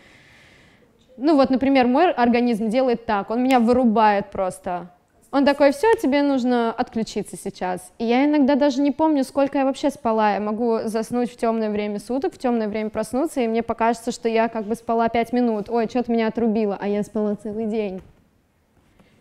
Ну, 1.16 1.34
вот, 1.34 1.50
например, 1.50 1.88
мой 1.88 2.12
организм 2.12 2.68
делает 2.68 3.04
так, 3.06 3.30
он 3.30 3.42
меня 3.42 3.58
вырубает 3.58 4.30
просто. 4.30 4.90
Он 5.30 5.44
такой, 5.44 5.72
все, 5.72 5.92
тебе 6.00 6.22
нужно 6.22 6.72
отключиться 6.72 7.36
сейчас. 7.36 7.92
И 7.98 8.04
я 8.04 8.24
иногда 8.24 8.54
даже 8.54 8.80
не 8.80 8.92
помню, 8.92 9.24
сколько 9.24 9.58
я 9.58 9.66
вообще 9.66 9.90
спала. 9.90 10.34
Я 10.34 10.40
могу 10.40 10.78
заснуть 10.84 11.30
в 11.30 11.36
темное 11.36 11.68
время 11.68 11.98
суток, 11.98 12.34
в 12.34 12.38
темное 12.38 12.66
время 12.66 12.88
проснуться, 12.88 13.42
и 13.42 13.48
мне 13.48 13.62
покажется, 13.62 14.10
что 14.10 14.28
я 14.28 14.48
как 14.48 14.64
бы 14.64 14.74
спала 14.74 15.10
пять 15.10 15.34
минут. 15.34 15.68
Ой, 15.68 15.86
что-то 15.86 16.10
меня 16.12 16.28
отрубило, 16.28 16.78
а 16.80 16.88
я 16.88 17.02
спала 17.02 17.34
целый 17.34 17.66
день. 17.66 18.00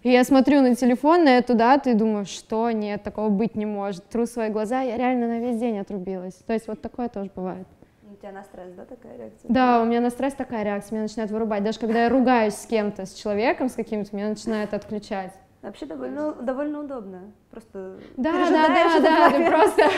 И 0.08 0.10
я 0.10 0.24
смотрю 0.24 0.62
на 0.62 0.74
телефон, 0.74 1.26
на 1.26 1.38
эту 1.38 1.54
дату 1.54 1.89
и 1.89 1.93
думаю, 1.93 2.26
что 2.26 2.72
нет, 2.72 3.04
такого 3.04 3.28
быть 3.28 3.56
не 3.56 3.65
может. 3.65 4.08
Тру 4.08 4.26
свои 4.26 4.48
глаза, 4.48 4.80
я 4.80 4.96
реально 4.96 5.28
на 5.28 5.39
весь 5.39 5.60
день 5.60 5.80
отрубилась. 5.80 6.36
То 6.48 6.54
есть 6.54 6.70
вот 6.70 6.82
такое 6.82 7.10
тоже 7.10 7.30
бывает. 7.36 7.67
У 8.10 8.15
тебя 8.15 8.32
на 8.32 8.41
стресс, 8.46 8.72
да, 8.72 8.86
такая 8.86 9.17
реакция? 9.17 9.52
Да, 9.52 9.82
у 9.82 9.86
меня 9.86 10.00
на 10.00 10.10
стресс 10.10 10.34
такая 10.34 10.63
реакция, 10.63 10.96
меня 10.96 11.04
начинает 11.04 11.30
вырубать. 11.30 11.62
Даже 11.62 11.78
когда 11.80 12.04
я 12.04 12.10
ругаюсь 12.10 12.54
с 12.54 12.65
кем-то, 12.67 13.06
с 13.06 13.15
человеком, 13.15 13.67
с 13.67 13.74
каким-то, 13.74 14.15
меня 14.15 14.30
начинает 14.30 14.74
отключать. 14.74 15.34
Вообще 15.62 15.86
довольно, 15.86 16.32
довольно 16.36 16.80
удобно. 16.80 17.34
Просто 17.52 17.98
Да, 18.15 18.32
да, 18.32 19.00
да, 19.00 19.30
да, 19.30 19.50
просто, 19.52 19.89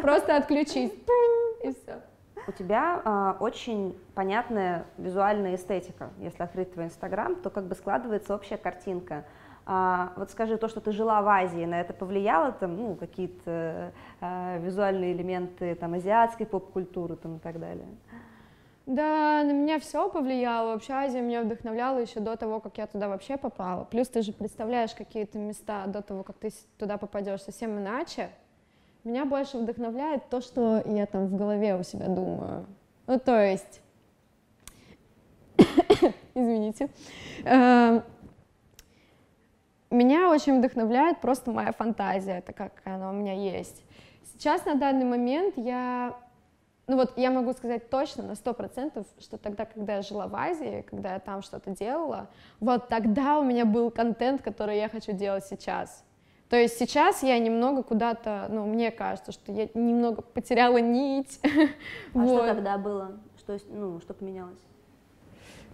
просто 0.00 0.36
отключить. 0.36 0.94
И 1.62 1.72
все. 1.72 2.00
У 2.48 2.52
тебя 2.52 3.02
а, 3.04 3.36
очень 3.40 3.98
понятная 4.14 4.86
визуальная 4.98 5.56
эстетика. 5.56 6.10
Если 6.18 6.42
открыть 6.42 6.72
твой 6.72 6.86
инстаграм, 6.86 7.34
то 7.36 7.50
как 7.50 7.64
бы 7.64 7.74
складывается 7.74 8.34
общая 8.34 8.56
картинка. 8.56 9.24
А, 9.64 10.12
вот 10.16 10.30
скажи, 10.30 10.56
то, 10.56 10.68
что 10.68 10.80
ты 10.80 10.92
жила 10.92 11.22
в 11.22 11.28
Азии, 11.28 11.64
на 11.64 11.80
это 11.80 11.92
повлияло 11.92 12.52
там, 12.52 12.76
ну, 12.76 12.94
какие-то 12.94 13.92
а, 14.20 14.58
визуальные 14.58 15.12
элементы 15.12 15.74
там 15.74 15.94
азиатской 15.94 16.46
поп-культуры 16.46 17.16
там 17.16 17.36
и 17.36 17.38
так 17.40 17.58
далее? 17.58 17.88
Да, 18.86 19.42
на 19.42 19.50
меня 19.50 19.80
все 19.80 20.08
повлияло. 20.08 20.74
Вообще 20.74 20.92
Азия 20.92 21.20
меня 21.20 21.42
вдохновляла 21.42 21.98
еще 21.98 22.20
до 22.20 22.36
того, 22.36 22.60
как 22.60 22.78
я 22.78 22.86
туда 22.86 23.08
вообще 23.08 23.36
попала. 23.36 23.82
Плюс 23.84 24.06
ты 24.08 24.22
же 24.22 24.32
представляешь 24.32 24.94
какие-то 24.94 25.38
места 25.38 25.86
до 25.88 26.02
того, 26.02 26.22
как 26.22 26.36
ты 26.36 26.50
туда 26.78 26.96
попадешь 26.96 27.42
совсем 27.42 27.76
иначе. 27.76 28.30
Меня 29.06 29.24
больше 29.24 29.58
вдохновляет 29.58 30.28
то, 30.30 30.40
что 30.40 30.82
я 30.84 31.06
там 31.06 31.28
в 31.28 31.36
голове 31.36 31.76
у 31.76 31.84
себя 31.84 32.08
думаю. 32.08 32.66
Ну, 33.06 33.20
то 33.20 33.40
есть, 33.40 33.80
извините, 36.34 36.88
Эм, 37.44 38.02
меня 39.90 40.28
очень 40.28 40.58
вдохновляет 40.58 41.20
просто 41.20 41.52
моя 41.52 41.70
фантазия, 41.70 42.38
это 42.38 42.52
как 42.52 42.82
она 42.84 43.10
у 43.10 43.12
меня 43.12 43.34
есть. 43.34 43.84
Сейчас 44.24 44.64
на 44.64 44.74
данный 44.74 45.04
момент 45.04 45.54
я 45.56 46.16
ну 46.88 46.96
вот 46.96 47.16
я 47.16 47.30
могу 47.30 47.52
сказать 47.52 47.88
точно 47.88 48.24
на 48.24 48.34
сто 48.34 48.54
процентов, 48.54 49.06
что 49.20 49.38
тогда, 49.38 49.66
когда 49.66 49.96
я 49.96 50.02
жила 50.02 50.26
в 50.26 50.34
Азии, 50.34 50.84
когда 50.90 51.12
я 51.12 51.20
там 51.20 51.42
что-то 51.42 51.70
делала, 51.70 52.28
вот 52.58 52.88
тогда 52.88 53.38
у 53.38 53.44
меня 53.44 53.64
был 53.64 53.92
контент, 53.92 54.42
который 54.42 54.78
я 54.78 54.88
хочу 54.88 55.12
делать 55.12 55.44
сейчас. 55.44 56.04
То 56.48 56.56
есть 56.56 56.78
сейчас 56.78 57.22
я 57.22 57.38
немного 57.38 57.82
куда-то, 57.82 58.46
ну, 58.50 58.66
мне 58.66 58.90
кажется, 58.90 59.32
что 59.32 59.50
я 59.52 59.68
немного 59.74 60.22
потеряла 60.22 60.78
нить. 60.78 61.40
А 61.42 62.24
что 62.24 62.36
Вот. 62.36 62.46
тогда 62.46 62.78
было? 62.78 63.18
Что, 63.38 63.58
ну, 63.68 64.00
что 64.00 64.14
поменялось? 64.14 64.58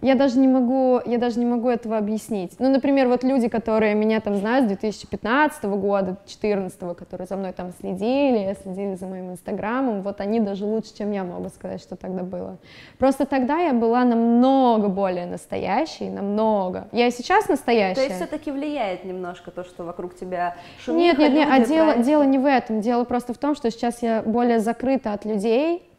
Я 0.03 0.15
даже 0.15 0.37
не 0.37 0.49
могу, 0.49 0.99
я 1.05 1.17
даже 1.17 1.39
не 1.39 1.45
могу 1.45 1.69
этого 1.69 1.97
объяснить. 1.97 2.59
Ну, 2.59 2.69
например, 2.69 3.07
вот 3.07 3.23
люди, 3.23 3.47
которые 3.47 3.95
меня 3.95 4.19
там 4.19 4.35
знают 4.35 4.65
с 4.65 4.67
2015 4.67 5.63
года, 5.63 6.17
2014, 6.25 6.77
которые 6.97 7.25
за 7.25 7.37
мной 7.37 7.53
там 7.53 7.71
следили, 7.79 8.53
следили 8.61 8.95
за 8.95 9.07
моим 9.07 9.31
инстаграмом, 9.31 10.01
вот 10.01 10.19
они 10.19 10.41
даже 10.41 10.65
лучше, 10.65 10.93
чем 10.93 11.11
я 11.13 11.23
могу 11.23 11.47
сказать, 11.47 11.81
что 11.81 11.95
тогда 11.95 12.23
было. 12.23 12.57
Просто 12.97 13.25
тогда 13.25 13.59
я 13.59 13.71
была 13.71 14.03
намного 14.03 14.89
более 14.89 15.25
настоящей, 15.25 16.09
намного. 16.09 16.89
Я 16.91 17.07
и 17.07 17.11
сейчас 17.11 17.47
настоящая. 17.47 17.95
То 17.95 18.01
есть 18.01 18.15
все-таки 18.17 18.51
влияет 18.51 19.05
немножко 19.05 19.51
то, 19.51 19.63
что 19.63 19.85
вокруг 19.85 20.15
тебя 20.15 20.57
шумиха, 20.83 21.17
Нет, 21.17 21.19
нет, 21.19 21.33
нет, 21.33 21.49
а 21.49 21.65
дело, 21.65 21.85
проекты? 21.85 22.03
дело 22.03 22.23
не 22.23 22.39
в 22.39 22.45
этом. 22.45 22.81
Дело 22.81 23.05
просто 23.05 23.33
в 23.33 23.37
том, 23.37 23.55
что 23.55 23.71
сейчас 23.71 24.01
я 24.01 24.21
более 24.21 24.59
закрыта 24.59 25.13
от 25.13 25.23
людей, 25.23 25.89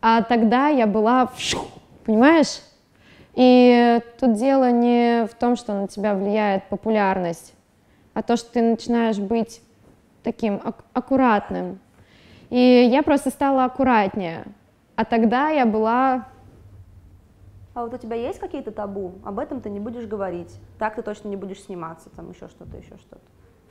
а 0.00 0.22
тогда 0.22 0.66
я 0.66 0.88
была, 0.88 1.30
понимаешь? 2.04 2.58
И 3.34 4.00
тут 4.20 4.34
дело 4.34 4.70
не 4.70 5.26
в 5.26 5.34
том, 5.34 5.56
что 5.56 5.72
на 5.72 5.88
тебя 5.88 6.14
влияет 6.14 6.68
популярность, 6.68 7.54
а 8.14 8.22
то, 8.22 8.36
что 8.36 8.52
ты 8.52 8.62
начинаешь 8.62 9.18
быть 9.18 9.62
таким 10.22 10.60
ак- 10.62 10.84
аккуратным. 10.92 11.78
И 12.50 12.58
я 12.90 13.02
просто 13.02 13.30
стала 13.30 13.64
аккуратнее. 13.64 14.44
А 14.96 15.04
тогда 15.06 15.48
я 15.48 15.64
была 15.64 16.26
А 17.74 17.82
вот 17.84 17.94
у 17.94 17.96
тебя 17.96 18.16
есть 18.16 18.38
какие-то 18.38 18.70
табу? 18.70 19.14
Об 19.24 19.38
этом 19.38 19.62
ты 19.62 19.70
не 19.70 19.80
будешь 19.80 20.04
говорить. 20.06 20.54
Так 20.78 20.96
ты 20.96 21.02
точно 21.02 21.28
не 21.28 21.36
будешь 21.36 21.62
сниматься, 21.62 22.10
там 22.10 22.30
еще 22.30 22.48
что-то, 22.48 22.76
еще 22.76 22.98
что-то. 22.98 23.22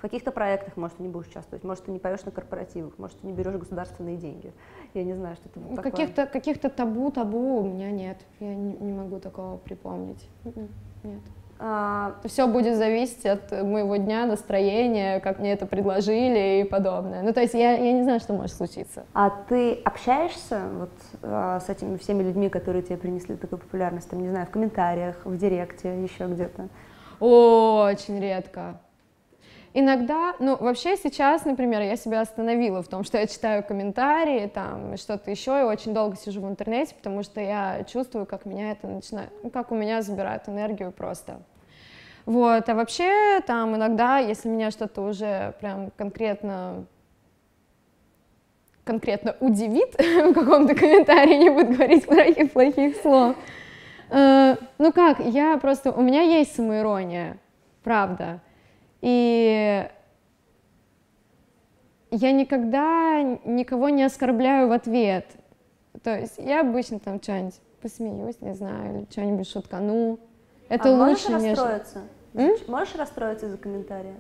В 0.02 0.04
каких-то 0.10 0.32
проектах, 0.32 0.78
может, 0.78 0.98
ты 0.98 1.04
не 1.04 1.10
будешь 1.10 1.28
участвовать, 1.28 1.64
может, 1.64 1.86
ты 1.86 1.92
не 1.92 2.00
поешь 2.00 2.24
на 2.24 2.32
корпоративах, 2.32 2.98
может, 2.98 3.20
ты 3.20 3.28
не 3.28 3.34
берешь 3.34 3.54
государственные 3.54 4.18
деньги. 4.18 4.52
Я 4.96 5.04
не 5.04 5.14
знаю, 5.14 5.36
что 5.36 5.48
это 5.48 5.60
такое. 5.76 5.92
каких-то 5.92 6.26
каких-то 6.26 6.70
табу 6.70 7.12
табу 7.12 7.60
у 7.60 7.64
меня 7.64 7.92
нет. 7.92 8.18
Я 8.40 8.56
не, 8.56 8.74
не 8.78 8.94
могу 8.94 9.20
такого 9.20 9.58
припомнить. 9.58 10.28
М-м, 10.44 10.70
Нет. 11.04 11.20
А, 11.60 12.16
Все 12.26 12.48
будет 12.48 12.78
зависеть 12.78 13.28
от 13.28 13.52
моего 13.52 13.96
дня, 13.98 14.26
настроения, 14.26 15.20
как 15.20 15.38
мне 15.38 15.54
это 15.54 15.68
предложили 15.68 16.62
и 16.62 16.64
подобное. 16.64 17.22
Ну, 17.22 17.32
то 17.32 17.42
есть 17.42 17.54
я, 17.54 17.74
я 17.74 17.94
не 17.94 18.02
знаю, 18.02 18.20
что 18.20 18.34
может 18.34 18.56
случиться. 18.56 19.06
а 19.14 19.30
ты 19.30 19.76
общаешься 19.86 20.62
вот 20.80 20.90
а, 21.22 21.60
с 21.60 21.70
этими 21.70 21.98
всеми 21.98 22.24
людьми, 22.24 22.50
которые 22.50 22.82
тебе 22.82 22.98
принесли 22.98 23.36
такую 23.36 23.60
популярность, 23.60 24.10
там, 24.10 24.20
не 24.24 24.30
знаю, 24.30 24.48
в 24.48 24.50
комментариях, 24.50 25.24
в 25.26 25.38
директе, 25.38 26.02
еще 26.02 26.26
где-то? 26.26 26.70
Очень 27.20 28.20
редко. 28.20 28.82
Иногда, 29.74 30.36
ну, 30.40 30.58
вообще 30.58 30.98
сейчас, 30.98 31.46
например, 31.46 31.82
я 31.82 31.96
себя 31.96 32.22
остановила 32.22 32.84
в 32.84 32.90
том, 32.90 33.06
что 33.06 33.18
я 33.18 33.26
читаю 33.26 33.64
комментарии, 33.64 34.48
там, 34.48 34.98
что-то 34.98 35.32
еще, 35.32 35.62
и 35.62 35.64
очень 35.64 35.94
долго 35.94 36.18
сижу 36.18 36.42
в 36.42 36.50
интернете, 36.50 36.94
потому 36.94 37.24
что 37.24 37.40
я 37.40 37.86
чувствую, 37.86 38.26
как 38.26 38.46
меня 38.46 38.72
это 38.72 38.88
начинает, 38.88 39.30
как 39.54 39.72
у 39.72 39.76
меня 39.76 40.02
забирает 40.02 40.50
энергию 40.50 40.92
просто. 40.92 41.42
Вот, 42.26 42.68
а 42.68 42.76
вообще, 42.76 43.40
там, 43.48 43.76
иногда, 43.76 44.18
если 44.18 44.50
меня 44.50 44.72
что-то 44.72 45.02
уже 45.02 45.56
прям 45.60 45.92
конкретно 45.92 46.86
конкретно 48.84 49.36
удивит 49.40 49.96
в 50.00 50.34
каком-то 50.34 50.76
комментарии, 50.76 51.36
не 51.36 51.50
буду 51.50 51.74
говорить 51.74 52.06
плохих, 52.06 52.52
плохих 52.52 52.98
слов. 52.98 53.36
Э, 54.10 54.56
Ну 54.80 54.92
как, 54.92 55.20
я 55.20 55.58
просто, 55.58 55.92
у 55.92 56.02
меня 56.02 56.24
есть 56.24 56.56
самоирония, 56.56 57.38
правда. 57.84 58.42
И 59.02 59.90
я 62.12 62.32
никогда 62.32 63.22
никого 63.46 63.90
не 63.90 64.04
оскорбляю 64.04 64.68
в 64.68 64.72
ответ. 64.72 65.26
То 66.04 66.18
есть 66.18 66.38
я 66.38 66.62
обычно 66.62 67.00
там 67.00 67.22
что-нибудь 67.22 67.60
посмеюсь, 67.82 68.40
не 68.42 68.54
знаю, 68.54 69.00
или 69.00 69.08
что-нибудь 69.10 69.50
шуткану. 69.50 70.20
Это 70.70 70.94
а 70.94 70.96
можешь 70.96 71.26
лучше, 71.26 71.34
нежели... 71.34 71.50
расстроиться? 71.50 72.02
М? 72.34 72.56
Можешь 72.68 72.96
расстроиться 72.96 73.48
из-за 73.48 73.58
комментария 73.58 74.16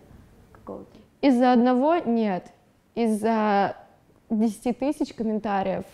какого-то? 0.51 0.97
Из-за 1.21 1.53
одного 1.53 1.97
нет. 1.97 2.51
Из-за 2.95 3.77
10 4.29 4.79
тысяч 4.79 5.13
комментариев, 5.13 5.85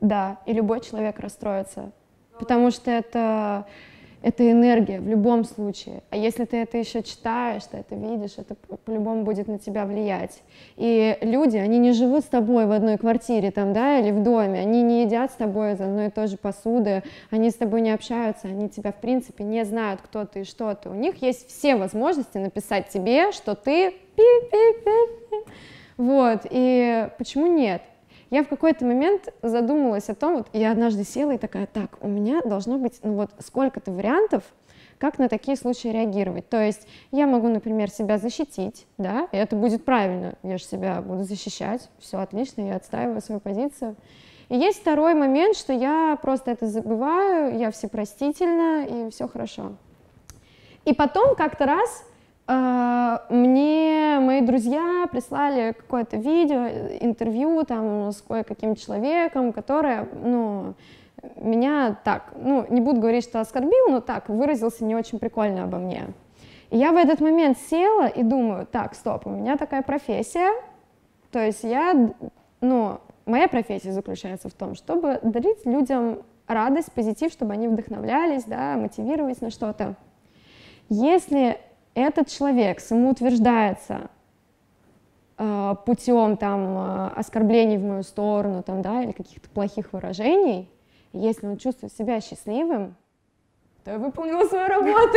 да, 0.00 0.38
и 0.46 0.52
любой 0.52 0.80
человек 0.80 1.18
расстроится. 1.18 1.92
Потому 2.38 2.70
что 2.70 2.90
это 2.90 3.66
это 4.22 4.50
энергия 4.50 5.00
в 5.00 5.08
любом 5.08 5.44
случае. 5.44 6.02
А 6.10 6.16
если 6.16 6.44
ты 6.44 6.58
это 6.58 6.76
еще 6.78 7.02
читаешь, 7.02 7.64
ты 7.64 7.78
это 7.78 7.94
видишь, 7.94 8.34
это 8.36 8.54
по-любому 8.54 9.22
будет 9.22 9.46
на 9.48 9.58
тебя 9.58 9.84
влиять. 9.84 10.42
И 10.76 11.16
люди, 11.20 11.56
они 11.56 11.78
не 11.78 11.92
живут 11.92 12.24
с 12.24 12.28
тобой 12.28 12.66
в 12.66 12.72
одной 12.72 12.98
квартире 12.98 13.50
там, 13.50 13.72
да, 13.72 13.98
или 13.98 14.10
в 14.10 14.22
доме, 14.22 14.60
они 14.60 14.82
не 14.82 15.02
едят 15.02 15.30
с 15.30 15.34
тобой 15.34 15.72
из 15.74 15.80
одной 15.80 16.08
и 16.08 16.10
той 16.10 16.26
же 16.26 16.36
посуды, 16.36 17.02
они 17.30 17.50
с 17.50 17.54
тобой 17.54 17.80
не 17.80 17.90
общаются, 17.90 18.48
они 18.48 18.68
тебя, 18.68 18.92
в 18.92 18.96
принципе, 18.96 19.44
не 19.44 19.64
знают, 19.64 20.00
кто 20.02 20.24
ты 20.24 20.40
и 20.40 20.44
что 20.44 20.74
ты. 20.74 20.88
У 20.88 20.94
них 20.94 21.22
есть 21.22 21.48
все 21.48 21.76
возможности 21.76 22.38
написать 22.38 22.88
тебе, 22.88 23.32
что 23.32 23.54
ты. 23.54 23.94
Вот, 25.96 26.42
и 26.48 27.08
почему 27.18 27.46
нет? 27.46 27.82
Я 28.30 28.42
в 28.42 28.48
какой-то 28.48 28.84
момент 28.84 29.32
задумалась 29.42 30.08
о 30.08 30.14
том, 30.14 30.38
вот 30.38 30.48
я 30.52 30.72
однажды 30.72 31.04
села 31.04 31.32
и 31.32 31.38
такая, 31.38 31.66
так, 31.66 31.98
у 32.00 32.08
меня 32.08 32.42
должно 32.42 32.78
быть, 32.78 33.00
ну 33.02 33.14
вот 33.14 33.30
сколько-то 33.38 33.92
вариантов, 33.92 34.42
как 34.98 35.18
на 35.18 35.28
такие 35.28 35.56
случаи 35.56 35.88
реагировать. 35.88 36.48
То 36.48 36.62
есть 36.62 36.86
я 37.12 37.26
могу, 37.26 37.48
например, 37.48 37.90
себя 37.90 38.18
защитить, 38.18 38.86
да, 38.98 39.28
и 39.32 39.36
это 39.36 39.56
будет 39.56 39.84
правильно, 39.84 40.34
я 40.42 40.58
же 40.58 40.64
себя 40.64 41.00
буду 41.00 41.24
защищать, 41.24 41.88
все 41.98 42.18
отлично, 42.18 42.62
я 42.62 42.76
отстаиваю 42.76 43.20
свою 43.22 43.40
позицию. 43.40 43.96
И 44.48 44.56
есть 44.56 44.80
второй 44.80 45.14
момент, 45.14 45.56
что 45.56 45.72
я 45.72 46.18
просто 46.20 46.50
это 46.50 46.66
забываю, 46.66 47.58
я 47.58 47.70
всепростительна, 47.70 48.86
и 48.86 49.10
все 49.10 49.28
хорошо. 49.28 49.72
И 50.84 50.94
потом 50.94 51.36
как-то 51.36 51.66
раз 51.66 52.04
мне 52.48 54.18
мои 54.20 54.40
друзья 54.40 55.06
прислали 55.10 55.72
какое-то 55.72 56.16
видео, 56.16 56.66
интервью 57.00 57.62
там 57.64 58.10
с 58.10 58.22
кое-каким 58.22 58.74
человеком, 58.74 59.52
которое, 59.52 60.08
ну, 60.14 60.74
меня 61.36 61.98
так, 62.04 62.32
ну, 62.36 62.64
не 62.70 62.80
буду 62.80 63.00
говорить, 63.00 63.24
что 63.24 63.40
оскорбил, 63.40 63.88
но 63.90 64.00
так, 64.00 64.28
выразился 64.28 64.84
не 64.84 64.94
очень 64.94 65.18
прикольно 65.18 65.64
обо 65.64 65.78
мне. 65.78 66.06
И 66.70 66.78
я 66.78 66.92
в 66.92 66.96
этот 66.96 67.20
момент 67.20 67.58
села 67.70 68.06
и 68.06 68.22
думаю, 68.22 68.66
так, 68.66 68.94
стоп, 68.94 69.26
у 69.26 69.30
меня 69.30 69.56
такая 69.56 69.82
профессия, 69.82 70.50
то 71.30 71.44
есть 71.44 71.64
я, 71.64 72.14
ну, 72.62 72.98
моя 73.26 73.48
профессия 73.48 73.92
заключается 73.92 74.48
в 74.48 74.54
том, 74.54 74.74
чтобы 74.74 75.20
дарить 75.22 75.66
людям 75.66 76.22
радость, 76.46 76.92
позитив, 76.92 77.30
чтобы 77.30 77.52
они 77.52 77.68
вдохновлялись, 77.68 78.44
да, 78.44 78.76
мотивировались 78.76 79.42
на 79.42 79.50
что-то. 79.50 79.96
Если 80.88 81.58
этот 81.94 82.28
человек 82.28 82.80
самоутверждается 82.80 84.10
э, 85.36 85.74
путем 85.84 86.36
там 86.36 86.76
э, 86.76 87.10
оскорблений 87.16 87.76
в 87.78 87.84
мою 87.84 88.02
сторону, 88.02 88.62
там, 88.62 88.82
да, 88.82 89.02
или 89.02 89.12
каких-то 89.12 89.48
плохих 89.50 89.92
выражений, 89.92 90.70
если 91.12 91.46
он 91.46 91.56
чувствует 91.56 91.92
себя 91.92 92.20
счастливым, 92.20 92.94
то 93.84 93.92
я 93.92 93.98
выполнила 93.98 94.44
свою 94.44 94.68
работу. 94.68 95.16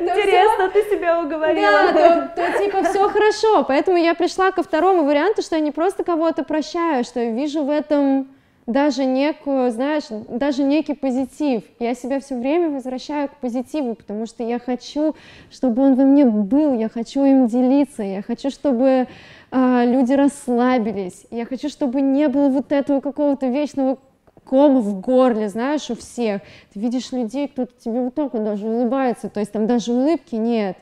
Интересно, 0.00 0.68
ты 0.70 0.82
себя 0.90 1.20
уговорила. 1.20 1.92
Да, 1.92 2.28
то, 2.28 2.58
типа 2.58 2.82
все 2.84 3.08
хорошо. 3.08 3.64
Поэтому 3.64 3.96
я 3.96 4.14
пришла 4.14 4.50
ко 4.50 4.62
второму 4.62 5.04
варианту, 5.04 5.42
что 5.42 5.56
я 5.56 5.60
не 5.60 5.70
просто 5.70 6.04
кого-то 6.04 6.44
прощаю, 6.44 7.04
что 7.04 7.20
я 7.20 7.30
вижу 7.30 7.64
в 7.64 7.70
этом 7.70 8.28
даже 8.72 9.04
некую, 9.04 9.70
знаешь, 9.70 10.04
даже 10.28 10.64
некий 10.64 10.94
позитив. 10.94 11.62
Я 11.78 11.94
себя 11.94 12.20
все 12.20 12.38
время 12.38 12.70
возвращаю 12.70 13.28
к 13.28 13.36
позитиву, 13.36 13.94
потому 13.94 14.26
что 14.26 14.42
я 14.42 14.58
хочу, 14.58 15.14
чтобы 15.50 15.82
он 15.82 15.94
во 15.94 16.04
мне 16.04 16.24
был, 16.24 16.74
я 16.74 16.88
хочу 16.88 17.24
им 17.24 17.46
делиться, 17.46 18.02
я 18.02 18.22
хочу, 18.22 18.50
чтобы 18.50 19.06
э, 19.50 19.82
люди 19.86 20.12
расслабились, 20.12 21.26
я 21.30 21.44
хочу, 21.44 21.68
чтобы 21.68 22.00
не 22.00 22.28
было 22.28 22.48
вот 22.48 22.72
этого 22.72 23.00
какого-то 23.00 23.46
вечного 23.46 23.98
кома 24.44 24.80
в 24.80 25.00
горле, 25.00 25.48
знаешь, 25.48 25.90
у 25.90 25.94
всех. 25.94 26.42
Ты 26.72 26.80
видишь 26.80 27.12
людей, 27.12 27.48
кто-то 27.48 27.72
тебе 27.78 28.00
вот 28.00 28.14
так 28.14 28.32
вот 28.32 28.42
даже 28.42 28.66
улыбается, 28.66 29.28
то 29.28 29.40
есть 29.40 29.52
там 29.52 29.66
даже 29.66 29.92
улыбки 29.92 30.34
нет, 30.34 30.76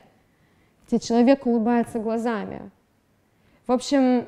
где 0.87 0.99
человек 0.99 1.45
улыбается 1.45 1.99
глазами. 1.99 2.71
В 3.67 3.71
общем, 3.71 4.25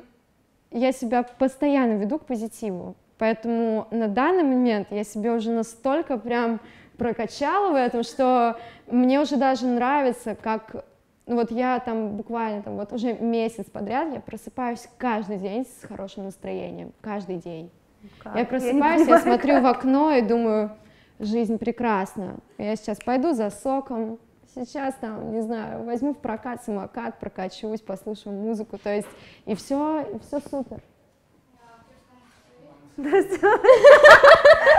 я 0.70 0.92
себя 0.92 1.22
постоянно 1.22 1.94
веду 1.94 2.18
к 2.18 2.26
позитиву. 2.26 2.94
Поэтому 3.18 3.86
на 3.90 4.08
данный 4.08 4.42
момент 4.42 4.88
я 4.90 5.04
себе 5.04 5.32
уже 5.32 5.50
настолько 5.50 6.18
прям 6.18 6.60
прокачала 6.96 7.72
в 7.72 7.76
этом, 7.76 8.02
что 8.02 8.58
мне 8.86 9.20
уже 9.20 9.36
даже 9.36 9.66
нравится, 9.66 10.34
как 10.34 10.84
ну 11.26 11.36
вот 11.36 11.50
я 11.50 11.80
там 11.80 12.16
буквально 12.16 12.62
там 12.62 12.76
вот 12.76 12.92
уже 12.92 13.14
месяц 13.14 13.66
подряд 13.70 14.12
я 14.12 14.20
просыпаюсь 14.20 14.88
каждый 14.98 15.38
день 15.38 15.64
с 15.64 15.86
хорошим 15.86 16.24
настроением, 16.24 16.92
каждый 17.00 17.36
день. 17.36 17.70
Как? 18.18 18.36
Я 18.36 18.44
просыпаюсь, 18.44 19.06
я, 19.06 19.14
я 19.14 19.20
смотрю 19.20 19.60
в 19.60 19.66
окно 19.66 20.12
и 20.12 20.20
думаю, 20.20 20.72
жизнь 21.18 21.56
прекрасна. 21.58 22.36
Я 22.58 22.76
сейчас 22.76 22.98
пойду 22.98 23.32
за 23.32 23.48
соком, 23.48 24.18
сейчас 24.54 24.94
там, 25.00 25.32
не 25.32 25.40
знаю, 25.40 25.84
возьму 25.84 26.12
в 26.12 26.18
прокат 26.18 26.62
самокат, 26.62 27.18
прокачусь, 27.18 27.80
послушаю 27.80 28.36
музыку, 28.36 28.78
то 28.78 28.94
есть 28.94 29.08
и 29.46 29.54
все, 29.54 30.02
и 30.02 30.18
все 30.18 30.40
супер. 30.40 30.82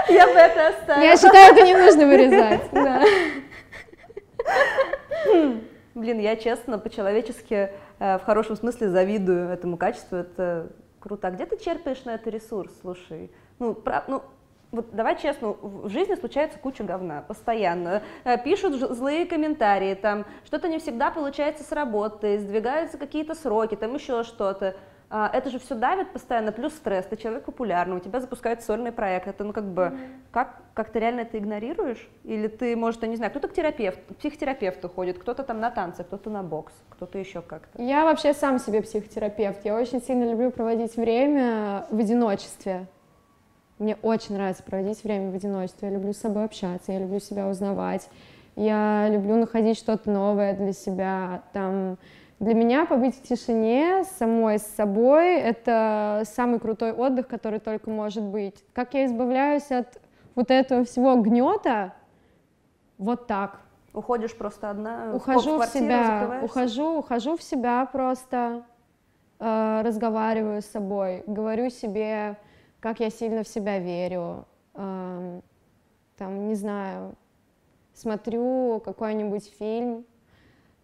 Я 0.09 0.27
бы 0.27 0.33
это 0.33 0.67
оставила. 0.69 1.03
Я 1.03 1.17
считаю, 1.17 1.53
это 1.53 1.65
не 1.65 1.75
нужно 1.75 2.07
вырезать. 2.07 2.61
Блин, 5.95 6.19
я 6.19 6.35
честно, 6.35 6.77
по-человечески, 6.77 7.71
э, 7.99 8.17
в 8.17 8.23
хорошем 8.23 8.55
смысле 8.55 8.89
завидую 8.89 9.49
этому 9.49 9.77
качеству. 9.77 10.17
Это 10.17 10.71
круто. 10.99 11.27
А 11.27 11.31
где 11.31 11.45
ты 11.45 11.57
черпаешь 11.57 12.03
на 12.03 12.15
это 12.15 12.29
ресурс? 12.29 12.71
Слушай, 12.81 13.31
ну, 13.59 13.73
про, 13.73 14.03
ну 14.07 14.21
вот 14.71 14.93
давай 14.93 15.17
честно, 15.17 15.55
в 15.61 15.89
жизни 15.89 16.15
случается 16.15 16.59
куча 16.59 16.83
говна, 16.83 17.21
постоянно. 17.21 18.03
Э, 18.23 18.37
пишут 18.37 18.75
злые 18.75 19.25
комментарии, 19.25 19.95
там 19.95 20.25
что-то 20.43 20.67
не 20.67 20.79
всегда 20.79 21.11
получается 21.11 21.63
с 21.63 21.71
работы, 21.71 22.39
сдвигаются 22.39 22.97
какие-то 22.97 23.35
сроки, 23.35 23.75
там 23.75 23.95
еще 23.95 24.23
что-то. 24.23 24.75
А, 25.17 25.29
это 25.31 25.49
же 25.49 25.59
все 25.59 25.75
давит 25.75 26.11
постоянно, 26.11 26.51
плюс 26.51 26.73
стресс, 26.73 27.05
ты 27.05 27.15
человек 27.15 27.45
популярный, 27.45 27.95
у 27.95 27.99
тебя 28.01 28.19
запускается 28.19 28.67
сольный 28.67 28.91
проект, 28.91 29.29
это 29.29 29.45
ну 29.45 29.53
как 29.53 29.63
бы, 29.63 29.83
mm-hmm. 29.83 30.09
как, 30.31 30.61
как 30.73 30.89
ты 30.89 30.99
реально 30.99 31.21
это 31.21 31.37
игнорируешь? 31.37 32.09
Или 32.25 32.49
ты, 32.49 32.75
может, 32.75 33.01
я 33.01 33.07
не 33.07 33.15
знаю, 33.15 33.31
кто-то 33.31 33.47
к 33.47 33.53
терапевту, 33.53 34.13
психотерапевту 34.15 34.89
ходит, 34.89 35.17
кто-то 35.17 35.43
там 35.43 35.61
на 35.61 35.71
танцы, 35.71 36.03
кто-то 36.03 36.29
на 36.29 36.43
бокс, 36.43 36.73
кто-то 36.89 37.17
еще 37.17 37.41
как-то? 37.41 37.81
Я 37.81 38.03
вообще 38.03 38.33
сам 38.33 38.59
себе 38.59 38.81
психотерапевт, 38.81 39.63
я 39.63 39.77
очень 39.77 40.01
сильно 40.01 40.29
люблю 40.29 40.51
проводить 40.51 40.97
время 40.97 41.85
в 41.89 41.97
одиночестве. 41.97 42.87
Мне 43.79 43.95
очень 44.01 44.35
нравится 44.35 44.63
проводить 44.63 45.01
время 45.05 45.31
в 45.31 45.35
одиночестве, 45.35 45.87
я 45.87 45.93
люблю 45.93 46.11
с 46.11 46.17
собой 46.17 46.43
общаться, 46.43 46.91
я 46.91 46.99
люблю 46.99 47.21
себя 47.21 47.47
узнавать, 47.47 48.09
я 48.57 49.07
люблю 49.07 49.37
находить 49.37 49.77
что-то 49.77 50.11
новое 50.11 50.57
для 50.57 50.73
себя, 50.73 51.43
там, 51.53 51.97
для 52.39 52.53
меня 52.53 52.85
побыть 52.85 53.15
в 53.15 53.21
тишине 53.21 54.03
самой 54.03 54.59
с 54.59 54.63
собой— 54.63 55.35
это 55.35 56.23
самый 56.25 56.59
крутой 56.59 56.91
отдых, 56.91 57.27
который 57.27 57.59
только 57.59 57.89
может 57.89 58.23
быть. 58.23 58.63
Как 58.73 58.93
я 58.93 59.05
избавляюсь 59.05 59.71
от 59.71 60.01
вот 60.35 60.51
этого 60.51 60.83
всего 60.83 61.15
гнета? 61.15 61.93
Вот 62.97 63.27
так. 63.27 63.61
Уходишь 63.93 64.35
просто 64.35 64.69
одна? 64.69 65.13
Ухожу 65.13 65.57
в, 65.57 65.61
в 65.61 65.67
себя, 65.67 66.41
ухожу, 66.43 66.97
ухожу 66.97 67.37
в 67.37 67.41
себя 67.41 67.85
просто, 67.85 68.65
э, 69.39 69.81
разговариваю 69.85 70.61
с 70.61 70.65
собой, 70.65 71.23
говорю 71.27 71.69
себе, 71.69 72.37
как 72.81 72.99
я 72.99 73.09
сильно 73.09 73.43
в 73.43 73.47
себя 73.47 73.79
верю, 73.79 74.45
э, 74.73 75.39
там, 76.17 76.47
не 76.47 76.55
знаю, 76.55 77.15
смотрю 77.93 78.81
какой-нибудь 78.83 79.49
фильм, 79.57 80.05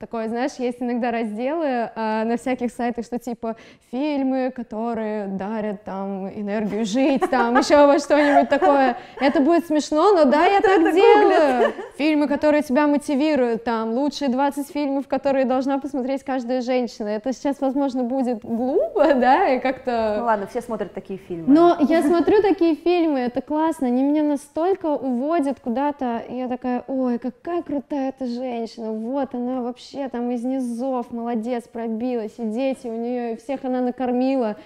Такое, 0.01 0.29
знаешь, 0.29 0.53
есть 0.57 0.81
иногда 0.81 1.11
разделы 1.11 1.67
э, 1.67 2.23
на 2.23 2.35
всяких 2.35 2.71
сайтах, 2.71 3.05
что 3.05 3.19
типа 3.19 3.55
фильмы, 3.91 4.49
которые 4.49 5.27
дарят 5.27 5.83
там 5.83 6.27
энергию 6.27 6.85
жить, 6.85 7.29
там 7.29 7.55
еще 7.55 7.85
во 7.85 7.99
что-нибудь 7.99 8.49
такое. 8.49 8.97
Это 9.19 9.41
будет 9.41 9.67
смешно, 9.67 10.11
но 10.13 10.25
да, 10.25 10.47
я 10.47 10.59
так 10.61 10.91
делаю. 10.91 11.71
Фильмы, 11.99 12.27
которые 12.27 12.63
тебя 12.63 12.87
мотивируют, 12.87 13.63
там 13.63 13.93
лучшие 13.93 14.29
20 14.29 14.71
фильмов, 14.71 15.07
которые 15.07 15.45
должна 15.45 15.77
посмотреть 15.77 16.23
каждая 16.23 16.61
женщина. 16.61 17.09
Это 17.09 17.31
сейчас, 17.31 17.61
возможно, 17.61 18.01
будет 18.01 18.39
глупо, 18.43 19.13
да, 19.13 19.49
и 19.49 19.59
как-то... 19.59 20.15
Ну 20.17 20.25
ладно, 20.25 20.47
все 20.47 20.61
смотрят 20.61 20.95
такие 20.95 21.19
фильмы. 21.19 21.45
Но 21.47 21.77
я 21.79 22.01
смотрю 22.01 22.41
такие 22.41 22.73
фильмы, 22.73 23.19
это 23.19 23.41
классно, 23.41 23.85
они 23.85 24.01
меня 24.01 24.23
настолько 24.23 24.87
уводят 24.87 25.59
куда-то, 25.59 26.23
я 26.27 26.47
такая, 26.47 26.83
ой, 26.87 27.19
какая 27.19 27.61
крутая 27.61 28.09
эта 28.09 28.25
женщина, 28.25 28.91
вот 28.91 29.35
она 29.35 29.61
вообще 29.61 29.90
вообще 29.93 30.09
там 30.09 30.31
из 30.31 30.43
низов, 30.43 31.11
молодец, 31.11 31.65
пробилась, 31.67 32.33
и 32.37 32.45
дети 32.45 32.87
у 32.87 32.95
нее, 32.95 33.33
и 33.33 33.37
всех 33.37 33.63
она 33.65 33.81
накормила. 33.81 34.57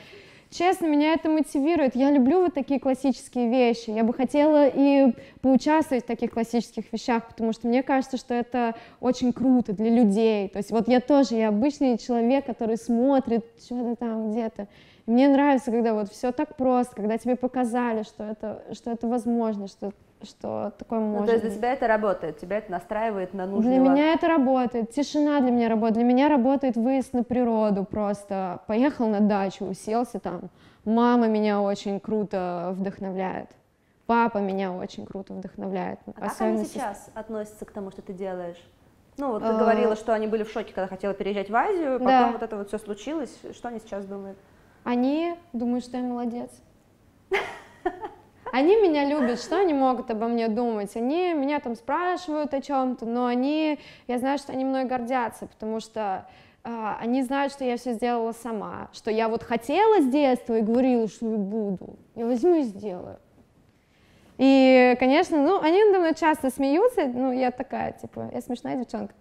честно, 0.50 0.86
меня 0.86 1.14
это 1.14 1.30
мотивирует. 1.30 1.96
Я 1.96 2.12
люблю 2.12 2.42
вот 2.42 2.54
такие 2.54 2.80
классические 2.80 3.50
вещи. 3.50 3.90
Я 3.90 4.04
бы 4.04 4.14
хотела 4.14 4.68
и 4.68 5.14
поучаствовать 5.42 6.04
в 6.04 6.08
таких 6.08 6.32
классических 6.32 6.92
вещах, 6.94 7.28
потому 7.28 7.52
что 7.54 7.68
мне 7.68 7.84
кажется, 7.84 8.18
что 8.18 8.34
это 8.34 8.76
очень 9.00 9.34
круто 9.34 9.74
для 9.74 9.90
людей. 9.90 10.48
То 10.50 10.58
есть 10.58 10.72
вот 10.72 10.88
я 10.88 11.02
тоже, 11.02 11.36
я 11.36 11.50
обычный 11.50 11.98
человек, 11.98 12.46
который 12.46 12.78
смотрит 12.78 13.46
что-то 13.60 13.96
там 13.96 14.32
где-то. 14.32 14.68
Мне 15.06 15.28
нравится, 15.28 15.72
когда 15.72 15.94
вот 15.94 16.12
все 16.12 16.32
так 16.32 16.56
просто, 16.56 16.96
когда 16.96 17.18
тебе 17.18 17.36
показали, 17.36 18.04
что 18.04 18.24
это, 18.24 18.64
что 18.74 18.92
это 18.92 19.08
возможно, 19.08 19.68
что 19.68 19.92
что 20.24 20.74
такое 20.78 21.00
может 21.00 21.22
ну, 21.22 21.26
то 21.26 21.32
есть 21.34 21.44
для 21.44 21.56
тебя 21.56 21.74
это 21.74 21.88
работает, 21.88 22.40
тебя 22.40 22.58
это 22.58 22.72
настраивает 22.72 23.34
на 23.34 23.46
нужного... 23.46 23.76
Для 23.76 23.80
меня 23.80 24.14
это 24.14 24.28
работает, 24.28 24.92
тишина 24.92 25.40
для 25.42 25.52
меня 25.52 25.70
работает, 25.70 25.96
для 25.96 26.04
меня 26.04 26.30
работает 26.30 26.78
выезд 26.78 27.14
на 27.14 27.24
природу 27.24 27.84
просто. 27.86 28.62
Поехал 28.68 29.08
на 29.08 29.20
дачу, 29.20 29.66
уселся 29.66 30.20
там, 30.20 30.50
мама 30.84 31.28
меня 31.28 31.62
очень 31.62 32.00
круто 32.00 32.74
вдохновляет, 32.78 33.50
папа 34.06 34.40
меня 34.40 34.72
очень 34.72 35.06
круто 35.06 35.34
вдохновляет. 35.34 36.00
А 36.16 36.30
как 36.30 36.42
они 36.42 36.66
сейчас 36.66 37.10
относятся 37.14 37.66
к 37.66 37.72
тому, 37.72 37.92
что 37.92 38.02
ты 38.02 38.14
делаешь? 38.14 38.62
Ну, 39.18 39.32
вот 39.32 39.44
ты 39.44 39.50
а... 39.50 39.58
говорила, 39.58 39.96
что 39.96 40.14
они 40.14 40.28
были 40.28 40.44
в 40.44 40.52
шоке, 40.52 40.74
когда 40.74 40.88
хотела 40.88 41.14
переезжать 41.14 41.50
в 41.50 41.56
Азию, 41.56 42.00
потом 42.00 42.08
да. 42.08 42.32
вот 42.32 42.44
это 42.44 42.58
вот 42.58 42.68
все 42.68 42.78
случилось. 42.78 43.38
Что 43.54 43.70
они 43.70 43.80
сейчас 43.80 44.06
думают? 44.06 44.38
Они 44.84 45.36
думают, 45.54 45.86
что 45.86 45.98
я 45.98 46.04
молодец. 46.04 46.52
Они 48.56 48.78
меня 48.78 49.04
любят, 49.04 49.42
что 49.42 49.60
они 49.60 49.74
могут 49.74 50.10
обо 50.10 50.28
мне 50.30 50.48
думать? 50.48 50.96
Они 50.96 51.34
меня 51.34 51.60
там 51.60 51.76
спрашивают 51.76 52.54
о 52.54 52.62
чем-то, 52.62 53.06
но 53.06 53.26
они, 53.26 53.80
я 54.08 54.18
знаю, 54.18 54.38
что 54.38 54.54
они 54.54 54.64
мной 54.64 54.86
гордятся, 54.86 55.48
потому 55.48 55.82
что 55.82 56.26
э, 56.64 56.94
они 57.02 57.22
знают, 57.24 57.52
что 57.52 57.66
я 57.66 57.76
все 57.76 57.92
сделала 57.92 58.32
сама, 58.32 58.88
что 58.94 59.12
я 59.12 59.28
вот 59.28 59.44
хотела 59.44 60.02
с 60.02 60.06
детства 60.06 60.58
и 60.58 60.62
говорила, 60.62 61.10
что 61.10 61.30
я 61.30 61.38
буду, 61.38 61.98
я 62.16 62.26
возьму 62.26 62.56
и 62.56 62.62
сделаю. 62.62 63.20
И, 64.38 64.96
конечно, 65.02 65.38
ну, 65.38 65.60
они 65.60 65.84
надо 65.84 66.00
мной 66.00 66.16
часто 66.16 66.50
смеются, 66.50 67.08
ну, 67.08 67.34
я 67.34 67.52
такая, 67.52 67.92
типа, 67.92 68.30
я 68.34 68.40
смешная 68.40 68.78
девчонка. 68.78 69.14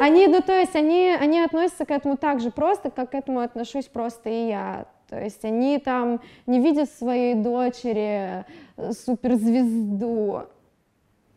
Они, 0.00 0.26
ну, 0.26 0.40
то 0.40 0.58
есть 0.58 0.74
они, 0.74 1.14
они 1.20 1.40
относятся 1.40 1.84
к 1.84 1.90
этому 1.90 2.16
так 2.16 2.40
же 2.40 2.50
просто, 2.50 2.90
как 2.90 3.10
к 3.10 3.14
этому 3.14 3.40
отношусь 3.40 3.88
просто 3.88 4.30
и 4.30 4.48
я. 4.48 4.86
То 5.14 5.22
есть 5.22 5.44
они 5.44 5.78
там 5.78 6.20
не 6.46 6.58
видят 6.58 6.90
своей 6.90 7.36
дочери 7.36 8.44
э, 8.76 8.92
суперзвезду, 8.92 10.42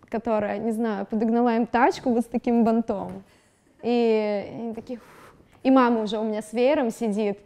которая, 0.10 0.58
не 0.58 0.72
знаю, 0.72 1.06
подогнала 1.06 1.56
им 1.56 1.68
тачку 1.68 2.10
вот 2.10 2.24
с 2.24 2.26
таким 2.26 2.64
бантом. 2.64 3.24
И 3.84 4.50
они 4.52 4.74
такие... 4.74 5.00
И 5.62 5.70
мама 5.70 6.02
уже 6.02 6.18
у 6.18 6.24
меня 6.24 6.42
с 6.42 6.54
веером 6.54 6.90
сидит, 6.90 7.38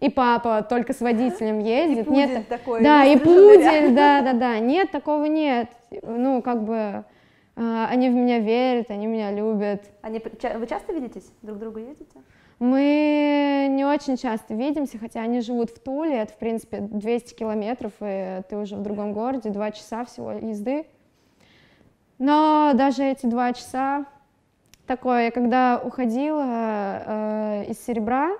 и 0.00 0.10
папа 0.10 0.66
только 0.68 0.92
с 0.92 1.00
водителем 1.00 1.60
ездит. 1.60 2.08
И 2.08 2.10
нет, 2.10 2.48
такой. 2.48 2.82
Да, 2.82 3.04
и 3.04 3.16
пудель, 3.16 3.94
да, 3.94 4.22
да, 4.22 4.32
да. 4.32 4.58
Нет, 4.58 4.90
такого 4.90 5.26
нет. 5.26 5.68
Ну, 6.02 6.42
как 6.42 6.64
бы 6.64 7.04
а, 7.54 7.86
они 7.88 8.10
в 8.10 8.14
меня 8.14 8.40
верят, 8.40 8.90
они 8.90 9.06
меня 9.06 9.30
любят. 9.30 9.84
Они, 10.02 10.20
вы 10.20 10.66
часто 10.66 10.92
видитесь? 10.92 11.30
Друг 11.42 11.58
другу 11.58 11.78
ездите? 11.78 12.22
Мы 12.58 13.68
не 13.70 13.84
очень 13.84 14.16
часто 14.16 14.54
видимся, 14.54 14.98
хотя 14.98 15.20
они 15.20 15.40
живут 15.40 15.70
в 15.70 15.78
Туле, 15.78 16.16
это, 16.16 16.32
в 16.32 16.38
принципе, 16.38 16.80
200 16.80 17.34
километров, 17.34 17.92
и 18.00 18.42
ты 18.48 18.56
уже 18.56 18.76
в 18.76 18.82
другом 18.82 19.12
городе, 19.12 19.50
два 19.50 19.70
часа 19.72 20.04
всего 20.06 20.32
езды. 20.32 20.86
Но 22.18 22.72
даже 22.74 23.04
эти 23.04 23.26
два 23.26 23.52
часа, 23.52 24.06
такое, 24.86 25.30
когда 25.30 25.78
уходила 25.84 26.44
э, 26.46 27.64
из 27.68 27.84
Серебра, 27.84 28.38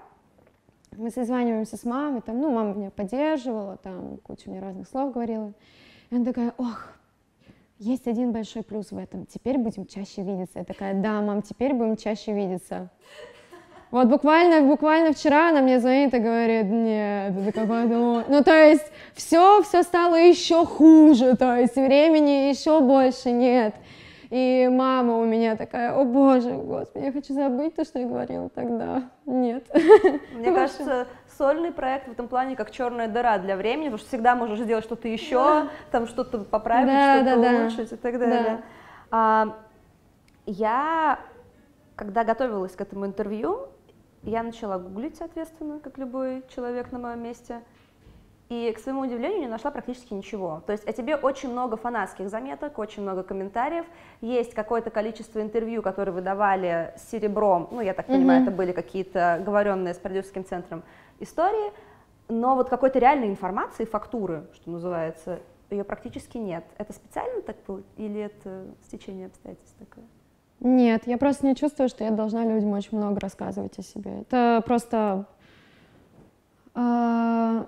мы 0.96 1.10
созваниваемся 1.10 1.76
с 1.76 1.84
мамой, 1.84 2.22
там, 2.22 2.40
ну, 2.40 2.50
мама 2.50 2.72
меня 2.72 2.90
поддерживала, 2.90 3.76
там, 3.76 4.16
кучу 4.18 4.50
мне 4.50 4.60
разных 4.60 4.88
слов 4.88 5.12
говорила. 5.12 5.52
И 6.08 6.16
она 6.16 6.24
такая, 6.24 6.54
ох, 6.56 6.86
есть 7.78 8.08
один 8.08 8.32
большой 8.32 8.62
плюс 8.62 8.92
в 8.92 8.96
этом, 8.96 9.26
теперь 9.26 9.58
будем 9.58 9.86
чаще 9.86 10.22
видеться. 10.22 10.60
Я 10.60 10.64
такая, 10.64 10.94
да, 11.02 11.20
мам, 11.20 11.42
теперь 11.42 11.74
будем 11.74 11.96
чаще 11.96 12.32
видеться. 12.32 12.90
Вот 13.90 14.08
буквально, 14.08 14.62
буквально 14.62 15.12
вчера 15.12 15.50
она 15.50 15.60
мне 15.60 15.78
звонит 15.78 16.12
и 16.12 16.18
говорит, 16.18 16.66
нет, 16.66 17.34
это 17.38 17.52
какой 17.52 17.84
ну, 17.84 18.24
ну, 18.28 18.42
то 18.42 18.52
есть 18.52 18.90
все, 19.14 19.62
все 19.62 19.82
стало 19.84 20.16
еще 20.16 20.66
хуже, 20.66 21.36
то 21.36 21.56
есть 21.56 21.76
времени 21.76 22.48
еще 22.48 22.80
больше 22.80 23.30
нет. 23.30 23.74
И 24.30 24.68
мама 24.70 25.18
у 25.18 25.24
меня 25.24 25.54
такая, 25.54 25.94
о 25.94 26.04
боже, 26.04 26.50
господи, 26.50 27.04
я 27.04 27.12
хочу 27.12 27.32
забыть 27.32 27.76
то, 27.76 27.84
что 27.84 28.00
я 28.00 28.08
говорила 28.08 28.48
тогда. 28.48 29.04
Нет. 29.24 29.64
Мне 30.32 30.52
кажется, 30.52 31.06
сольный 31.38 31.70
проект 31.70 32.08
в 32.08 32.12
этом 32.12 32.26
плане 32.26 32.56
как 32.56 32.72
черная 32.72 33.06
дыра 33.06 33.38
для 33.38 33.56
времени, 33.56 33.84
потому 33.84 33.98
что 33.98 34.08
всегда 34.08 34.34
можешь 34.34 34.58
сделать 34.58 34.84
что-то 34.84 35.06
еще, 35.06 35.36
да. 35.36 35.68
там 35.92 36.08
что-то 36.08 36.38
поправить, 36.38 36.88
да, 36.88 37.20
что-то 37.20 37.40
да, 37.40 37.50
улучшить 37.50 37.90
да. 37.90 37.96
и 37.96 37.98
так 37.98 38.18
далее. 38.18 38.42
Да. 38.42 38.62
А, 39.12 39.56
я, 40.46 41.20
когда 41.94 42.24
готовилась 42.24 42.72
к 42.72 42.80
этому 42.80 43.06
интервью, 43.06 43.68
я 44.26 44.42
начала 44.42 44.78
гуглить, 44.78 45.16
соответственно, 45.16 45.78
как 45.78 45.98
любой 45.98 46.42
человек 46.54 46.92
на 46.92 46.98
моем 46.98 47.22
месте. 47.22 47.62
И, 48.48 48.72
к 48.72 48.78
своему 48.78 49.00
удивлению, 49.00 49.40
не 49.40 49.48
нашла 49.48 49.72
практически 49.72 50.14
ничего. 50.14 50.62
То 50.66 50.72
есть 50.72 50.86
о 50.86 50.92
тебе 50.92 51.16
очень 51.16 51.50
много 51.50 51.76
фанатских 51.76 52.28
заметок, 52.28 52.78
очень 52.78 53.02
много 53.02 53.24
комментариев. 53.24 53.86
Есть 54.20 54.54
какое-то 54.54 54.90
количество 54.90 55.40
интервью, 55.40 55.82
которые 55.82 56.14
вы 56.14 56.20
давали 56.20 56.94
с 56.96 57.10
серебром. 57.10 57.68
Ну, 57.72 57.80
я 57.80 57.92
так 57.92 58.06
понимаю, 58.06 58.40
mm-hmm. 58.40 58.46
это 58.46 58.52
были 58.52 58.72
какие-то 58.72 59.42
говоренные 59.44 59.94
с 59.94 59.98
продюсерским 59.98 60.44
центром 60.44 60.84
истории. 61.18 61.72
Но 62.28 62.54
вот 62.54 62.68
какой-то 62.68 63.00
реальной 63.00 63.28
информации, 63.28 63.84
фактуры, 63.84 64.46
что 64.54 64.70
называется, 64.70 65.40
ее 65.70 65.82
практически 65.82 66.38
нет. 66.38 66.64
Это 66.78 66.92
специально 66.92 67.42
так 67.42 67.56
было 67.66 67.82
или 67.96 68.20
это 68.20 68.66
стечение 68.84 69.26
обстоятельств 69.26 69.76
такое? 69.78 70.04
Нет, 70.60 71.06
я 71.06 71.18
просто 71.18 71.46
не 71.46 71.54
чувствую, 71.54 71.88
что 71.88 72.04
я 72.04 72.10
должна 72.10 72.44
людям 72.44 72.72
очень 72.72 72.96
много 72.96 73.20
рассказывать 73.20 73.78
о 73.78 73.82
себе. 73.82 74.20
Это 74.22 74.62
просто... 74.66 75.26
Э, 76.74 77.66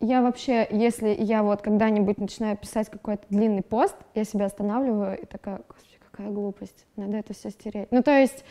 я 0.00 0.22
вообще, 0.22 0.66
если 0.70 1.10
я 1.10 1.42
вот 1.42 1.60
когда-нибудь 1.60 2.18
начинаю 2.18 2.56
писать 2.56 2.88
какой-то 2.88 3.24
длинный 3.28 3.62
пост, 3.62 3.96
я 4.14 4.24
себя 4.24 4.46
останавливаю 4.46 5.20
и 5.20 5.26
такая, 5.26 5.60
господи, 5.68 5.98
какая 6.10 6.30
глупость, 6.30 6.86
надо 6.96 7.18
это 7.18 7.34
все 7.34 7.50
стереть. 7.50 7.88
Ну, 7.90 8.02
то 8.02 8.16
есть 8.16 8.44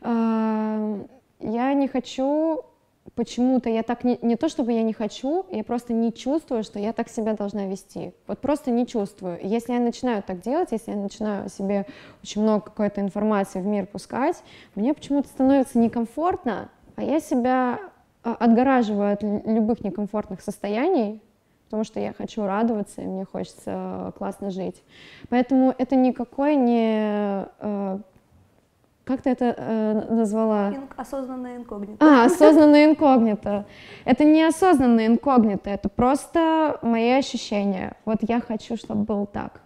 э, 0.00 1.04
я 1.40 1.74
не 1.74 1.88
хочу 1.88 2.64
почему-то 3.14 3.68
я 3.68 3.82
так 3.82 4.04
не, 4.04 4.18
не 4.22 4.36
то 4.36 4.48
чтобы 4.48 4.72
я 4.72 4.82
не 4.82 4.92
хочу, 4.92 5.46
я 5.50 5.62
просто 5.62 5.92
не 5.92 6.12
чувствую, 6.12 6.64
что 6.64 6.78
я 6.78 6.92
так 6.92 7.08
себя 7.08 7.34
должна 7.34 7.66
вести. 7.66 8.12
Вот 8.26 8.40
просто 8.40 8.70
не 8.70 8.86
чувствую. 8.86 9.38
Если 9.42 9.72
я 9.72 9.80
начинаю 9.80 10.22
так 10.22 10.40
делать, 10.40 10.68
если 10.72 10.92
я 10.92 10.96
начинаю 10.96 11.48
себе 11.48 11.86
очень 12.22 12.42
много 12.42 12.64
какой-то 12.64 13.00
информации 13.00 13.60
в 13.60 13.66
мир 13.66 13.86
пускать, 13.86 14.42
мне 14.74 14.94
почему-то 14.94 15.28
становится 15.28 15.78
некомфортно, 15.78 16.70
а 16.96 17.02
я 17.02 17.20
себя 17.20 17.78
а, 18.22 18.34
отгораживаю 18.34 19.12
от 19.12 19.22
любых 19.22 19.84
некомфортных 19.84 20.40
состояний, 20.40 21.20
потому 21.66 21.84
что 21.84 22.00
я 22.00 22.12
хочу 22.12 22.44
радоваться, 22.46 23.02
и 23.02 23.06
мне 23.06 23.24
хочется 23.24 24.12
классно 24.16 24.50
жить. 24.50 24.82
Поэтому 25.28 25.74
это 25.76 25.96
никакой 25.96 26.56
не 26.56 27.46
э, 27.58 27.98
как 29.04 29.20
ты 29.22 29.30
это 29.30 29.54
э, 29.56 30.14
назвала? 30.14 30.70
Инк, 30.70 30.94
осознанное 30.96 31.56
инкогнито. 31.56 32.04
А, 32.04 32.24
осознанное 32.24 32.86
инкогнито. 32.86 33.66
Это 34.04 34.24
не 34.24 34.42
осознанное 34.42 35.06
инкогнито, 35.06 35.68
это 35.70 35.88
просто 35.88 36.78
мои 36.80 37.10
ощущения. 37.10 37.96
Вот 38.06 38.18
я 38.22 38.40
хочу, 38.40 38.76
чтобы 38.76 39.04
был 39.04 39.26
так. 39.26 39.60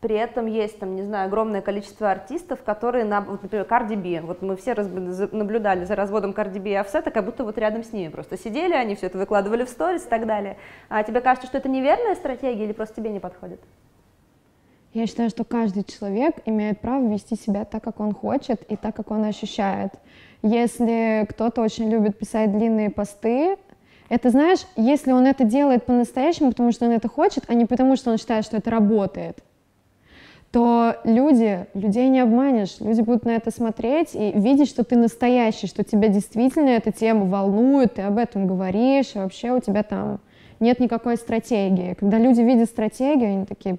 При 0.00 0.16
этом 0.16 0.46
есть, 0.46 0.78
там, 0.78 0.96
не 0.96 1.02
знаю, 1.02 1.26
огромное 1.26 1.60
количество 1.60 2.10
артистов, 2.10 2.62
которые, 2.62 3.04
на, 3.04 3.20
вот, 3.20 3.42
например, 3.42 3.66
Cardi 3.68 3.96
B, 3.96 4.24
вот 4.24 4.40
мы 4.40 4.56
все 4.56 4.72
раз, 4.72 4.88
наблюдали 5.32 5.84
за 5.84 5.94
разводом 5.94 6.30
Cardi 6.30 6.58
B 6.58 6.70
и 6.70 6.74
Offset, 6.74 7.10
как 7.10 7.24
будто 7.24 7.44
вот 7.44 7.58
рядом 7.58 7.84
с 7.84 7.92
ними 7.92 8.08
просто 8.08 8.38
сидели, 8.38 8.72
они 8.72 8.94
все 8.94 9.06
это 9.06 9.18
выкладывали 9.18 9.64
в 9.64 9.68
сторис 9.68 10.06
и 10.06 10.08
так 10.08 10.26
далее. 10.26 10.56
А 10.88 11.02
тебе 11.02 11.20
кажется, 11.20 11.48
что 11.48 11.58
это 11.58 11.68
неверная 11.68 12.14
стратегия 12.14 12.64
или 12.64 12.72
просто 12.72 12.96
тебе 12.96 13.10
не 13.10 13.20
подходит? 13.20 13.60
Я 14.92 15.06
считаю, 15.06 15.30
что 15.30 15.44
каждый 15.44 15.84
человек 15.84 16.36
имеет 16.46 16.80
право 16.80 17.06
вести 17.06 17.36
себя 17.36 17.64
так, 17.64 17.82
как 17.82 18.00
он 18.00 18.12
хочет 18.12 18.62
и 18.68 18.76
так, 18.76 18.96
как 18.96 19.12
он 19.12 19.24
ощущает. 19.24 19.92
Если 20.42 21.26
кто-то 21.28 21.62
очень 21.62 21.88
любит 21.88 22.18
писать 22.18 22.50
длинные 22.56 22.90
посты, 22.90 23.56
это, 24.08 24.30
знаешь, 24.30 24.60
если 24.74 25.12
он 25.12 25.26
это 25.26 25.44
делает 25.44 25.86
по-настоящему, 25.86 26.50
потому 26.50 26.72
что 26.72 26.86
он 26.86 26.90
это 26.90 27.06
хочет, 27.06 27.44
а 27.46 27.54
не 27.54 27.66
потому, 27.66 27.94
что 27.94 28.10
он 28.10 28.18
считает, 28.18 28.44
что 28.44 28.56
это 28.56 28.68
работает, 28.68 29.38
то 30.50 30.96
люди, 31.04 31.66
людей 31.74 32.08
не 32.08 32.18
обманешь, 32.18 32.80
люди 32.80 33.02
будут 33.02 33.24
на 33.24 33.30
это 33.30 33.52
смотреть 33.52 34.16
и 34.16 34.32
видеть, 34.32 34.68
что 34.68 34.82
ты 34.82 34.96
настоящий, 34.96 35.68
что 35.68 35.84
тебя 35.84 36.08
действительно 36.08 36.70
эта 36.70 36.90
тема 36.90 37.26
волнует, 37.26 37.94
ты 37.94 38.02
об 38.02 38.18
этом 38.18 38.48
говоришь, 38.48 39.14
и 39.14 39.18
вообще 39.18 39.52
у 39.52 39.60
тебя 39.60 39.84
там 39.84 40.18
нет 40.58 40.80
никакой 40.80 41.16
стратегии. 41.16 41.94
Когда 41.94 42.18
люди 42.18 42.40
видят 42.40 42.68
стратегию, 42.68 43.28
они 43.28 43.46
такие, 43.46 43.78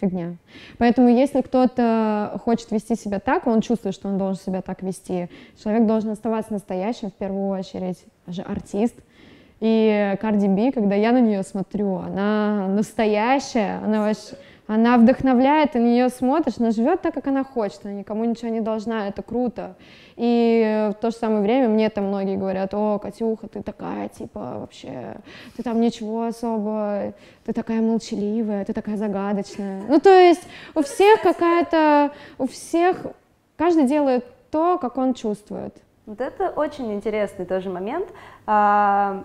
фигня. 0.00 0.36
Поэтому 0.78 1.08
если 1.08 1.40
кто-то 1.40 2.40
хочет 2.44 2.70
вести 2.70 2.96
себя 2.96 3.20
так, 3.20 3.46
он 3.46 3.60
чувствует, 3.60 3.94
что 3.94 4.08
он 4.08 4.18
должен 4.18 4.42
себя 4.42 4.62
так 4.62 4.82
вести, 4.82 5.28
человек 5.62 5.86
должен 5.86 6.10
оставаться 6.10 6.52
настоящим 6.52 7.10
в 7.10 7.14
первую 7.14 7.48
очередь, 7.48 8.04
же 8.26 8.42
артист, 8.42 8.94
И 9.60 10.16
Карди 10.20 10.48
Би, 10.48 10.70
когда 10.72 10.94
я 10.94 11.12
на 11.12 11.20
нее 11.20 11.42
смотрю, 11.42 11.96
она 11.96 12.68
настоящая, 12.68 13.80
она 13.84 14.00
вообще 14.00 14.36
она 14.66 14.96
вдохновляет, 14.96 15.72
ты 15.72 15.78
на 15.78 15.84
нее 15.86 16.08
смотришь, 16.08 16.54
она 16.58 16.70
живет 16.70 17.02
так, 17.02 17.12
как 17.12 17.26
она 17.26 17.44
хочет, 17.44 17.80
она 17.84 17.92
никому 17.92 18.24
ничего 18.24 18.48
не 18.48 18.60
должна, 18.60 19.08
это 19.08 19.22
круто. 19.22 19.76
И 20.16 20.90
в 20.92 21.00
то 21.00 21.10
же 21.10 21.16
самое 21.16 21.42
время 21.42 21.68
мне 21.68 21.90
там 21.90 22.04
многие 22.06 22.36
говорят, 22.36 22.72
о, 22.72 22.98
Катюха, 22.98 23.48
ты 23.48 23.62
такая, 23.62 24.08
типа, 24.08 24.58
вообще, 24.60 25.16
ты 25.56 25.62
там 25.62 25.80
ничего 25.80 26.24
особо, 26.26 27.14
ты 27.44 27.52
такая 27.52 27.80
молчаливая, 27.80 28.64
ты 28.64 28.72
такая 28.72 28.96
загадочная. 28.96 29.82
Ну, 29.88 29.98
то 29.98 30.10
есть 30.10 30.42
у 30.74 30.82
всех 30.82 31.20
какая-то, 31.22 32.12
у 32.38 32.46
всех, 32.46 33.06
каждый 33.56 33.86
делает 33.86 34.24
то, 34.50 34.78
как 34.78 34.98
он 34.98 35.14
чувствует. 35.14 35.74
Вот 36.06 36.20
это 36.20 36.50
очень 36.50 36.92
интересный 36.92 37.46
тоже 37.46 37.70
момент. 37.70 38.06
А, 38.46 39.24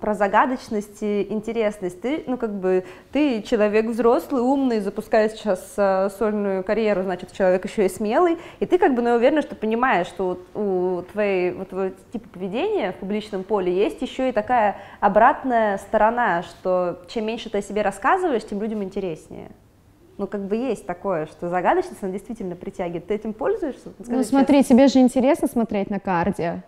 про 0.00 0.14
загадочность 0.14 1.02
и 1.02 1.26
интересность. 1.30 2.00
Ты, 2.00 2.24
ну, 2.26 2.36
как 2.36 2.54
бы, 2.54 2.84
ты 3.12 3.42
человек 3.42 3.86
взрослый, 3.86 4.42
умный, 4.42 4.80
запускаешь 4.80 5.32
сейчас 5.32 5.74
э, 5.76 6.10
сольную 6.18 6.62
карьеру, 6.62 7.02
значит, 7.02 7.32
человек 7.32 7.64
еще 7.64 7.86
и 7.86 7.88
смелый, 7.88 8.38
и 8.60 8.66
ты, 8.66 8.78
как 8.78 8.94
бы, 8.94 9.02
ну, 9.02 9.14
уверена, 9.14 9.42
что 9.42 9.54
понимаешь, 9.54 10.06
что 10.06 10.38
у, 10.54 10.60
у 10.60 11.02
твоей, 11.02 11.52
вот, 11.52 11.68
твоего 11.70 11.94
типа 12.12 12.28
поведения 12.28 12.92
в 12.92 12.96
публичном 12.96 13.44
поле 13.44 13.72
есть 13.72 14.02
еще 14.02 14.28
и 14.28 14.32
такая 14.32 14.76
обратная 15.00 15.78
сторона, 15.78 16.42
что 16.42 17.00
чем 17.08 17.26
меньше 17.26 17.50
ты 17.50 17.58
о 17.58 17.62
себе 17.62 17.82
рассказываешь, 17.82 18.44
тем 18.44 18.60
людям 18.60 18.82
интереснее. 18.82 19.50
Ну, 20.16 20.26
как 20.28 20.44
бы 20.44 20.56
есть 20.56 20.86
такое, 20.86 21.26
что 21.26 21.48
загадочность, 21.48 22.02
она 22.02 22.12
действительно 22.12 22.54
притягивает. 22.54 23.06
Ты 23.06 23.14
этим 23.14 23.32
пользуешься? 23.32 23.90
Скажи 24.00 24.12
ну, 24.12 24.22
смотри, 24.22 24.58
честно. 24.58 24.76
тебе 24.76 24.88
же 24.88 25.00
интересно 25.00 25.48
смотреть 25.48 25.90
на 25.90 25.98
карде. 25.98 26.62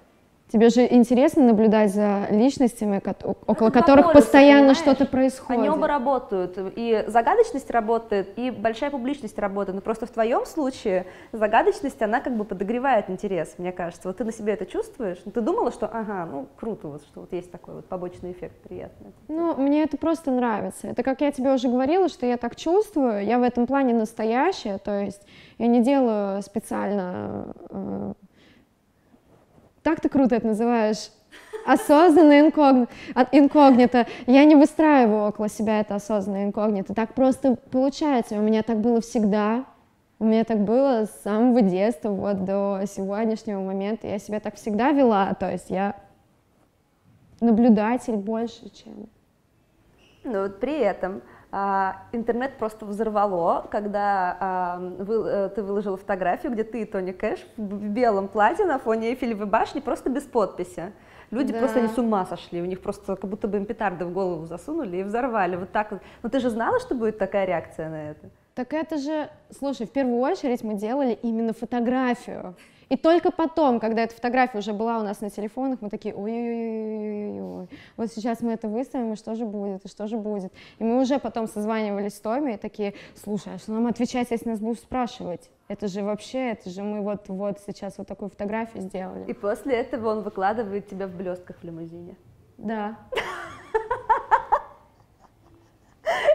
Тебе 0.48 0.68
же 0.68 0.86
интересно 0.88 1.42
наблюдать 1.42 1.92
за 1.92 2.28
личностями, 2.30 3.02
около 3.46 3.70
которых 3.70 4.12
постоянно 4.12 4.74
что-то 4.74 5.04
происходит. 5.04 5.60
Они 5.60 5.68
оба 5.68 5.88
работают. 5.88 6.56
И 6.76 7.04
загадочность 7.08 7.70
работает, 7.70 8.38
и 8.38 8.52
большая 8.52 8.90
публичность 8.90 9.38
работает. 9.38 9.74
Но 9.74 9.80
просто 9.80 10.06
в 10.06 10.10
твоем 10.10 10.46
случае 10.46 11.06
загадочность, 11.32 12.00
она 12.00 12.20
как 12.20 12.36
бы 12.36 12.44
подогревает 12.44 13.10
интерес, 13.10 13.54
мне 13.58 13.72
кажется. 13.72 14.06
Вот 14.06 14.18
ты 14.18 14.24
на 14.24 14.32
себе 14.32 14.52
это 14.52 14.66
чувствуешь? 14.66 15.18
Ты 15.18 15.40
думала, 15.40 15.72
что 15.72 15.86
ага, 15.86 16.28
ну 16.30 16.46
круто, 16.56 16.88
вот, 16.88 17.02
что 17.02 17.20
вот 17.22 17.32
есть 17.32 17.50
такой 17.50 17.74
вот 17.74 17.86
побочный 17.86 18.30
эффект 18.30 18.56
приятный. 18.62 19.12
Ну, 19.26 19.54
мне 19.56 19.82
это 19.82 19.96
просто 19.96 20.30
нравится. 20.30 20.86
Это 20.86 21.02
как 21.02 21.22
я 21.22 21.32
тебе 21.32 21.52
уже 21.52 21.68
говорила, 21.68 22.08
что 22.08 22.24
я 22.24 22.36
так 22.36 22.54
чувствую. 22.54 23.24
Я 23.24 23.38
в 23.38 23.42
этом 23.42 23.66
плане 23.66 23.94
настоящая, 23.94 24.78
то 24.78 25.00
есть 25.00 25.22
я 25.58 25.66
не 25.66 25.82
делаю 25.82 26.40
специально 26.42 27.54
э, 27.70 28.12
так 29.86 30.00
ты 30.00 30.08
круто 30.08 30.34
это 30.34 30.48
называешь. 30.48 31.12
Осознанно 31.64 32.40
инкогнито. 32.40 34.06
Я 34.26 34.44
не 34.44 34.56
выстраиваю 34.56 35.28
около 35.28 35.48
себя 35.48 35.78
это 35.78 35.94
осознанное 35.94 36.46
инкогнито. 36.46 36.92
Так 36.92 37.14
просто 37.14 37.54
получается. 37.70 38.34
У 38.34 38.42
меня 38.42 38.64
так 38.64 38.80
было 38.80 39.00
всегда. 39.00 39.64
У 40.18 40.24
меня 40.24 40.42
так 40.42 40.58
было 40.58 41.04
с 41.04 41.22
самого 41.22 41.62
детства 41.62 42.08
вот 42.08 42.44
до 42.44 42.80
сегодняшнего 42.88 43.60
момента. 43.60 44.08
Я 44.08 44.18
себя 44.18 44.40
так 44.40 44.56
всегда 44.56 44.90
вела. 44.90 45.32
То 45.34 45.52
есть 45.52 45.70
я 45.70 45.94
наблюдатель 47.40 48.16
больше, 48.16 48.68
чем... 48.70 49.08
Ну 50.24 50.42
вот 50.42 50.58
при 50.58 50.80
этом 50.80 51.22
интернет 52.12 52.58
просто 52.58 52.84
взорвало, 52.84 53.66
когда 53.70 54.36
а, 54.38 54.78
вы, 54.78 55.22
а, 55.24 55.48
ты 55.48 55.62
выложила 55.62 55.96
фотографию, 55.96 56.52
где 56.52 56.64
ты 56.64 56.82
и 56.82 56.84
Тони 56.84 57.12
Кэш 57.12 57.46
в 57.56 57.88
белом 57.88 58.28
платье 58.28 58.66
на 58.66 58.78
фоне 58.78 59.10
Эйфелевой 59.10 59.46
башни, 59.46 59.80
просто 59.80 60.10
без 60.10 60.24
подписи. 60.24 60.92
Люди 61.30 61.52
да. 61.52 61.58
просто 61.58 61.80
не 61.80 61.88
с 61.88 61.96
ума 61.96 62.26
сошли, 62.26 62.60
у 62.60 62.66
них 62.66 62.82
просто 62.82 63.16
как 63.16 63.30
будто 63.30 63.48
бы 63.48 63.56
им 63.56 63.64
петарды 63.64 64.04
в 64.04 64.12
голову 64.12 64.44
засунули 64.44 64.98
и 64.98 65.02
взорвали. 65.02 65.56
Вот 65.56 65.72
так 65.72 65.92
вот. 65.92 66.02
Но 66.22 66.28
ты 66.28 66.40
же 66.40 66.50
знала, 66.50 66.78
что 66.78 66.94
будет 66.94 67.18
такая 67.18 67.46
реакция 67.46 67.88
на 67.88 68.10
это? 68.10 68.28
Так 68.54 68.72
это 68.74 68.98
же, 68.98 69.28
слушай, 69.58 69.86
в 69.86 69.90
первую 69.90 70.18
очередь 70.18 70.62
мы 70.62 70.74
делали 70.74 71.18
именно 71.22 71.52
фотографию. 71.52 72.54
И 72.88 72.96
только 72.96 73.32
потом, 73.32 73.80
когда 73.80 74.02
эта 74.02 74.14
фотография 74.14 74.58
уже 74.58 74.72
была 74.72 74.98
у 74.98 75.02
нас 75.02 75.20
на 75.20 75.28
телефонах, 75.28 75.80
мы 75.80 75.90
такие, 75.90 76.14
ой-ой-ой, 76.14 77.68
вот 77.96 78.12
сейчас 78.12 78.40
мы 78.40 78.52
это 78.52 78.68
выставим, 78.68 79.12
и 79.12 79.16
что 79.16 79.34
же 79.34 79.44
будет, 79.44 79.84
и 79.84 79.88
что 79.88 80.06
же 80.06 80.16
будет. 80.16 80.52
И 80.78 80.84
мы 80.84 81.00
уже 81.00 81.18
потом 81.18 81.48
созванивались 81.48 82.14
с 82.14 82.20
Томи 82.20 82.54
и 82.54 82.56
такие, 82.56 82.94
слушай, 83.16 83.54
а 83.54 83.58
что 83.58 83.72
нам 83.72 83.88
отвечать, 83.88 84.30
если 84.30 84.48
нас 84.48 84.60
будут 84.60 84.78
спрашивать? 84.78 85.50
Это 85.66 85.88
же 85.88 86.02
вообще, 86.02 86.50
это 86.52 86.70
же 86.70 86.82
мы 86.82 87.00
вот, 87.00 87.28
вот 87.28 87.58
сейчас 87.66 87.98
вот 87.98 88.06
такую 88.06 88.28
фотографию 88.30 88.82
сделали. 88.82 89.24
И 89.26 89.32
после 89.32 89.74
этого 89.74 90.10
он 90.10 90.22
выкладывает 90.22 90.88
тебя 90.88 91.08
в 91.08 91.16
блестках 91.16 91.56
в 91.58 91.64
лимузине. 91.64 92.16
Да. 92.56 92.96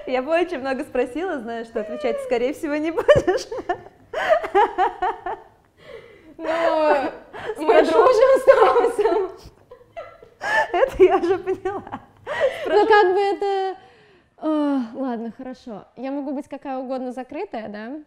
Я 0.05 0.21
бы 0.21 0.31
очень 0.31 0.59
много 0.59 0.83
спросила, 0.83 1.39
знаю, 1.39 1.63
что 1.63 1.79
отвечать, 1.79 2.19
скорее 2.25 2.53
всего, 2.53 2.75
не 2.75 2.91
будешь. 2.91 3.47
Но 6.41 7.11
мы 7.57 7.81
дружим 7.83 8.39
с 8.39 8.45
Томасом. 8.45 9.31
Это 10.73 11.03
я 11.03 11.17
уже 11.17 11.37
поняла. 11.37 12.01
Ну 12.65 12.87
как 12.87 13.13
бы 13.13 13.19
это... 13.19 13.77
Ладно, 14.41 15.31
хорошо. 15.35 15.85
Я 15.95 16.11
могу 16.11 16.33
быть 16.33 16.47
какая 16.47 16.79
угодно 16.79 17.11
закрытая, 17.11 17.69
да? 17.69 17.99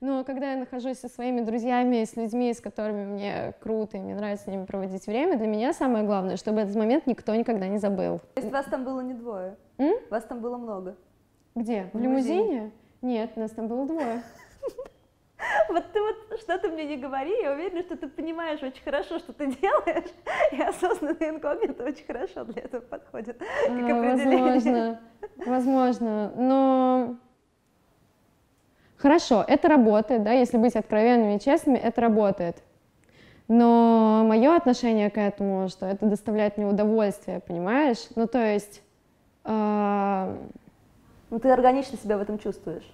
Но 0.00 0.22
когда 0.22 0.52
я 0.52 0.56
нахожусь 0.56 0.98
со 0.98 1.08
своими 1.08 1.40
друзьями, 1.40 2.04
с 2.04 2.14
людьми, 2.14 2.54
с 2.54 2.60
которыми 2.60 3.04
мне 3.04 3.54
круто, 3.60 3.96
и 3.96 4.00
мне 4.00 4.14
нравится 4.14 4.44
с 4.44 4.46
ними 4.46 4.64
проводить 4.64 5.04
время, 5.08 5.36
для 5.36 5.48
меня 5.48 5.72
самое 5.72 6.04
главное, 6.04 6.36
чтобы 6.36 6.60
этот 6.60 6.76
момент 6.76 7.08
никто 7.08 7.34
никогда 7.34 7.66
не 7.66 7.78
забыл. 7.78 8.20
То 8.34 8.40
есть 8.40 8.52
вас 8.52 8.66
там 8.66 8.84
было 8.84 9.00
не 9.00 9.14
двое? 9.14 9.56
М? 9.78 9.96
Вас 10.08 10.22
там 10.22 10.40
было 10.40 10.56
много? 10.56 10.96
Где? 11.56 11.90
В, 11.92 11.98
в 11.98 12.00
лимузине? 12.00 12.36
лимузине? 12.38 12.72
Нет, 13.02 13.36
нас 13.36 13.50
там 13.50 13.66
было 13.66 13.86
двое. 13.86 14.22
Вот 15.68 15.84
ты 15.92 16.00
вот 16.00 16.40
что 16.40 16.58
ты 16.58 16.68
мне 16.68 16.84
не 16.84 16.96
говори, 16.96 17.32
я 17.42 17.52
уверена, 17.52 17.82
что 17.82 17.96
ты 17.96 18.08
понимаешь 18.08 18.62
очень 18.62 18.82
хорошо, 18.82 19.18
что 19.18 19.32
ты 19.32 19.46
делаешь, 19.46 20.10
и 20.52 20.60
осознанный 20.60 21.30
инкогнито 21.30 21.84
очень 21.84 22.06
хорошо 22.06 22.44
для 22.44 22.62
этого 22.62 22.80
подходит, 22.80 23.38
как 23.38 23.90
а, 23.90 24.16
Возможно, 24.16 25.00
возможно, 25.36 26.32
но... 26.36 27.16
Хорошо, 28.96 29.44
это 29.46 29.68
работает, 29.68 30.24
да, 30.24 30.32
если 30.32 30.56
быть 30.56 30.74
откровенными 30.74 31.36
и 31.36 31.40
честными, 31.40 31.78
это 31.78 32.00
работает. 32.00 32.64
Но 33.46 34.24
мое 34.26 34.56
отношение 34.56 35.08
к 35.08 35.16
этому, 35.18 35.68
что 35.68 35.86
это 35.86 36.04
доставляет 36.06 36.56
мне 36.56 36.66
удовольствие, 36.66 37.40
понимаешь? 37.40 38.08
Ну, 38.16 38.26
то 38.26 38.44
есть... 38.44 38.82
Э... 39.44 40.36
Ну, 41.30 41.38
ты 41.38 41.48
органично 41.48 41.96
себя 41.96 42.18
в 42.18 42.22
этом 42.22 42.40
чувствуешь. 42.40 42.84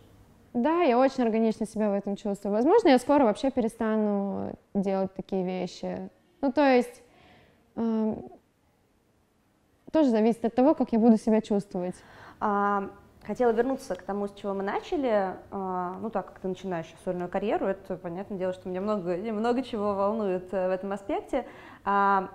Да, 0.55 0.83
я 0.83 0.97
очень 0.97 1.25
органично 1.25 1.67
себя 1.67 1.91
в 1.91 1.95
этом 1.95 2.15
чувствую. 2.15 2.55
Возможно, 2.55 2.89
я 2.89 2.99
скоро 3.01 3.25
вообще 3.25 3.51
перестану 3.51 4.57
делать 4.73 5.13
такие 5.15 5.45
вещи. 5.45 6.09
Ну, 6.41 6.53
то 6.53 6.63
есть 6.63 7.03
э, 7.75 8.15
тоже 9.91 10.11
зависит 10.11 10.45
от 10.45 10.55
того, 10.55 10.75
как 10.75 10.93
я 10.93 11.01
буду 11.01 11.17
себя 11.17 11.41
чувствовать. 11.41 11.97
А, 12.39 12.89
хотела 13.27 13.51
вернуться 13.51 13.97
к 13.97 14.03
тому, 14.03 14.29
с 14.29 14.33
чего 14.35 14.55
мы 14.55 14.63
начали. 14.63 15.35
А, 15.51 15.99
ну, 16.01 16.09
так 16.09 16.27
как 16.27 16.39
ты 16.39 16.47
начинаешь 16.47 16.87
сольную 17.05 17.29
карьеру, 17.29 17.67
это 17.67 17.97
понятное 17.97 18.39
дело, 18.39 18.53
что 18.53 18.69
меня 18.69 18.81
много, 18.81 19.17
много 19.33 19.61
чего 19.65 19.95
волнует 19.95 20.55
э, 20.55 20.69
в 20.69 20.71
этом 20.71 20.93
аспекте. 20.93 21.47
А, 21.85 22.29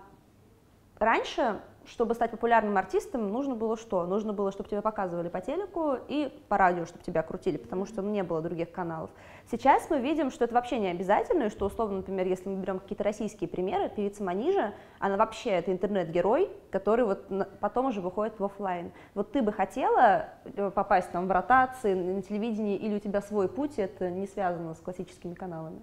раньше 0.97 1.61
чтобы 1.89 2.13
стать 2.13 2.31
популярным 2.31 2.77
артистом, 2.77 3.31
нужно 3.31 3.55
было 3.55 3.75
что? 3.75 4.05
Нужно 4.05 4.31
было, 4.31 4.51
чтобы 4.51 4.69
тебя 4.69 4.81
показывали 4.81 5.27
по 5.27 5.41
телеку 5.41 5.97
и 6.07 6.31
по 6.47 6.57
радио, 6.57 6.85
чтобы 6.85 7.03
тебя 7.03 7.23
крутили, 7.23 7.57
потому 7.57 7.85
что 7.85 8.01
не 8.01 8.23
было 8.23 8.41
других 8.41 8.71
каналов. 8.71 9.09
Сейчас 9.49 9.89
мы 9.89 9.99
видим, 9.99 10.29
что 10.29 10.45
это 10.45 10.53
вообще 10.53 10.77
не 10.77 10.87
обязательно, 10.89 11.43
и 11.43 11.49
что, 11.49 11.65
условно, 11.65 11.97
например, 11.97 12.27
если 12.27 12.47
мы 12.49 12.61
берем 12.61 12.79
какие-то 12.79 13.03
российские 13.03 13.49
примеры, 13.49 13.89
певица 13.89 14.23
Манижа, 14.23 14.73
она 14.99 15.17
вообще 15.17 15.49
это 15.49 15.71
интернет-герой, 15.71 16.49
который 16.69 17.05
вот 17.05 17.25
потом 17.59 17.87
уже 17.87 18.01
выходит 18.01 18.39
в 18.39 18.43
офлайн. 18.43 18.91
Вот 19.15 19.31
ты 19.31 19.41
бы 19.41 19.51
хотела 19.51 20.29
э, 20.45 20.69
попасть 20.69 21.11
там 21.11 21.27
в 21.27 21.31
ротации, 21.31 21.95
на 21.95 22.21
телевидении, 22.21 22.77
или 22.77 22.95
у 22.95 22.99
тебя 22.99 23.21
свой 23.21 23.49
путь, 23.49 23.79
это 23.79 24.11
не 24.11 24.27
связано 24.27 24.75
с 24.75 24.79
классическими 24.79 25.33
каналами? 25.33 25.81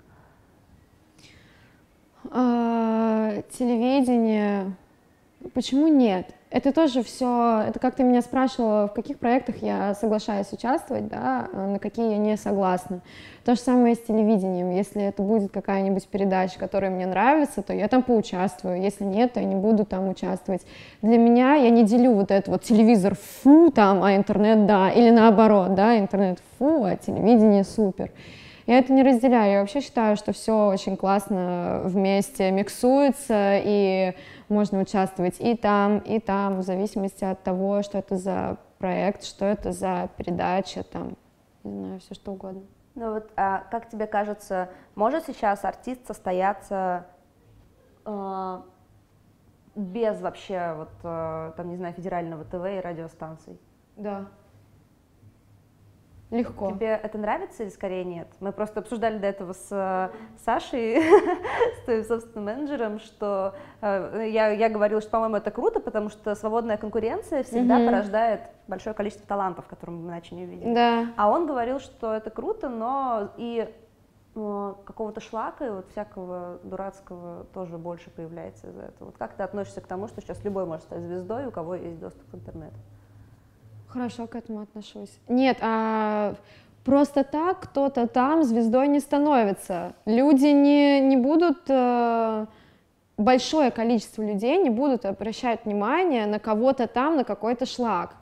А, 2.30 3.42
телевидение 3.50 4.76
Почему 5.52 5.88
нет? 5.88 6.26
Это 6.50 6.72
тоже 6.72 7.02
все, 7.02 7.64
это 7.68 7.78
как 7.78 7.96
ты 7.96 8.02
меня 8.02 8.22
спрашивала, 8.22 8.88
в 8.88 8.94
каких 8.94 9.18
проектах 9.18 9.56
я 9.62 9.94
соглашаюсь 9.94 10.52
участвовать, 10.52 11.08
да, 11.08 11.48
а 11.52 11.66
на 11.66 11.78
какие 11.78 12.12
я 12.12 12.16
не 12.16 12.36
согласна. 12.36 13.00
То 13.44 13.54
же 13.54 13.60
самое 13.60 13.94
с 13.94 13.98
телевидением. 13.98 14.70
Если 14.70 15.02
это 15.02 15.22
будет 15.22 15.52
какая-нибудь 15.52 16.06
передача, 16.08 16.58
которая 16.58 16.90
мне 16.90 17.06
нравится, 17.06 17.62
то 17.62 17.74
я 17.74 17.88
там 17.88 18.02
поучаствую. 18.02 18.80
Если 18.80 19.04
нет, 19.04 19.34
то 19.34 19.40
я 19.40 19.46
не 19.46 19.56
буду 19.56 19.84
там 19.84 20.08
участвовать. 20.08 20.62
Для 21.02 21.18
меня 21.18 21.54
я 21.56 21.70
не 21.70 21.84
делю 21.84 22.12
вот 22.12 22.30
это 22.30 22.50
вот 22.50 22.62
телевизор 22.62 23.16
фу 23.16 23.70
там, 23.70 24.02
а 24.02 24.16
интернет 24.16 24.66
да, 24.66 24.90
или 24.90 25.10
наоборот, 25.10 25.74
да, 25.74 25.98
интернет 25.98 26.38
фу, 26.58 26.84
а 26.84 26.96
телевидение 26.96 27.64
супер. 27.64 28.10
Я 28.66 28.78
это 28.78 28.92
не 28.92 29.02
разделяю. 29.04 29.52
Я 29.52 29.60
вообще 29.60 29.80
считаю, 29.80 30.16
что 30.16 30.32
все 30.32 30.68
очень 30.68 30.96
классно 30.96 31.82
вместе 31.84 32.50
миксуется, 32.50 33.60
и 33.62 34.14
можно 34.48 34.80
участвовать 34.80 35.36
и 35.38 35.56
там, 35.56 35.98
и 35.98 36.18
там, 36.18 36.58
в 36.58 36.62
зависимости 36.62 37.24
от 37.24 37.42
того, 37.42 37.82
что 37.82 37.98
это 37.98 38.16
за 38.16 38.58
проект, 38.78 39.24
что 39.24 39.44
это 39.44 39.72
за 39.72 40.10
передача, 40.16 40.82
там, 40.82 41.16
не 41.62 41.78
знаю, 41.78 42.00
все 42.00 42.14
что 42.14 42.32
угодно. 42.32 42.62
Ну 42.96 43.12
вот, 43.12 43.30
а 43.36 43.64
как 43.70 43.88
тебе 43.88 44.06
кажется, 44.06 44.70
может 44.94 45.26
сейчас 45.26 45.64
артист 45.64 46.06
состояться 46.06 47.06
э, 48.04 48.60
без 49.74 50.20
вообще 50.20 50.74
вот 50.76 50.90
э, 51.04 51.52
там 51.56 51.68
не 51.68 51.76
знаю 51.76 51.94
федерального 51.94 52.44
ТВ 52.44 52.54
и 52.54 52.80
радиостанций? 52.80 53.60
Да. 53.96 54.26
Легко. 56.30 56.72
Тебе 56.72 56.88
это 56.88 57.18
нравится 57.18 57.62
или 57.62 57.70
скорее 57.70 58.04
нет? 58.04 58.26
Мы 58.40 58.50
просто 58.50 58.80
обсуждали 58.80 59.18
до 59.18 59.28
этого 59.28 59.52
с 59.52 59.68
э, 59.70 60.10
Сашей, 60.44 61.00
с 61.80 61.84
твоим 61.84 62.04
собственным 62.04 62.46
менеджером, 62.46 62.98
что 62.98 63.54
э, 63.80 64.28
я, 64.32 64.48
я 64.48 64.68
говорила, 64.68 65.00
что, 65.00 65.10
по-моему, 65.10 65.36
это 65.36 65.52
круто, 65.52 65.78
потому 65.78 66.08
что 66.08 66.34
свободная 66.34 66.78
конкуренция 66.78 67.44
всегда 67.44 67.78
mm-hmm. 67.78 67.86
порождает 67.86 68.40
большое 68.66 68.94
количество 68.94 69.24
талантов, 69.26 69.66
которые 69.66 69.96
мы 69.96 70.08
иначе 70.08 70.34
не 70.34 70.44
увидим. 70.44 70.74
Да. 70.74 71.06
А 71.16 71.30
он 71.30 71.46
говорил, 71.46 71.78
что 71.78 72.12
это 72.12 72.30
круто, 72.30 72.68
но 72.68 73.30
и 73.36 73.72
э, 74.34 74.74
какого-то 74.84 75.20
шлака 75.20 75.64
и 75.64 75.70
вот 75.70 75.88
всякого 75.90 76.58
дурацкого 76.64 77.44
тоже 77.54 77.78
больше 77.78 78.10
появляется 78.10 78.66
из-за 78.70 78.82
этого. 78.82 79.06
Вот 79.08 79.16
как 79.16 79.34
ты 79.34 79.44
относишься 79.44 79.80
к 79.80 79.86
тому, 79.86 80.08
что 80.08 80.20
сейчас 80.20 80.42
любой 80.42 80.66
может 80.66 80.86
стать 80.86 81.02
звездой, 81.02 81.46
у 81.46 81.52
кого 81.52 81.76
есть 81.76 82.00
доступ 82.00 82.28
к 82.32 82.34
интернету? 82.34 82.76
Хорошо 83.88 84.26
к 84.26 84.34
этому 84.34 84.60
отношусь. 84.60 85.18
Нет, 85.28 85.58
а 85.60 86.34
просто 86.84 87.24
так 87.24 87.60
кто-то 87.60 88.06
там 88.06 88.44
звездой 88.44 88.88
не 88.88 89.00
становится. 89.00 89.94
Люди 90.06 90.46
не, 90.46 91.00
не 91.00 91.16
будут, 91.16 91.58
э, 91.68 92.46
большое 93.16 93.70
количество 93.70 94.22
людей 94.22 94.58
не 94.58 94.70
будут 94.70 95.04
обращать 95.04 95.64
внимание 95.64 96.26
на 96.26 96.38
кого-то 96.38 96.86
там, 96.86 97.16
на 97.16 97.24
какой-то 97.24 97.66
шлак. 97.66 98.16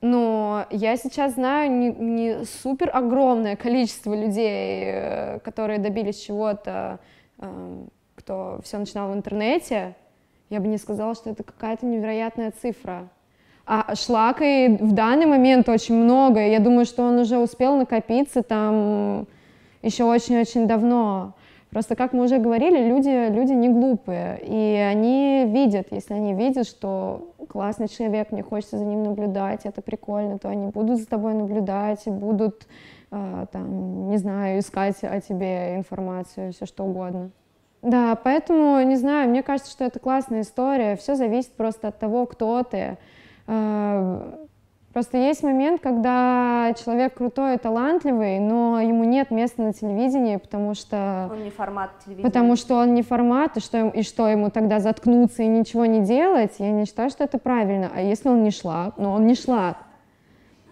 Но 0.00 0.64
я 0.70 0.96
сейчас 0.96 1.34
знаю 1.34 1.70
не, 1.70 1.90
не 1.90 2.44
супер 2.44 2.90
огромное 2.92 3.56
количество 3.56 4.14
людей, 4.14 4.84
э, 4.84 5.38
которые 5.40 5.78
добились 5.78 6.18
чего-то, 6.18 7.00
э, 7.38 7.84
кто 8.14 8.60
все 8.64 8.78
начинал 8.78 9.10
в 9.10 9.14
интернете. 9.14 9.94
Я 10.48 10.60
бы 10.60 10.68
не 10.68 10.78
сказала, 10.78 11.14
что 11.14 11.30
это 11.30 11.42
какая-то 11.42 11.84
невероятная 11.84 12.50
цифра. 12.50 13.08
А 13.72 13.94
шлака 13.94 14.44
и 14.44 14.68
в 14.68 14.94
данный 14.94 15.26
момент 15.26 15.68
очень 15.68 15.94
много. 15.94 16.44
Я 16.44 16.58
думаю, 16.58 16.84
что 16.84 17.04
он 17.04 17.20
уже 17.20 17.38
успел 17.38 17.76
накопиться 17.76 18.42
там 18.42 19.28
еще 19.80 20.02
очень-очень 20.02 20.66
давно. 20.66 21.34
Просто, 21.70 21.94
как 21.94 22.12
мы 22.12 22.24
уже 22.24 22.38
говорили, 22.38 22.88
люди, 22.88 23.32
люди 23.32 23.52
не 23.52 23.68
глупые, 23.68 24.40
и 24.42 24.74
они 24.76 25.44
видят, 25.46 25.86
если 25.92 26.14
они 26.14 26.34
видят, 26.34 26.66
что 26.66 27.30
классный 27.48 27.86
человек, 27.86 28.32
мне 28.32 28.42
хочется 28.42 28.76
за 28.76 28.84
ним 28.84 29.04
наблюдать, 29.04 29.60
это 29.62 29.82
прикольно, 29.82 30.40
то 30.40 30.48
они 30.48 30.66
будут 30.66 30.98
за 30.98 31.06
тобой 31.06 31.34
наблюдать, 31.34 32.02
будут, 32.06 32.66
э, 33.12 33.46
там, 33.52 34.08
не 34.08 34.16
знаю, 34.16 34.58
искать 34.58 34.96
о 35.02 35.20
тебе 35.20 35.76
информацию, 35.76 36.52
все 36.52 36.66
что 36.66 36.82
угодно. 36.82 37.30
Да, 37.82 38.16
поэтому, 38.16 38.82
не 38.82 38.96
знаю, 38.96 39.30
мне 39.30 39.44
кажется, 39.44 39.70
что 39.70 39.84
это 39.84 40.00
классная 40.00 40.40
история, 40.40 40.96
все 40.96 41.14
зависит 41.14 41.52
просто 41.52 41.86
от 41.86 42.00
того, 42.00 42.26
кто 42.26 42.64
ты, 42.64 42.98
просто 44.92 45.18
есть 45.18 45.42
момент, 45.42 45.80
когда 45.80 46.72
человек 46.84 47.14
крутой 47.14 47.54
и 47.54 47.58
талантливый, 47.58 48.38
но 48.40 48.80
ему 48.80 49.04
нет 49.04 49.30
места 49.30 49.62
на 49.62 49.72
телевидении, 49.72 50.36
потому 50.36 50.74
что... 50.74 51.28
Он 51.32 51.44
не 51.44 51.50
формат 51.50 51.90
телевидения. 52.04 52.28
Потому 52.28 52.56
что 52.56 52.76
он 52.76 52.94
не 52.94 53.02
формат, 53.02 53.56
и 53.56 53.60
что, 53.60 53.88
и 53.88 54.02
что 54.02 54.28
ему 54.28 54.50
тогда 54.50 54.80
заткнуться 54.80 55.42
и 55.42 55.46
ничего 55.46 55.86
не 55.86 56.00
делать, 56.00 56.56
я 56.58 56.70
не 56.70 56.84
считаю, 56.86 57.10
что 57.10 57.24
это 57.24 57.38
правильно. 57.38 57.90
А 57.94 58.00
если 58.00 58.28
он 58.28 58.42
не 58.42 58.50
шлак? 58.50 58.98
Но 58.98 59.12
он 59.12 59.26
не 59.26 59.34
шлак. 59.34 59.76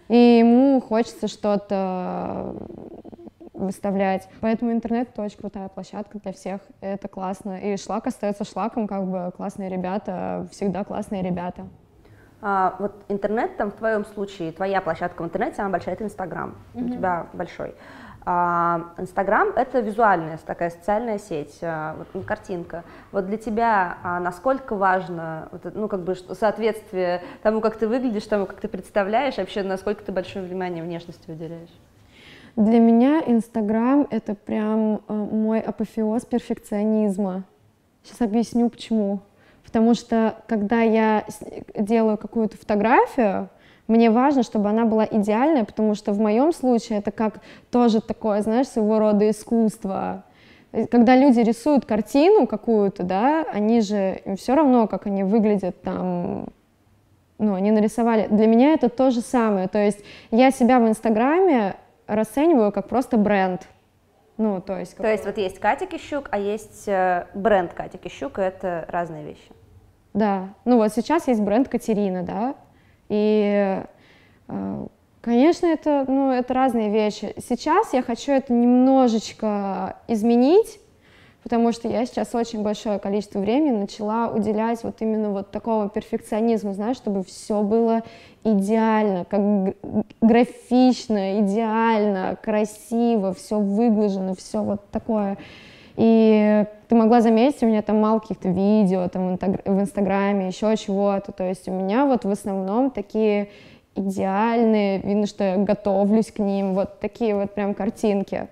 И 0.09 0.17
ему 0.17 0.81
хочется 0.81 1.29
что-то 1.29 2.55
выставлять. 3.53 4.29
Поэтому 4.41 4.73
интернет 4.73 5.09
это 5.11 5.23
очень 5.23 5.39
крутая 5.39 5.69
площадка 5.69 6.19
для 6.19 6.33
всех. 6.33 6.61
Это 6.81 7.09
классно. 7.09 7.59
И 7.59 7.77
шлак 7.77 8.07
остается 8.07 8.45
шлаком, 8.45 8.87
как 8.87 9.07
бы 9.07 9.33
классные 9.37 9.69
ребята, 9.69 10.47
всегда 10.51 10.85
классные 10.85 11.23
ребята. 11.23 11.67
А, 12.41 12.77
вот 12.79 12.93
интернет, 13.09 13.57
там 13.57 13.71
в 13.71 13.75
твоем 13.75 14.05
случае, 14.05 14.53
твоя 14.53 14.81
площадка 14.81 15.23
в 15.23 15.27
интернете 15.27 15.57
самая 15.57 15.73
большая, 15.73 15.95
это 15.95 16.05
Инстаграм, 16.05 16.55
mm-hmm. 16.75 16.85
у 16.85 16.89
тебя 16.89 17.27
большой. 17.33 17.75
А, 18.31 18.93
Инстаграм 18.99 19.49
это 19.57 19.81
визуальная 19.81 20.39
такая 20.47 20.71
социальная 20.71 21.19
сеть, 21.19 21.59
а, 21.63 21.97
вот, 22.13 22.25
картинка. 22.27 22.85
Вот 23.11 23.27
для 23.27 23.39
тебя 23.39 23.97
а, 24.03 24.21
насколько 24.21 24.77
важно, 24.77 25.49
ну 25.75 25.89
как 25.89 26.01
бы 26.01 26.15
соответствие 26.15 27.23
тому, 27.43 27.61
как 27.61 27.77
ты 27.77 27.89
выглядишь, 27.89 28.25
тому, 28.25 28.47
как 28.47 28.61
ты 28.61 28.69
представляешь, 28.69 29.39
вообще 29.39 29.63
насколько 29.63 30.05
ты 30.05 30.13
большое 30.13 30.45
внимание 30.45 30.85
внешности 30.85 31.31
уделяешь? 31.31 31.73
Для 32.55 32.81
меня 32.81 33.23
Инстаграм 33.27 34.07
это 34.11 34.35
прям 34.35 35.01
мой 35.09 35.61
апофеоз 35.61 36.27
перфекционизма. 36.27 37.45
Сейчас 38.03 38.21
объясню 38.21 38.69
почему. 38.69 39.21
Потому 39.79 39.95
что 39.95 40.35
когда 40.49 40.81
я 40.81 41.25
делаю 41.77 42.19
какую-то 42.19 42.57
фотографию, 42.57 43.49
мне 43.87 44.11
важно, 44.11 44.43
чтобы 44.43 44.69
она 44.69 44.87
была 44.87 45.07
идеальная, 45.09 45.65
потому 45.65 45.95
что 45.95 46.11
в 46.11 46.19
моем 46.19 46.53
случае 46.53 46.99
это 46.99 47.13
как 47.13 47.35
тоже 47.71 48.01
такое, 48.01 48.43
знаешь, 48.43 48.67
своего 48.67 48.99
рода 48.99 49.31
искусство. 49.31 50.25
Когда 50.91 51.15
люди 51.15 51.39
рисуют 51.39 51.87
картину 51.87 52.49
какую-то, 52.49 53.05
да, 53.05 53.47
они 53.53 53.81
же, 53.81 54.21
им 54.25 54.35
все 54.35 54.57
равно, 54.57 54.89
как 54.89 55.07
они 55.07 55.23
выглядят 55.23 55.81
там, 55.81 56.49
ну, 57.39 57.55
они 57.55 57.71
нарисовали. 57.71 58.27
Для 58.27 58.49
меня 58.49 58.73
это 58.73 58.89
то 58.89 59.13
же 59.13 59.21
самое. 59.21 59.69
То 59.69 59.79
есть 59.79 60.05
я 60.33 60.51
себя 60.51 60.81
в 60.81 60.89
Инстаграме 60.89 61.77
расцениваю 62.09 62.73
как 62.73 62.89
просто 62.89 63.17
бренд. 63.17 63.69
Ну, 64.39 64.61
то 64.61 64.77
есть... 64.79 64.97
То 64.97 65.09
есть 65.09 65.25
вот 65.25 65.39
есть 65.39 65.61
Катя 65.61 65.87
Кищук, 65.87 66.29
а 66.33 66.39
есть 66.39 66.89
э, 66.89 67.27
бренд 67.35 67.75
Катя 67.75 67.99
Кищук, 67.99 68.39
и 68.41 68.43
это 68.43 68.85
разные 68.89 69.25
вещи. 69.25 69.51
Да, 70.19 70.49
ну 70.65 70.79
вот 70.79 70.93
сейчас 70.93 71.29
есть 71.29 71.41
бренд 71.41 71.69
Катерина, 71.69 72.25
да, 72.25 72.57
и, 73.09 73.85
э, 74.49 74.87
конечно, 75.21 75.67
это, 75.67 76.05
ну, 76.09 76.33
это 76.33 76.53
разные 76.55 76.91
вещи. 76.91 77.35
Сейчас 77.37 77.93
я 77.93 78.03
хочу 78.03 78.33
это 78.33 78.53
немножечко 78.53 79.95
изменить, 80.09 80.81
потому 81.45 81.71
что 81.71 81.87
я 81.87 82.05
сейчас 82.05 82.35
очень 82.35 82.65
большое 82.65 82.99
количество 82.99 83.39
времени 83.39 83.77
начала 83.77 84.29
уделять 84.29 84.83
вот 84.83 84.97
именно 85.03 85.31
вот 85.31 85.53
такого 85.53 85.89
перфекционизму, 85.89 86.73
знаешь, 86.73 86.97
чтобы 86.97 87.23
все 87.23 87.63
было 87.63 88.03
идеально, 88.43 89.25
как 89.25 89.77
графично, 90.21 91.43
идеально, 91.43 92.37
красиво, 92.43 93.35
все 93.35 93.61
выглажено, 93.61 94.35
все 94.35 94.65
вот 94.65 94.91
такое. 94.91 95.39
И 95.99 96.65
ты 96.87 96.95
могла 96.95 97.21
заметить, 97.21 97.61
у 97.65 97.67
меня 97.67 97.83
там 97.83 98.01
мало 98.01 98.21
каких-то 98.21 98.49
видео 98.51 99.09
там 99.09 99.37
в 99.37 99.81
Инстаграме, 99.81 100.47
еще 100.47 100.77
чего-то. 100.77 101.33
То 101.33 101.43
есть 101.43 101.67
у 101.67 101.73
меня 101.73 102.05
вот 102.05 102.25
в 102.25 102.31
основном 102.31 102.93
такие 102.93 103.49
идеальные, 103.97 105.01
видно, 105.01 105.27
что 105.27 105.43
я 105.43 105.57
готовлюсь 105.57 106.31
к 106.31 106.39
ним, 106.39 106.75
вот 106.75 107.01
такие 107.01 107.35
вот 107.35 107.53
прям 107.53 107.75
картинки. 107.75 108.47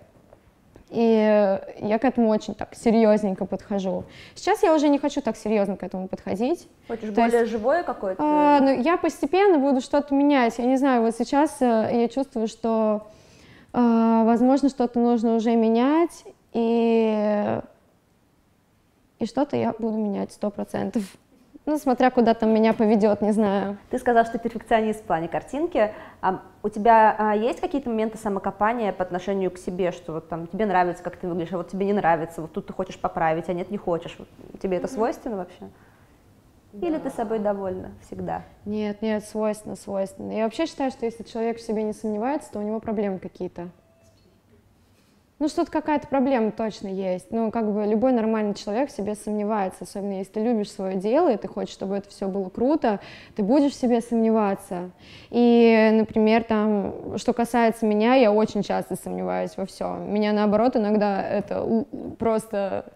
И 0.91 1.61
я 1.79 1.99
к 2.01 2.05
этому 2.05 2.31
очень 2.31 2.55
так 2.55 2.75
серьезненько 2.75 3.45
подхожу. 3.45 4.03
Сейчас 4.35 4.65
я 4.65 4.75
уже 4.75 4.89
не 4.89 4.99
хочу 4.99 5.21
так 5.21 5.37
серьезно 5.37 5.77
к 5.77 5.85
этому 5.85 6.09
подходить. 6.09 6.67
Хочешь 6.89 7.11
То 7.11 7.21
более 7.21 7.41
есть, 7.43 7.53
живое 7.53 7.85
какое-то? 7.85 8.21
А, 8.25 8.59
ну, 8.61 8.83
я 8.83 8.97
постепенно 8.97 9.59
буду 9.59 9.81
что-то 9.81 10.13
менять. 10.15 10.59
Я 10.59 10.65
не 10.65 10.79
знаю, 10.79 11.03
вот 11.03 11.15
сейчас 11.17 11.59
э, 11.61 11.91
я 11.93 12.09
чувствую, 12.09 12.49
что, 12.49 13.07
а, 13.73 14.25
возможно, 14.25 14.69
что-то 14.69 14.99
нужно 14.99 15.37
уже 15.37 15.55
менять, 15.55 16.25
и, 16.57 17.61
и 19.19 19.27
что-то 19.27 19.57
я 19.57 19.75
буду 19.79 19.99
менять 19.99 20.33
сто 20.33 20.51
процентов. 20.51 21.03
Ну, 21.67 21.77
смотря 21.79 22.11
куда 22.11 22.33
там 22.33 22.55
меня 22.55 22.73
поведет, 22.73 23.21
не 23.21 23.33
знаю. 23.33 23.77
Ты 23.91 23.99
сказал, 23.99 24.25
что 24.25 24.35
ты 24.35 24.39
перфекционист 24.39 25.01
в 25.01 25.03
плане 25.03 25.29
картинки. 25.29 25.93
А 26.23 26.41
у 26.63 26.71
тебя 26.71 27.15
а, 27.19 27.37
есть 27.37 27.61
какие-то 27.61 27.91
моменты 27.91 28.17
самокопания 28.17 28.91
по 28.93 29.03
отношению 29.03 29.51
к 29.51 29.59
себе, 29.59 29.93
что 29.93 30.15
вот 30.15 30.31
там 30.31 30.47
тебе 30.47 30.65
нравится, 30.65 31.03
как 31.03 31.17
ты 31.17 31.29
выглядишь, 31.29 31.53
а 31.53 31.59
вот 31.59 31.69
тебе 31.69 31.85
не 31.85 31.93
нравится, 31.93 32.41
вот 32.41 32.53
тут 32.53 32.69
ты 32.69 32.73
хочешь 32.73 32.99
поправить, 32.99 33.51
а 33.51 33.53
нет, 33.53 33.71
не 33.71 33.77
хочешь. 33.77 34.17
Тебе 34.63 34.79
это 34.79 34.89
свойственно 34.89 35.37
вообще? 35.37 35.69
Да. 36.73 36.87
Или 36.87 36.99
ты 36.99 37.11
собой 37.11 37.39
довольна 37.41 37.91
всегда? 38.07 38.45
Нет, 38.65 39.03
нет, 39.03 39.25
свойственно, 39.25 39.77
свойственно. 39.77 40.33
Я 40.33 40.45
вообще 40.45 40.65
считаю, 40.65 40.91
что 40.91 41.05
если 41.05 41.23
человек 41.23 41.59
в 41.59 41.63
себе 41.63 41.83
не 41.83 41.93
сомневается, 41.93 42.51
то 42.51 42.61
у 42.61 42.63
него 42.63 42.81
проблемы 42.81 43.19
какие-то. 43.19 43.69
Ну, 45.39 45.49
что-то 45.49 45.71
какая-то 45.71 46.09
проблема 46.09 46.51
точно 46.51 46.89
есть. 46.89 47.31
Ну, 47.31 47.51
как 47.51 47.71
бы 47.71 47.85
любой 47.85 48.13
нормальный 48.13 48.55
человек 48.55 48.89
в 48.89 48.97
себе 48.97 49.15
сомневается, 49.15 49.85
особенно 49.85 50.19
если 50.19 50.33
ты 50.33 50.41
любишь 50.41 50.71
свое 50.71 50.97
дело, 50.97 51.31
и 51.31 51.37
ты 51.37 51.47
хочешь, 51.47 51.75
чтобы 51.75 51.97
это 51.97 52.09
все 52.09 52.27
было 52.27 52.49
круто, 52.49 53.01
ты 53.35 53.43
будешь 53.43 53.73
в 53.73 53.79
себе 53.79 54.01
сомневаться. 54.01 54.93
И, 55.29 55.91
например, 55.93 56.43
там, 56.45 57.19
что 57.19 57.35
касается 57.35 57.85
меня, 57.85 58.15
я 58.15 58.33
очень 58.33 58.63
часто 58.63 58.97
сомневаюсь 58.97 59.59
во 59.59 59.67
всем. 59.67 60.11
Меня, 60.11 60.33
наоборот, 60.33 60.75
иногда 60.77 61.23
это 61.23 61.85
просто 62.19 62.87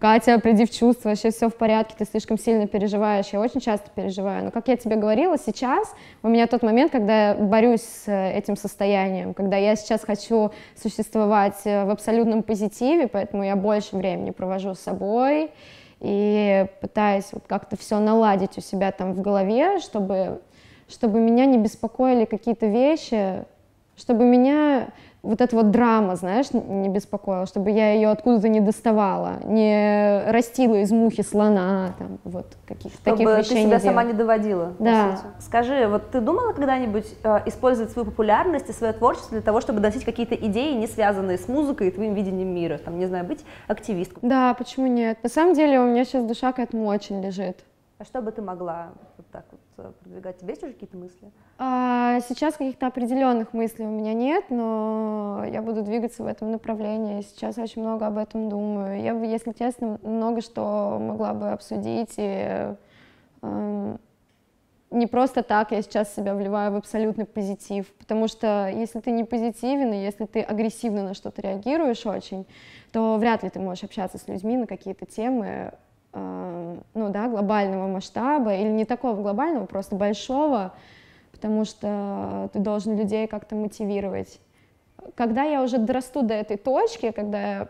Катя, 0.00 0.38
приди 0.38 0.64
в 0.64 0.70
чувство, 0.70 1.10
вообще 1.10 1.30
все 1.30 1.50
в 1.50 1.54
порядке, 1.54 1.94
ты 1.98 2.06
слишком 2.06 2.38
сильно 2.38 2.66
переживаешь. 2.66 3.26
Я 3.34 3.40
очень 3.40 3.60
часто 3.60 3.90
переживаю. 3.94 4.46
Но, 4.46 4.50
как 4.50 4.68
я 4.68 4.78
тебе 4.78 4.96
говорила, 4.96 5.36
сейчас 5.36 5.94
у 6.22 6.28
меня 6.28 6.46
тот 6.46 6.62
момент, 6.62 6.90
когда 6.90 7.28
я 7.28 7.34
борюсь 7.34 7.82
с 7.82 8.10
этим 8.10 8.56
состоянием, 8.56 9.34
когда 9.34 9.58
я 9.58 9.76
сейчас 9.76 10.02
хочу 10.02 10.52
существовать 10.74 11.60
э, 11.64 11.84
в 11.84 11.90
абсолютном 11.90 12.42
позитиве, 12.42 13.08
поэтому 13.08 13.44
я 13.44 13.56
больше 13.56 13.94
времени 13.94 14.30
провожу 14.30 14.74
с 14.74 14.80
собой 14.80 15.50
и 16.00 16.64
пытаюсь 16.80 17.28
вот 17.32 17.44
как-то 17.46 17.76
все 17.76 17.98
наладить 17.98 18.56
у 18.56 18.62
себя 18.62 18.92
там 18.92 19.12
в 19.12 19.20
голове, 19.20 19.80
чтобы, 19.80 20.40
чтобы 20.88 21.20
меня 21.20 21.44
не 21.44 21.58
беспокоили 21.58 22.24
какие-то 22.24 22.64
вещи, 22.64 23.44
чтобы 23.98 24.24
меня 24.24 24.88
вот 25.22 25.40
эта 25.40 25.54
вот 25.54 25.70
драма, 25.70 26.16
знаешь, 26.16 26.52
не 26.52 26.88
беспокоила, 26.88 27.46
чтобы 27.46 27.70
я 27.70 27.92
ее 27.92 28.08
откуда-то 28.08 28.48
не 28.48 28.60
доставала, 28.60 29.38
не 29.44 30.22
растила 30.30 30.76
из 30.76 30.90
мухи 30.90 31.22
слона, 31.22 31.94
там, 31.98 32.18
вот 32.24 32.56
каких-то 32.66 33.02
таких 33.04 33.26
вещей 33.26 33.56
ты 33.56 33.62
себя 33.62 33.76
не 33.76 33.80
сама 33.80 34.04
не 34.04 34.12
доводила. 34.12 34.72
Да. 34.78 35.18
Скажи, 35.40 35.86
вот 35.88 36.10
ты 36.10 36.20
думала 36.20 36.52
когда-нибудь 36.52 37.06
э, 37.22 37.40
использовать 37.46 37.92
свою 37.92 38.06
популярность 38.06 38.70
и 38.70 38.72
свое 38.72 38.92
творчество 38.92 39.32
для 39.32 39.42
того, 39.42 39.60
чтобы 39.60 39.80
доносить 39.80 40.04
какие-то 40.04 40.34
идеи, 40.34 40.74
не 40.74 40.86
связанные 40.86 41.38
с 41.38 41.48
музыкой 41.48 41.88
и 41.88 41.90
твоим 41.90 42.14
видением 42.14 42.54
мира? 42.54 42.78
Там, 42.78 42.98
не 42.98 43.06
знаю, 43.06 43.24
быть 43.24 43.44
активисткой. 43.66 44.18
Да, 44.22 44.54
почему 44.54 44.86
нет? 44.86 45.18
На 45.22 45.28
самом 45.28 45.54
деле 45.54 45.80
у 45.80 45.86
меня 45.86 46.04
сейчас 46.04 46.24
душа 46.24 46.52
к 46.52 46.58
этому 46.58 46.86
очень 46.86 47.22
лежит. 47.22 47.64
А 47.98 48.04
что 48.04 48.22
бы 48.22 48.32
ты 48.32 48.40
могла 48.40 48.88
вот 49.18 49.26
так 49.30 49.44
вот 49.50 49.60
э, 49.60 49.69
продвигать? 50.02 50.36
У 50.36 50.40
тебя 50.40 50.50
есть 50.50 50.62
уже 50.62 50.72
какие-то 50.72 50.96
мысли? 50.96 51.30
А, 51.58 52.20
сейчас 52.20 52.54
каких-то 52.54 52.86
определенных 52.86 53.52
мыслей 53.52 53.86
у 53.86 53.90
меня 53.90 54.14
нет, 54.14 54.46
но 54.50 55.44
я 55.50 55.62
буду 55.62 55.82
двигаться 55.82 56.22
в 56.22 56.26
этом 56.26 56.50
направлении. 56.50 57.22
Сейчас 57.22 57.58
очень 57.58 57.82
много 57.82 58.06
об 58.06 58.18
этом 58.18 58.48
думаю. 58.48 59.02
Я 59.02 59.14
бы, 59.14 59.26
если 59.26 59.52
честно, 59.52 59.98
много 60.02 60.40
что 60.40 60.98
могла 61.00 61.34
бы 61.34 61.50
обсудить. 61.50 62.14
И, 62.16 62.74
эм, 63.42 63.98
не 64.90 65.06
просто 65.06 65.42
так 65.42 65.70
я 65.70 65.82
сейчас 65.82 66.14
себя 66.14 66.34
вливаю 66.34 66.72
в 66.72 66.76
абсолютный 66.76 67.24
позитив, 67.24 67.86
потому 67.94 68.26
что 68.26 68.68
если 68.68 69.00
ты 69.00 69.12
не 69.12 69.24
позитивен, 69.24 69.92
и 69.92 70.02
если 70.02 70.26
ты 70.26 70.40
агрессивно 70.40 71.04
на 71.04 71.14
что-то 71.14 71.42
реагируешь 71.42 72.04
очень, 72.06 72.46
то 72.92 73.16
вряд 73.16 73.42
ли 73.42 73.50
ты 73.50 73.60
можешь 73.60 73.84
общаться 73.84 74.18
с 74.18 74.26
людьми 74.26 74.56
на 74.56 74.66
какие-то 74.66 75.06
темы, 75.06 75.46
э, 75.46 75.70
ну 76.12 77.10
да, 77.10 77.28
глобального 77.28 77.86
масштаба, 77.86 78.54
или 78.54 78.68
не 78.68 78.84
такого 78.84 79.20
глобального, 79.20 79.66
просто 79.66 79.96
большого, 79.96 80.72
потому 81.32 81.64
что 81.64 82.50
ты 82.52 82.58
должен 82.58 82.96
людей 82.96 83.26
как-то 83.26 83.54
мотивировать. 83.54 84.40
Когда 85.14 85.44
я 85.44 85.62
уже 85.62 85.78
дорасту 85.78 86.22
до 86.22 86.34
этой 86.34 86.56
точки, 86.56 87.10
когда 87.10 87.68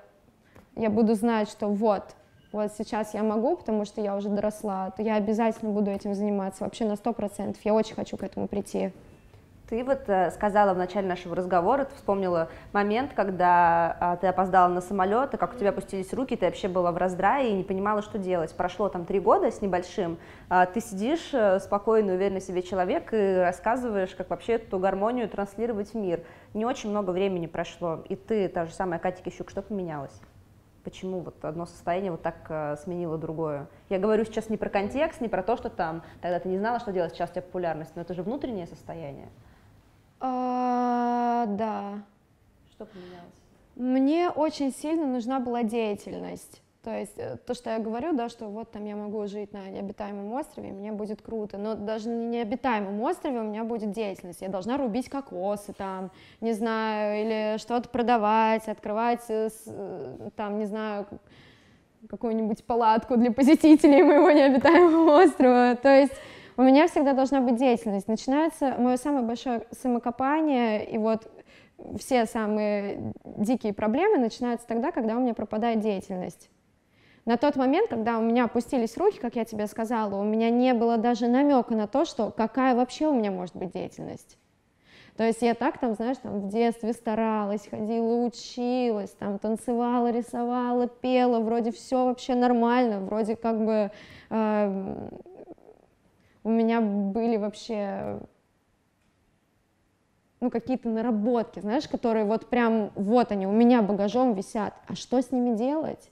я, 0.76 0.90
буду 0.90 1.14
знать, 1.14 1.48
что 1.48 1.68
вот, 1.68 2.14
вот 2.52 2.72
сейчас 2.76 3.14
я 3.14 3.22
могу, 3.22 3.56
потому 3.56 3.84
что 3.84 4.00
я 4.00 4.16
уже 4.16 4.28
доросла, 4.28 4.90
то 4.90 5.02
я 5.02 5.16
обязательно 5.16 5.70
буду 5.70 5.90
этим 5.90 6.14
заниматься, 6.14 6.64
вообще 6.64 6.84
на 6.84 6.96
сто 6.96 7.12
процентов. 7.12 7.60
Я 7.64 7.74
очень 7.74 7.94
хочу 7.94 8.16
к 8.16 8.22
этому 8.22 8.48
прийти. 8.48 8.92
Ты 9.70 9.84
вот 9.84 10.08
э, 10.08 10.32
сказала 10.32 10.74
в 10.74 10.78
начале 10.78 11.06
нашего 11.06 11.36
разговора, 11.36 11.84
ты 11.84 11.94
вспомнила 11.94 12.48
момент, 12.72 13.12
когда 13.14 13.96
а, 14.00 14.16
ты 14.16 14.26
опоздала 14.26 14.66
на 14.66 14.80
самолет, 14.80 15.32
и 15.32 15.36
как 15.36 15.54
у 15.54 15.56
тебя 15.56 15.68
опустились 15.68 16.12
руки, 16.12 16.34
ты 16.34 16.46
вообще 16.46 16.66
была 16.66 16.90
в 16.90 16.96
раздрае 16.96 17.52
и 17.52 17.54
не 17.54 17.62
понимала, 17.62 18.02
что 18.02 18.18
делать. 18.18 18.52
Прошло 18.52 18.88
там 18.88 19.04
три 19.04 19.20
года 19.20 19.52
с 19.52 19.62
небольшим, 19.62 20.18
а, 20.48 20.66
ты 20.66 20.80
сидишь 20.80 21.30
э, 21.32 21.60
спокойный, 21.60 22.16
уверенный 22.16 22.40
в 22.40 22.42
себе 22.42 22.64
человек 22.64 23.10
и 23.12 23.36
рассказываешь, 23.36 24.12
как 24.16 24.30
вообще 24.30 24.54
эту 24.54 24.80
гармонию 24.80 25.28
транслировать 25.28 25.92
в 25.92 25.94
мир. 25.94 26.24
Не 26.52 26.66
очень 26.66 26.90
много 26.90 27.12
времени 27.12 27.46
прошло, 27.46 28.02
и 28.08 28.16
ты, 28.16 28.48
та 28.48 28.66
же 28.66 28.72
самая 28.72 28.98
Катя 28.98 29.22
Кищук, 29.22 29.50
что 29.50 29.62
поменялось? 29.62 30.20
Почему 30.82 31.20
вот 31.20 31.44
одно 31.44 31.66
состояние 31.66 32.10
вот 32.10 32.22
так 32.22 32.44
э, 32.48 32.74
сменило 32.82 33.16
другое? 33.16 33.68
Я 33.88 34.00
говорю 34.00 34.24
сейчас 34.24 34.48
не 34.48 34.56
про 34.56 34.68
контекст, 34.68 35.20
не 35.20 35.28
про 35.28 35.44
то, 35.44 35.56
что 35.56 35.70
там 35.70 36.02
тогда 36.20 36.40
ты 36.40 36.48
не 36.48 36.58
знала, 36.58 36.80
что 36.80 36.90
делать, 36.90 37.12
сейчас 37.12 37.30
у 37.30 37.34
тебя 37.34 37.42
популярность, 37.42 37.92
но 37.94 38.02
это 38.02 38.14
же 38.14 38.24
внутреннее 38.24 38.66
состояние. 38.66 39.28
А, 40.20 41.46
да. 41.46 42.02
Что 42.72 42.84
поменялось? 42.86 43.40
Мне 43.76 44.28
очень 44.28 44.72
сильно 44.72 45.06
нужна 45.06 45.40
была 45.40 45.62
деятельность. 45.62 46.60
То 46.82 46.98
есть 46.98 47.18
э, 47.18 47.36
то, 47.46 47.52
что 47.52 47.70
я 47.70 47.78
говорю, 47.78 48.14
да, 48.14 48.30
что 48.30 48.46
вот 48.46 48.70
там 48.70 48.86
я 48.86 48.96
могу 48.96 49.26
жить 49.26 49.52
на 49.52 49.68
необитаемом 49.68 50.32
острове, 50.32 50.72
мне 50.72 50.92
будет 50.92 51.20
круто, 51.20 51.58
но 51.58 51.74
даже 51.74 52.08
на 52.08 52.28
необитаемом 52.30 52.98
острове 53.02 53.40
у 53.40 53.42
меня 53.42 53.64
будет 53.64 53.92
деятельность. 53.92 54.40
Я 54.40 54.48
должна 54.48 54.78
рубить 54.78 55.10
кокосы 55.10 55.74
там, 55.74 56.10
не 56.40 56.54
знаю, 56.54 57.20
или 57.20 57.58
что-то 57.58 57.90
продавать, 57.90 58.66
открывать 58.66 59.24
э, 59.28 59.50
э, 59.66 60.30
там, 60.36 60.58
не 60.58 60.64
знаю, 60.64 61.06
какую-нибудь 62.08 62.64
палатку 62.64 63.16
для 63.16 63.30
посетителей 63.30 64.02
моего 64.02 64.30
необитаемого 64.30 65.22
острова. 65.22 65.76
То 65.76 65.94
есть 65.94 66.14
у 66.60 66.62
меня 66.62 66.88
всегда 66.88 67.14
должна 67.14 67.40
быть 67.40 67.56
деятельность. 67.56 68.06
Начинается 68.06 68.74
мое 68.78 68.98
самое 68.98 69.24
большое 69.24 69.62
самокопание, 69.70 70.84
и 70.84 70.98
вот 70.98 71.26
все 71.98 72.26
самые 72.26 73.14
дикие 73.24 73.72
проблемы 73.72 74.18
начинаются 74.18 74.66
тогда, 74.66 74.92
когда 74.92 75.16
у 75.16 75.20
меня 75.20 75.32
пропадает 75.32 75.80
деятельность. 75.80 76.50
На 77.24 77.38
тот 77.38 77.56
момент, 77.56 77.88
когда 77.88 78.18
у 78.18 78.22
меня 78.22 78.44
опустились 78.44 78.98
руки, 78.98 79.18
как 79.18 79.36
я 79.36 79.46
тебе 79.46 79.66
сказала, 79.68 80.20
у 80.20 80.24
меня 80.24 80.50
не 80.50 80.74
было 80.74 80.98
даже 80.98 81.28
намека 81.28 81.74
на 81.74 81.86
то, 81.86 82.04
что 82.04 82.30
какая 82.30 82.74
вообще 82.74 83.06
у 83.06 83.14
меня 83.14 83.30
может 83.30 83.56
быть 83.56 83.72
деятельность. 83.72 84.36
То 85.16 85.24
есть 85.24 85.40
я 85.42 85.54
так 85.54 85.78
там, 85.78 85.94
знаешь, 85.94 86.16
там 86.22 86.40
в 86.40 86.48
детстве 86.48 86.92
старалась, 86.92 87.66
ходила, 87.68 88.26
училась, 88.26 89.10
там 89.10 89.38
танцевала, 89.38 90.10
рисовала, 90.10 90.88
пела, 90.88 91.40
вроде 91.40 91.72
все 91.72 92.06
вообще 92.06 92.34
нормально, 92.34 93.00
вроде 93.00 93.36
как 93.36 93.64
бы 93.64 93.90
э, 94.30 95.08
у 96.42 96.50
меня 96.50 96.80
были 96.80 97.36
вообще 97.36 98.20
ну, 100.40 100.50
какие-то 100.50 100.88
наработки, 100.88 101.60
знаешь, 101.60 101.86
которые 101.86 102.24
вот 102.24 102.48
прям, 102.48 102.92
вот 102.94 103.30
они, 103.30 103.46
у 103.46 103.52
меня 103.52 103.82
багажом 103.82 104.34
висят. 104.34 104.74
А 104.86 104.94
что 104.94 105.20
с 105.20 105.30
ними 105.30 105.54
делать? 105.54 106.10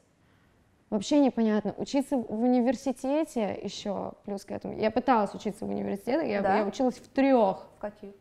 Вообще 0.91 1.19
непонятно. 1.21 1.75
Учиться 1.77 2.17
в 2.17 2.43
университете 2.43 3.59
еще, 3.63 4.13
плюс 4.25 4.45
к 4.45 4.51
этому. 4.51 4.79
Я 4.79 4.91
пыталась 4.91 5.35
учиться 5.35 5.65
в 5.65 5.71
университете, 5.71 6.31
я, 6.31 6.43
Да? 6.43 6.59
я 6.59 6.65
училась 6.65 6.97
в 6.97 7.09
трех. 7.09 7.67
В 7.77 7.81
каких? 7.81 8.15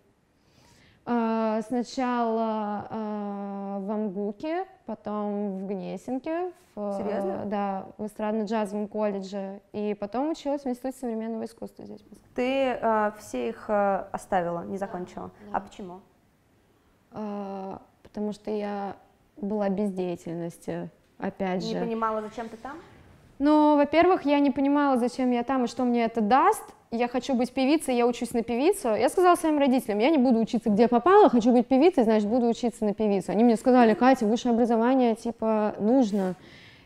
А, 1.10 1.62
Сначала 1.62 2.86
а, 2.90 3.80
в 3.80 3.90
Амгуке, 3.90 4.66
потом 4.86 5.58
в 5.60 5.66
Гнесинке, 5.68 6.52
в, 6.76 6.98
Серьезно? 6.98 7.46
да, 7.46 7.86
в 7.98 8.04
эстрадно-джазовом 8.04 8.88
колледже, 8.90 9.62
и 9.72 9.96
потом 9.98 10.30
училась 10.32 10.64
в 10.64 10.68
Институте 10.68 10.98
современного 11.00 11.46
искусства 11.46 11.86
здесь. 11.86 12.02
Ты 12.36 12.78
э, 12.80 13.12
все 13.20 13.50
их 13.50 13.66
э, 13.70 14.06
оставила, 14.12 14.64
не 14.66 14.78
закончила. 14.78 15.32
да. 15.50 15.58
А 15.58 15.62
почему? 15.62 16.02
А, 17.12 17.82
Потому 18.04 18.34
что 18.34 18.52
я 18.52 18.96
была 19.38 19.70
без 19.70 19.92
деятельности, 19.92 20.90
опять 21.18 21.64
Не 21.64 21.74
же. 21.74 21.80
понимала, 21.80 22.22
зачем 22.22 22.50
ты 22.50 22.58
там? 22.58 22.78
Ну, 23.40 23.78
во-первых, 23.78 24.24
я 24.26 24.40
не 24.40 24.52
понимала, 24.52 24.98
зачем 24.98 25.32
я 25.32 25.44
там 25.44 25.64
и 25.64 25.68
что 25.68 25.84
мне 25.84 26.04
это 26.04 26.22
даст. 26.22 26.64
Я 26.92 27.10
хочу 27.10 27.36
быть 27.36 27.52
певицей, 27.52 27.98
я 27.98 28.08
учусь 28.08 28.32
на 28.34 28.44
певицу. 28.44 28.96
Я 28.96 29.10
сказала 29.10 29.36
своим 29.36 29.60
родителям, 29.60 30.00
я 30.00 30.10
не 30.10 30.18
буду 30.18 30.40
учиться 30.40 30.70
где 30.70 30.88
попало, 30.88 31.30
хочу 31.30 31.52
быть 31.52 31.68
певицей, 31.68 32.04
значит, 32.04 32.30
буду 32.30 32.48
учиться 32.48 32.86
на 32.86 32.94
певицу. 32.94 33.34
Они 33.34 33.44
мне 33.44 33.58
сказали, 33.58 33.94
Катя, 33.94 34.26
высшее 34.26 34.54
образование, 34.54 35.16
типа, 35.16 35.76
нужно. 35.80 36.36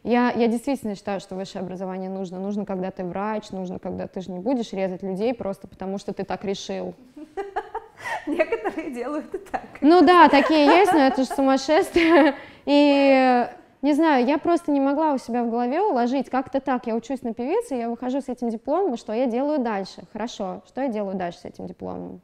Я, 0.03 0.31
я 0.31 0.47
действительно 0.47 0.95
считаю, 0.95 1.19
что 1.19 1.35
высшее 1.35 1.61
образование 1.61 2.09
нужно. 2.09 2.39
Нужно, 2.39 2.65
когда 2.65 2.89
ты 2.89 3.03
врач, 3.03 3.51
нужно, 3.51 3.77
когда 3.77 4.07
ты 4.07 4.21
же 4.21 4.31
не 4.31 4.39
будешь 4.39 4.73
резать 4.73 5.03
людей 5.03 5.35
просто 5.35 5.67
потому, 5.67 5.99
что 5.99 6.13
ты 6.13 6.23
так 6.23 6.43
решил. 6.43 6.95
Некоторые 8.25 8.89
делают 8.91 9.33
и 9.35 9.37
так. 9.37 9.67
Ну 9.81 10.01
да, 10.01 10.29
такие 10.29 10.65
есть, 10.65 10.93
но 10.93 10.99
это 11.01 11.21
же 11.21 11.27
сумасшествие. 11.27 12.35
И 12.65 13.47
не 13.81 13.93
знаю, 13.93 14.25
я 14.25 14.37
просто 14.37 14.71
не 14.71 14.79
могла 14.79 15.13
у 15.13 15.17
себя 15.17 15.43
в 15.43 15.49
голове 15.49 15.81
уложить 15.81 16.29
как-то 16.29 16.59
так. 16.59 16.85
Я 16.85 16.95
учусь 16.95 17.23
на 17.23 17.33
певице, 17.33 17.75
я 17.75 17.89
выхожу 17.89 18.21
с 18.21 18.29
этим 18.29 18.49
дипломом, 18.49 18.95
что 18.95 19.11
я 19.13 19.25
делаю 19.25 19.59
дальше? 19.59 20.03
Хорошо, 20.13 20.61
что 20.67 20.81
я 20.81 20.87
делаю 20.87 21.15
дальше 21.17 21.39
с 21.39 21.45
этим 21.45 21.65
дипломом? 21.65 22.21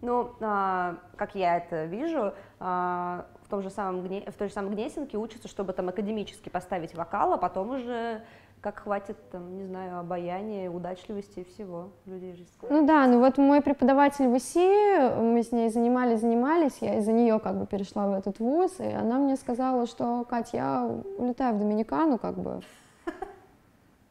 Ну, 0.00 0.32
а, 0.40 0.96
как 1.16 1.34
я 1.34 1.56
это 1.56 1.84
вижу, 1.84 2.32
а, 2.60 3.26
в 3.42 3.48
том 3.48 3.62
же 3.62 3.70
самом, 3.70 4.00
в 4.02 4.32
той 4.32 4.48
же 4.48 4.54
самой 4.54 4.72
Гнесинке 4.72 5.16
учатся, 5.16 5.48
чтобы 5.48 5.72
там 5.72 5.88
академически 5.88 6.48
поставить 6.48 6.94
вокал, 6.94 7.32
а 7.32 7.38
потом 7.38 7.70
уже 7.70 8.22
как 8.64 8.78
хватит, 8.78 9.18
там, 9.30 9.58
не 9.58 9.64
знаю, 9.66 9.98
обаяния, 9.98 10.70
удачливости 10.70 11.40
и 11.40 11.44
всего. 11.44 11.90
Людей 12.06 12.34
же 12.34 12.46
ну 12.70 12.86
да, 12.86 13.06
ну 13.06 13.18
вот 13.18 13.36
мой 13.36 13.60
преподаватель 13.60 14.26
в 14.26 14.38
ИСИ, 14.38 15.20
мы 15.20 15.42
с 15.42 15.52
ней 15.52 15.68
занимались, 15.68 16.20
занимались, 16.20 16.78
я 16.80 16.98
из-за 16.98 17.12
нее 17.12 17.38
как 17.40 17.58
бы 17.58 17.66
перешла 17.66 18.06
в 18.06 18.14
этот 18.14 18.38
вуз, 18.38 18.80
и 18.80 18.86
она 18.86 19.18
мне 19.18 19.36
сказала, 19.36 19.86
что, 19.86 20.24
Кать, 20.24 20.54
я 20.54 20.90
улетаю 21.18 21.54
в 21.54 21.58
Доминикану, 21.58 22.16
как 22.16 22.38
бы, 22.38 22.62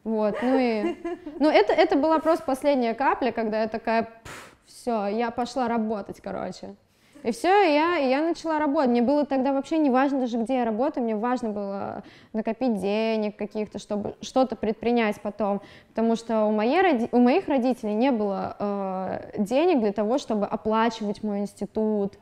вот, 0.04 0.36
ну 0.44 0.56
и, 0.56 0.98
ну 1.40 1.50
это, 1.50 1.74
это 1.74 1.98
была 1.98 2.20
просто 2.20 2.46
последняя 2.46 2.94
капля, 2.94 3.32
когда 3.32 3.64
я 3.64 3.68
такая, 3.68 4.08
все, 4.68 5.08
я 5.08 5.32
пошла 5.32 5.68
работать, 5.68 6.22
короче. 6.22 6.76
И 7.24 7.32
все, 7.32 7.48
я, 7.48 7.96
я 7.96 8.22
начала 8.22 8.60
работать. 8.60 8.90
Мне 8.90 9.02
было 9.02 9.26
тогда 9.26 9.54
вообще 9.54 9.78
не 9.78 9.90
важно 9.90 10.20
даже, 10.20 10.38
где 10.38 10.56
я 10.56 10.66
работаю, 10.66 11.04
мне 11.04 11.16
важно 11.16 11.50
было 11.50 12.04
накопить 12.34 12.80
денег 12.80 13.36
каких-то, 13.38 13.80
чтобы 13.80 14.16
что-то 14.22 14.56
предпринять 14.56 15.22
потом. 15.22 15.62
Потому 15.90 16.16
что 16.16 16.46
у, 16.46 16.52
моей 16.52 17.08
у 17.12 17.20
моих 17.20 17.48
родителей 17.48 17.94
не 17.94 18.12
было 18.12 18.56
э, 18.60 19.20
денег 19.38 19.80
для 19.80 19.94
того, 19.94 20.18
чтобы 20.18 20.46
оплачивать 20.46 21.24
мой 21.24 21.40
институт, 21.40 22.14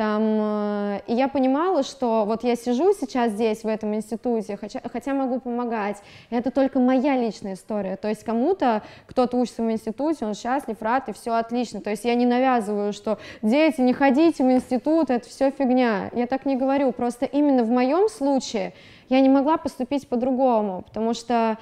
там, 0.00 0.22
э, 0.24 1.00
и 1.08 1.14
я 1.14 1.28
понимала, 1.28 1.82
что 1.82 2.24
вот 2.26 2.42
я 2.42 2.56
сижу 2.56 2.94
сейчас 2.94 3.32
здесь, 3.32 3.64
в 3.64 3.66
этом 3.66 3.94
институте, 3.94 4.56
хотя, 4.56 4.80
хотя 4.90 5.12
могу 5.12 5.40
помогать. 5.40 5.98
Это 6.30 6.50
только 6.50 6.78
моя 6.78 7.18
личная 7.18 7.52
история. 7.52 7.96
То 7.96 8.08
есть 8.08 8.24
кому-то, 8.24 8.82
кто-то 9.06 9.36
учится 9.36 9.62
в 9.62 9.70
институте, 9.70 10.24
он 10.24 10.32
счастлив, 10.32 10.80
рад, 10.80 11.10
и 11.10 11.12
все 11.12 11.34
отлично. 11.34 11.82
То 11.82 11.90
есть 11.90 12.06
я 12.06 12.14
не 12.14 12.24
навязываю, 12.24 12.94
что 12.94 13.18
дети, 13.42 13.82
не 13.82 13.92
ходите 13.92 14.42
в 14.42 14.49
институт, 14.52 15.10
это 15.10 15.28
все 15.28 15.50
фигня. 15.50 16.10
Я 16.12 16.26
так 16.26 16.46
не 16.46 16.56
говорю. 16.56 16.92
Просто 16.92 17.26
именно 17.26 17.62
в 17.62 17.70
моем 17.70 18.08
случае 18.08 18.72
я 19.08 19.20
не 19.20 19.28
могла 19.28 19.56
поступить 19.56 20.08
по-другому, 20.08 20.82
потому 20.82 21.14
что 21.14 21.58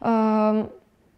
э, 0.00 0.68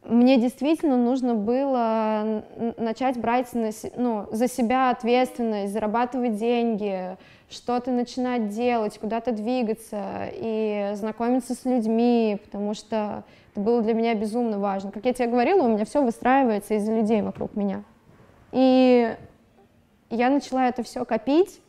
мне 0.05 0.39
действительно 0.39 0.97
нужно 0.97 1.35
было 1.35 2.43
начать 2.79 3.19
брать 3.19 3.53
на, 3.53 3.71
ну, 3.97 4.27
за 4.31 4.49
себя 4.49 4.91
ответственность, 4.91 5.73
зарабатывать 5.73 6.37
деньги, 6.37 7.17
что-то 7.51 7.91
начинать 7.91 8.49
делать, 8.49 8.99
куда-то 8.99 9.33
двигаться 9.33 10.31
и 10.33 10.93
знакомиться 10.95 11.55
с 11.55 11.65
людьми, 11.65 12.41
потому 12.45 12.75
что 12.75 13.25
это 13.53 13.61
было 13.61 13.83
для 13.83 13.93
меня 13.93 14.15
безумно 14.15 14.59
важно. 14.59 14.91
Как 14.91 15.05
я 15.05 15.13
тебе 15.13 15.29
говорила, 15.29 15.63
у 15.65 15.69
меня 15.69 15.85
все 15.85 16.03
выстраивается 16.03 16.75
из-за 16.75 16.95
людей 16.95 17.21
вокруг 17.23 17.55
меня. 17.57 17.83
И 18.53 19.15
я 20.11 20.31
начала 20.31 20.69
это 20.69 20.83
все 20.83 21.05
копить, 21.05 21.61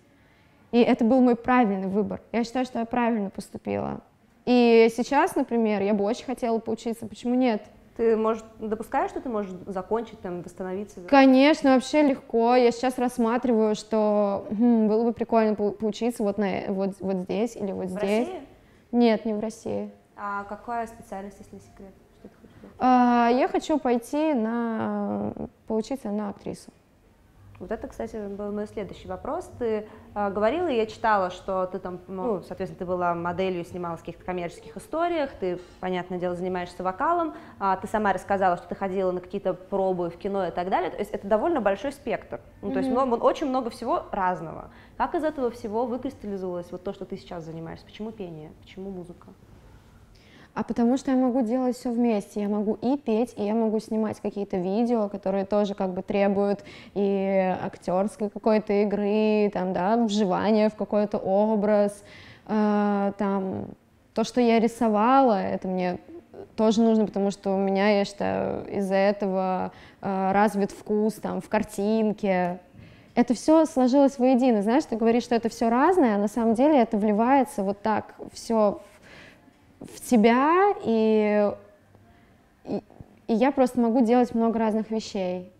и 0.71 0.79
это 0.79 1.03
был 1.05 1.21
мой 1.21 1.35
правильный 1.35 1.87
выбор. 1.87 2.21
Я 2.31 2.43
считаю, 2.43 2.65
что 2.65 2.79
я 2.79 2.85
правильно 2.85 3.29
поступила. 3.29 4.01
И 4.45 4.91
сейчас, 4.95 5.35
например, 5.35 5.81
я 5.81 5.93
бы 5.93 6.03
очень 6.03 6.25
хотела 6.25 6.57
поучиться. 6.59 7.05
Почему 7.05 7.35
нет? 7.35 7.63
Ты 7.97 8.15
можешь, 8.15 8.43
допускаешь, 8.59 9.11
что 9.11 9.21
ты 9.21 9.29
можешь 9.29 9.51
закончить, 9.67 10.19
там, 10.21 10.41
восстановиться? 10.41 11.01
Конечно, 11.01 11.75
вообще 11.75 12.01
легко. 12.03 12.55
Я 12.55 12.71
сейчас 12.71 12.97
рассматриваю, 12.97 13.75
что 13.75 14.47
хм, 14.49 14.87
было 14.87 15.03
бы 15.03 15.13
прикольно 15.13 15.55
поучиться 15.55 16.23
вот, 16.23 16.37
на, 16.37 16.63
вот, 16.69 16.95
вот 16.99 17.17
здесь 17.17 17.55
или 17.55 17.71
вот 17.71 17.87
в 17.87 17.89
здесь. 17.89 18.27
России? 18.27 18.41
Нет, 18.91 19.25
не 19.25 19.33
в 19.33 19.39
России. 19.39 19.91
А 20.15 20.45
какая 20.45 20.87
специальность, 20.87 21.37
если 21.39 21.55
не 21.55 21.61
секрет? 21.61 21.93
Что 22.19 22.29
ты 22.29 22.35
хочешь 22.41 22.71
А, 22.79 23.29
я 23.31 23.47
хочу 23.47 23.77
пойти 23.77 24.33
на 24.33 25.33
поучиться 25.67 26.09
на 26.09 26.29
актрису. 26.29 26.71
Вот 27.61 27.71
это, 27.71 27.87
кстати, 27.87 28.15
был 28.27 28.51
мой 28.51 28.65
следующий 28.65 29.07
вопрос. 29.07 29.49
Ты 29.59 29.87
э, 30.15 30.29
говорила, 30.31 30.67
я 30.67 30.87
читала, 30.87 31.29
что 31.29 31.67
ты 31.67 31.77
там, 31.77 31.99
ну, 32.07 32.41
соответственно, 32.41 32.79
ты 32.79 32.85
была 32.85 33.13
моделью, 33.13 33.63
снималась 33.63 33.99
в 33.99 34.03
каких-то 34.03 34.25
коммерческих 34.25 34.75
историях, 34.75 35.29
ты, 35.39 35.59
понятное 35.79 36.17
дело, 36.17 36.35
занимаешься 36.35 36.81
вокалом, 36.81 37.35
а 37.59 37.77
ты 37.77 37.87
сама 37.87 38.13
рассказала, 38.13 38.57
что 38.57 38.67
ты 38.67 38.73
ходила 38.73 39.11
на 39.11 39.21
какие-то 39.21 39.53
пробы 39.53 40.09
в 40.09 40.17
кино 40.17 40.47
и 40.47 40.51
так 40.51 40.69
далее. 40.69 40.89
То 40.89 40.97
есть 40.97 41.11
это 41.11 41.27
довольно 41.27 41.61
большой 41.61 41.91
спектр. 41.91 42.41
Ну, 42.63 42.69
mm-hmm. 42.69 42.73
то 42.73 42.79
есть 42.79 42.89
много, 42.89 43.13
очень 43.23 43.47
много 43.47 43.69
всего 43.69 44.05
разного. 44.11 44.71
Как 44.97 45.13
из 45.13 45.23
этого 45.23 45.51
всего 45.51 45.85
выкристаллизовалось 45.85 46.71
вот 46.71 46.83
то, 46.83 46.93
что 46.93 47.05
ты 47.05 47.15
сейчас 47.15 47.43
занимаешься? 47.43 47.85
Почему 47.85 48.11
пение? 48.11 48.51
Почему 48.63 48.89
музыка? 48.89 49.27
А 50.53 50.63
потому 50.63 50.97
что 50.97 51.11
я 51.11 51.17
могу 51.17 51.41
делать 51.41 51.77
все 51.77 51.91
вместе. 51.91 52.41
Я 52.41 52.49
могу 52.49 52.77
и 52.81 52.97
петь, 52.97 53.33
и 53.37 53.43
я 53.43 53.53
могу 53.53 53.79
снимать 53.79 54.19
какие-то 54.19 54.57
видео, 54.57 55.07
которые 55.07 55.45
тоже 55.45 55.75
как 55.75 55.93
бы 55.93 56.01
требуют 56.01 56.63
и 56.93 57.55
актерской 57.63 58.29
какой-то 58.29 58.73
игры, 58.83 59.49
там, 59.53 59.73
да, 59.73 59.97
вживания 59.97 60.69
в 60.69 60.75
какой-то 60.75 61.17
образ, 61.17 62.03
э, 62.47 63.11
там, 63.17 63.65
то, 64.13 64.23
что 64.25 64.41
я 64.41 64.59
рисовала, 64.59 65.41
это 65.41 65.67
мне 65.69 65.99
тоже 66.55 66.81
нужно, 66.81 67.05
потому 67.05 67.31
что 67.31 67.55
у 67.55 67.57
меня, 67.57 67.99
я 67.99 68.05
считаю, 68.05 68.65
из-за 68.67 68.95
этого 68.95 69.71
э, 70.01 70.31
развит 70.33 70.71
вкус 70.71 71.13
там 71.15 71.39
в 71.39 71.47
картинке. 71.47 72.59
Это 73.15 73.33
все 73.33 73.65
сложилось 73.65 74.17
воедино. 74.17 74.61
Знаешь, 74.61 74.85
ты 74.85 74.95
говоришь, 74.95 75.23
что 75.23 75.35
это 75.35 75.49
все 75.49 75.69
разное, 75.69 76.15
а 76.15 76.17
на 76.17 76.27
самом 76.27 76.55
деле 76.55 76.79
это 76.79 76.97
вливается 76.97 77.63
вот 77.63 77.81
так 77.81 78.15
все 78.33 78.81
в 79.81 80.01
тебя, 80.01 80.73
и, 80.83 81.51
и, 82.65 82.83
и 83.27 83.33
я 83.33 83.51
просто 83.51 83.79
могу 83.79 84.05
делать 84.05 84.33
много 84.35 84.59
разных 84.59 84.91
вещей. 84.91 85.51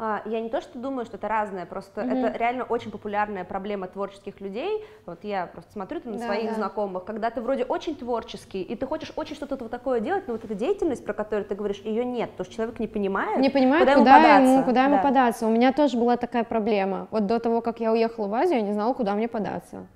А, 0.00 0.22
я 0.26 0.40
не 0.40 0.48
то, 0.48 0.60
что 0.60 0.78
думаю, 0.78 1.04
что 1.06 1.16
это 1.16 1.26
разное, 1.26 1.66
просто 1.66 2.02
mm-hmm. 2.02 2.28
это 2.28 2.38
реально 2.38 2.62
очень 2.62 2.92
популярная 2.92 3.42
проблема 3.44 3.88
творческих 3.88 4.40
людей. 4.40 4.84
Вот 5.06 5.24
я 5.24 5.46
просто 5.46 5.72
смотрю 5.72 6.00
на 6.04 6.18
да, 6.18 6.24
своих 6.24 6.50
да. 6.50 6.54
знакомых, 6.54 7.04
когда 7.04 7.30
ты 7.30 7.40
вроде 7.40 7.64
очень 7.64 7.96
творческий, 7.96 8.62
и 8.62 8.76
ты 8.76 8.86
хочешь 8.86 9.12
очень 9.16 9.34
что-то 9.34 9.56
вот 9.56 9.72
такое 9.72 9.98
делать, 9.98 10.28
но 10.28 10.34
вот 10.34 10.44
эта 10.44 10.54
деятельность, 10.54 11.04
про 11.04 11.14
которую 11.14 11.46
ты 11.46 11.56
говоришь, 11.56 11.80
ее 11.80 12.04
нет, 12.04 12.30
потому 12.30 12.44
что 12.44 12.54
человек 12.54 12.78
не 12.78 12.86
понимает, 12.86 13.40
не 13.40 13.50
понимает 13.50 13.88
куда, 13.88 13.96
куда 13.98 14.16
ему 14.16 14.22
податься. 14.22 14.52
Ему, 14.52 14.64
куда 14.64 14.74
да. 14.74 14.84
ему 14.84 15.02
податься. 15.02 15.46
У 15.48 15.50
меня 15.50 15.72
тоже 15.72 15.98
была 15.98 16.16
такая 16.16 16.44
проблема. 16.44 17.08
Вот 17.10 17.26
до 17.26 17.40
того, 17.40 17.60
как 17.60 17.80
я 17.80 17.90
уехала 17.90 18.28
в 18.28 18.34
Азию, 18.34 18.58
я 18.58 18.62
не 18.62 18.72
знала, 18.72 18.94
куда 18.94 19.14
мне 19.14 19.26
податься. 19.26 19.88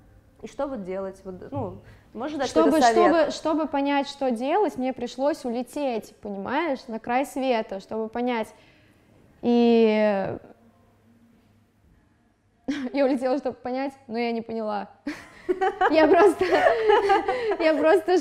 И 0.43 0.49
что 0.49 0.67
вот 0.67 0.83
делать? 0.83 1.21
Вот, 1.25 1.35
ну, 1.53 1.79
Можешь 2.15 2.37
дать 2.37 2.51
чтобы, 2.51 2.81
чтобы, 2.83 3.31
чтобы 3.31 3.67
понять, 3.67 4.07
что 4.07 4.31
делать, 4.31 4.77
мне 4.77 4.93
пришлось 4.93 5.45
улететь, 5.47 6.15
понимаешь, 6.21 6.81
на 6.87 6.99
край 6.99 7.25
света, 7.25 7.81
чтобы 7.81 8.09
понять. 8.09 8.49
И 9.41 10.37
я 12.93 13.05
улетела, 13.07 13.39
чтобы 13.39 13.57
понять, 13.57 13.95
но 14.09 14.19
я 14.19 14.33
не 14.33 14.43
поняла. 14.43 14.89
Я 15.91 16.07
просто, 16.07 16.45
я 17.59 17.75
просто, 17.75 18.17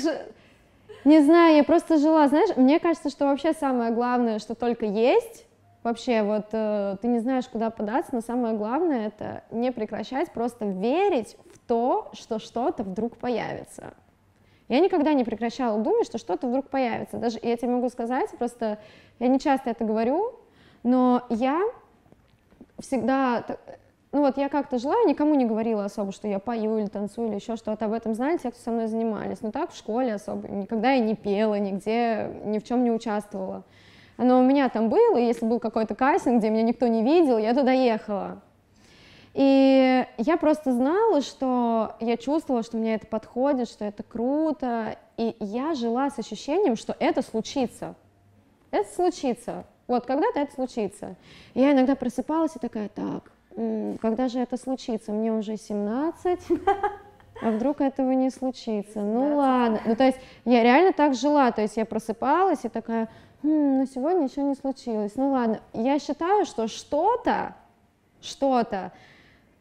не 1.04 1.20
знаю, 1.20 1.56
я 1.56 1.64
просто 1.64 1.96
жила, 1.96 2.26
знаешь, 2.26 2.54
мне 2.56 2.80
кажется, 2.80 3.10
что 3.10 3.26
вообще 3.26 3.52
самое 3.52 3.92
главное, 3.92 4.40
что 4.40 4.56
только 4.56 4.84
есть, 4.84 5.46
вообще 5.84 6.22
вот 6.22 6.48
э, 6.52 6.96
ты 7.00 7.06
не 7.06 7.20
знаешь, 7.20 7.46
куда 7.46 7.70
податься, 7.70 8.10
но 8.12 8.20
самое 8.20 8.56
главное 8.56 9.06
это 9.06 9.44
не 9.52 9.70
прекращать, 9.70 10.32
просто 10.32 10.64
верить 10.64 11.36
то, 11.66 12.10
что 12.12 12.38
что-то 12.38 12.82
вдруг 12.82 13.16
появится. 13.16 13.94
Я 14.68 14.80
никогда 14.80 15.12
не 15.12 15.24
прекращала 15.24 15.78
думать, 15.80 16.06
что 16.06 16.18
что-то 16.18 16.46
вдруг 16.46 16.68
появится. 16.68 17.18
Даже 17.18 17.38
я 17.42 17.56
тебе 17.56 17.72
могу 17.72 17.88
сказать, 17.88 18.30
просто 18.38 18.78
я 19.18 19.28
не 19.28 19.38
часто 19.38 19.70
это 19.70 19.84
говорю, 19.84 20.34
но 20.82 21.24
я 21.28 21.60
всегда, 22.78 23.44
ну 24.12 24.20
вот 24.20 24.38
я 24.38 24.48
как-то 24.48 24.78
жила, 24.78 24.94
я 24.96 25.04
никому 25.04 25.34
не 25.34 25.44
говорила 25.44 25.84
особо, 25.84 26.12
что 26.12 26.26
я 26.26 26.38
пою 26.38 26.78
или 26.78 26.86
танцую 26.86 27.28
или 27.28 27.34
еще 27.34 27.56
что-то. 27.56 27.84
Об 27.84 27.92
этом 27.92 28.14
знали 28.14 28.38
те, 28.38 28.50
кто 28.50 28.60
со 28.60 28.70
мной 28.70 28.86
занимались. 28.86 29.42
Но 29.42 29.50
так 29.50 29.72
в 29.72 29.76
школе 29.76 30.14
особо 30.14 30.48
никогда 30.48 30.92
я 30.92 31.00
не 31.00 31.14
пела, 31.14 31.58
нигде 31.58 32.30
ни 32.44 32.58
в 32.58 32.64
чем 32.64 32.82
не 32.84 32.90
участвовала. 32.90 33.64
Оно 34.16 34.40
у 34.40 34.42
меня 34.42 34.68
там 34.68 34.88
было, 34.88 35.16
если 35.16 35.46
был 35.46 35.58
какой-то 35.58 35.94
кастинг, 35.94 36.38
где 36.38 36.50
меня 36.50 36.62
никто 36.62 36.86
не 36.86 37.02
видел, 37.02 37.38
я 37.38 37.54
туда 37.54 37.72
ехала. 37.72 38.40
И 39.34 40.06
я 40.18 40.36
просто 40.36 40.72
знала, 40.72 41.22
что 41.22 41.94
я 42.00 42.16
чувствовала, 42.16 42.62
что 42.62 42.76
мне 42.76 42.94
это 42.94 43.06
подходит, 43.06 43.68
что 43.68 43.84
это 43.84 44.02
круто, 44.02 44.96
и 45.16 45.34
я 45.40 45.74
жила 45.74 46.10
с 46.10 46.18
ощущением, 46.18 46.76
что 46.76 46.94
это 46.98 47.22
случится. 47.22 47.94
Это 48.70 48.88
случится. 48.94 49.64
Вот 49.86 50.06
когда-то 50.06 50.40
это 50.40 50.52
случится. 50.52 51.16
Я 51.54 51.72
иногда 51.72 51.96
просыпалась 51.96 52.56
и 52.56 52.58
такая, 52.58 52.88
так, 52.88 53.32
когда 54.00 54.28
же 54.28 54.38
это 54.38 54.56
случится? 54.56 55.12
Мне 55.12 55.32
уже 55.32 55.56
17, 55.56 56.40
а 57.42 57.50
вдруг 57.50 57.80
этого 57.80 58.12
не 58.12 58.30
случится? 58.30 59.00
Ну 59.00 59.36
ладно. 59.36 59.80
Ну 59.86 59.96
то 59.96 60.04
есть 60.04 60.18
я 60.44 60.62
реально 60.62 60.92
так 60.92 61.14
жила, 61.14 61.50
то 61.52 61.62
есть 61.62 61.76
я 61.76 61.86
просыпалась 61.86 62.64
и 62.64 62.68
такая, 62.68 63.08
хм, 63.42 63.78
ну 63.78 63.86
сегодня 63.86 64.26
еще 64.26 64.42
не 64.42 64.54
случилось. 64.54 65.12
Ну 65.16 65.32
ладно. 65.32 65.60
Я 65.72 65.98
считаю, 65.98 66.44
что 66.44 66.68
что-то, 66.68 67.54
что-то 68.20 68.92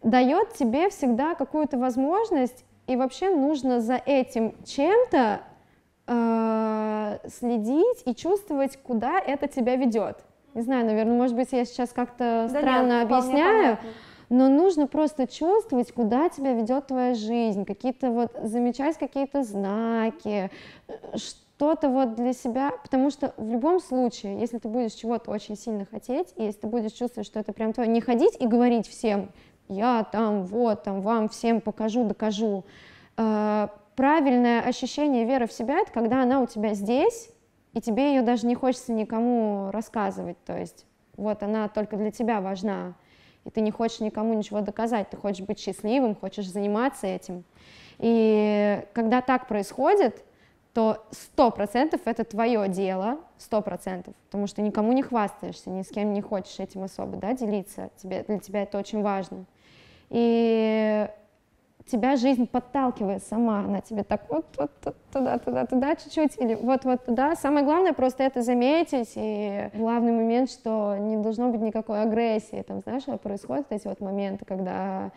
дает 0.04 0.54
тебе 0.54 0.90
всегда 0.90 1.36
какую-то 1.36 1.78
возможность, 1.78 2.66
и 2.88 2.96
вообще 2.96 3.30
нужно 3.30 3.80
за 3.80 3.96
этим 4.06 4.56
чем-то 4.66 5.42
э, 6.08 7.18
следить 7.28 8.04
и 8.06 8.16
чувствовать, 8.16 8.78
куда 8.78 9.20
это 9.20 9.48
тебя 9.48 9.76
ведет. 9.76 10.24
Не 10.54 10.62
знаю, 10.62 10.86
наверное, 10.86 11.16
может 11.16 11.36
быть, 11.36 11.52
я 11.52 11.64
сейчас 11.64 11.92
как-то 11.92 12.50
да 12.52 12.60
странно 12.60 13.02
нет, 13.02 13.12
объясняю, 13.12 13.78
но 14.30 14.50
нужно 14.50 14.88
просто 14.88 15.28
чувствовать, 15.28 15.92
куда 15.94 16.30
тебя 16.30 16.54
ведет 16.54 16.88
твоя 16.88 17.14
жизнь, 17.14 17.64
какие-то 17.66 18.12
вот 18.12 18.32
замечать 18.44 18.98
какие-то 18.98 19.44
знаки, 19.44 20.50
что-то 21.16 21.90
вот 21.90 22.16
для 22.16 22.34
себя, 22.34 22.72
потому 22.82 23.12
что 23.12 23.34
в 23.38 23.50
любом 23.50 23.80
случае, 23.80 24.40
если 24.40 24.58
ты 24.58 24.68
будешь 24.68 24.94
чего-то 24.94 25.32
очень 25.32 25.56
сильно 25.56 25.86
хотеть, 25.86 26.34
и 26.36 26.44
если 26.44 26.62
ты 26.62 26.68
будешь 26.68 26.94
чувствовать, 26.94 27.28
что 27.28 27.40
это 27.40 27.54
прям 27.54 27.72
твое, 27.72 27.90
не 27.90 28.02
ходить 28.02 28.36
и 28.40 28.48
говорить 28.48 28.88
всем, 28.88 29.30
я 29.72 30.04
там, 30.04 30.44
вот, 30.44 30.84
там, 30.84 31.02
вам 31.02 31.30
всем 31.30 31.62
покажу, 31.62 32.04
докажу. 32.04 32.66
Э, 33.18 33.68
правильное 33.96 34.62
ощущение 34.62 35.26
веры 35.26 35.48
в 35.48 35.54
себя, 35.54 35.80
это 35.80 35.92
когда 35.92 36.24
она 36.24 36.42
у 36.42 36.48
тебя 36.48 36.74
здесь, 36.74 37.30
и 37.74 37.82
тебе 37.82 38.16
ее 38.16 38.22
даже 38.22 38.48
не 38.48 38.56
хочется 38.56 38.92
никому 38.92 39.70
рассказывать, 39.72 40.38
то 40.46 40.58
есть 40.58 40.86
вот 41.18 41.44
она 41.44 41.68
только 41.68 41.98
для 41.98 42.12
тебя 42.12 42.42
важна, 42.42 42.94
и 43.46 43.50
ты 43.50 43.62
не 43.62 43.72
хочешь 43.72 44.00
никому 44.00 44.34
ничего 44.34 44.62
доказать, 44.62 45.10
ты 45.10 45.18
хочешь 45.18 45.46
быть 45.46 45.60
счастливым, 45.60 46.16
хочешь 46.16 46.50
заниматься 46.50 47.08
этим. 47.08 47.44
И 47.98 48.84
когда 48.94 49.22
так 49.22 49.48
происходит, 49.48 50.24
то 50.74 51.06
сто 51.12 51.52
процентов 51.52 52.02
это 52.06 52.24
твое 52.24 52.68
дело, 52.70 53.20
сто 53.38 53.62
процентов, 53.62 54.16
потому 54.26 54.48
что 54.48 54.62
никому 54.62 54.94
не 54.94 55.04
хвастаешься, 55.04 55.70
ни 55.70 55.82
с 55.82 55.90
кем 55.90 56.14
не 56.14 56.22
хочешь 56.22 56.60
этим 56.60 56.84
особо 56.84 57.18
да, 57.18 57.34
делиться, 57.34 57.90
тебе, 57.98 58.24
для 58.24 58.40
тебя 58.40 58.64
это 58.64 58.78
очень 58.78 59.02
важно. 59.02 59.46
И 60.12 61.08
тебя 61.88 62.16
жизнь 62.16 62.48
подталкивает 62.48 63.24
сама, 63.24 63.60
она 63.60 63.82
тебе 63.82 64.04
так 64.04 64.30
вот, 64.30 64.46
вот, 64.58 64.72
вот 64.84 64.96
туда, 65.12 65.38
туда, 65.40 65.66
туда 65.66 65.96
чуть-чуть, 65.96 66.38
или 66.38 66.56
вот-вот 66.56 67.06
туда. 67.06 67.36
Самое 67.36 67.66
главное 67.66 67.94
просто 67.94 68.24
это 68.24 68.42
заметить, 68.42 69.14
и 69.16 69.70
главный 69.74 70.12
момент, 70.12 70.50
что 70.50 70.98
не 70.98 71.18
должно 71.18 71.50
быть 71.50 71.62
никакой 71.62 72.02
агрессии, 72.02 72.62
там, 72.62 72.82
знаешь, 72.82 73.04
происходят 73.22 73.68
эти 73.72 73.88
вот 73.88 74.00
моменты, 74.00 74.46
когда 74.46 75.12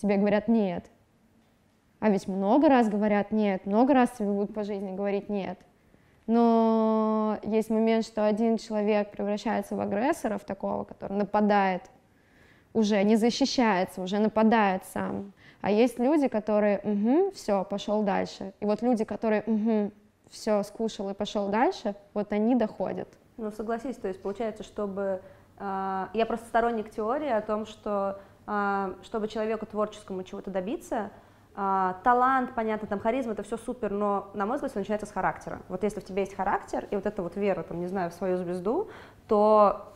тебе 0.00 0.16
говорят 0.16 0.48
«нет», 0.48 0.84
а 2.00 2.10
ведь 2.10 2.28
много 2.28 2.68
раз 2.68 2.88
говорят 2.88 3.32
«нет», 3.32 3.66
много 3.66 3.94
раз 3.94 4.10
тебе 4.18 4.30
будут 4.30 4.54
по 4.54 4.64
жизни 4.64 4.94
говорить 4.94 5.28
«нет», 5.28 5.58
но 6.26 7.38
есть 7.44 7.70
момент, 7.70 8.04
что 8.04 8.26
один 8.26 8.58
человек 8.58 9.10
превращается 9.12 9.76
в 9.76 9.80
агрессора, 9.80 10.38
в 10.38 10.44
такого, 10.44 10.84
который 10.84 11.16
нападает 11.16 11.82
уже 12.76 13.02
не 13.02 13.16
защищается, 13.16 14.02
уже 14.02 14.18
нападает 14.18 14.84
сам. 14.92 15.32
А 15.62 15.70
есть 15.70 15.98
люди, 15.98 16.28
которые, 16.28 16.78
угу, 16.84 17.30
все, 17.32 17.64
пошел 17.64 18.02
дальше. 18.02 18.52
И 18.60 18.66
вот 18.66 18.82
люди, 18.82 19.04
которые, 19.04 19.42
угу, 19.46 19.92
все, 20.30 20.62
скушал 20.62 21.08
и 21.10 21.14
пошел 21.14 21.48
дальше, 21.48 21.94
вот 22.12 22.32
они 22.32 22.54
доходят. 22.54 23.08
Ну, 23.38 23.50
согласись, 23.50 23.96
то 23.96 24.08
есть 24.08 24.20
получается, 24.22 24.62
чтобы... 24.62 25.22
Э, 25.58 26.08
я 26.12 26.26
просто 26.26 26.46
сторонник 26.46 26.90
теории 26.90 27.30
о 27.30 27.40
том, 27.40 27.64
что 27.64 28.20
э, 28.46 28.94
чтобы 29.02 29.28
человеку 29.28 29.64
творческому 29.64 30.22
чего-то 30.22 30.50
добиться, 30.50 31.10
э, 31.56 31.94
талант, 32.04 32.54
понятно, 32.54 32.86
там 32.86 33.00
харизма, 33.00 33.32
это 33.32 33.42
все 33.42 33.56
супер, 33.56 33.90
но, 33.90 34.30
на 34.34 34.44
мой 34.44 34.56
взгляд, 34.56 34.72
все 34.72 34.80
начинается 34.80 35.06
с 35.06 35.12
характера. 35.12 35.62
Вот 35.68 35.82
если 35.82 36.00
в 36.00 36.04
тебе 36.04 36.22
есть 36.22 36.36
характер, 36.36 36.86
и 36.90 36.94
вот 36.94 37.06
эта 37.06 37.22
вот 37.22 37.36
вера, 37.36 37.62
там, 37.62 37.80
не 37.80 37.86
знаю, 37.86 38.10
в 38.10 38.14
свою 38.14 38.36
звезду, 38.36 38.90
то 39.28 39.95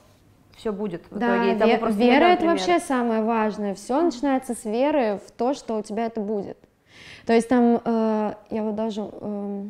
все 0.61 0.73
будет 0.73 1.03
в 1.11 1.19
да, 1.19 1.55
итоге. 1.55 1.77
Ве- 1.77 1.93
вера 1.93 2.25
это 2.27 2.45
вообще 2.45 2.79
самое 2.79 3.23
важное. 3.23 3.75
Все 3.75 4.01
начинается 4.01 4.55
с 4.55 4.65
веры 4.65 5.19
в 5.27 5.31
то, 5.31 5.55
что 5.55 5.79
у 5.79 5.83
тебя 5.83 6.07
это 6.07 6.21
будет. 6.21 6.59
То 7.25 7.33
есть 7.33 7.49
там, 7.49 7.81
э, 7.83 8.35
я 8.51 8.63
вот 8.63 8.75
даже, 8.75 9.09
э, 9.11 9.65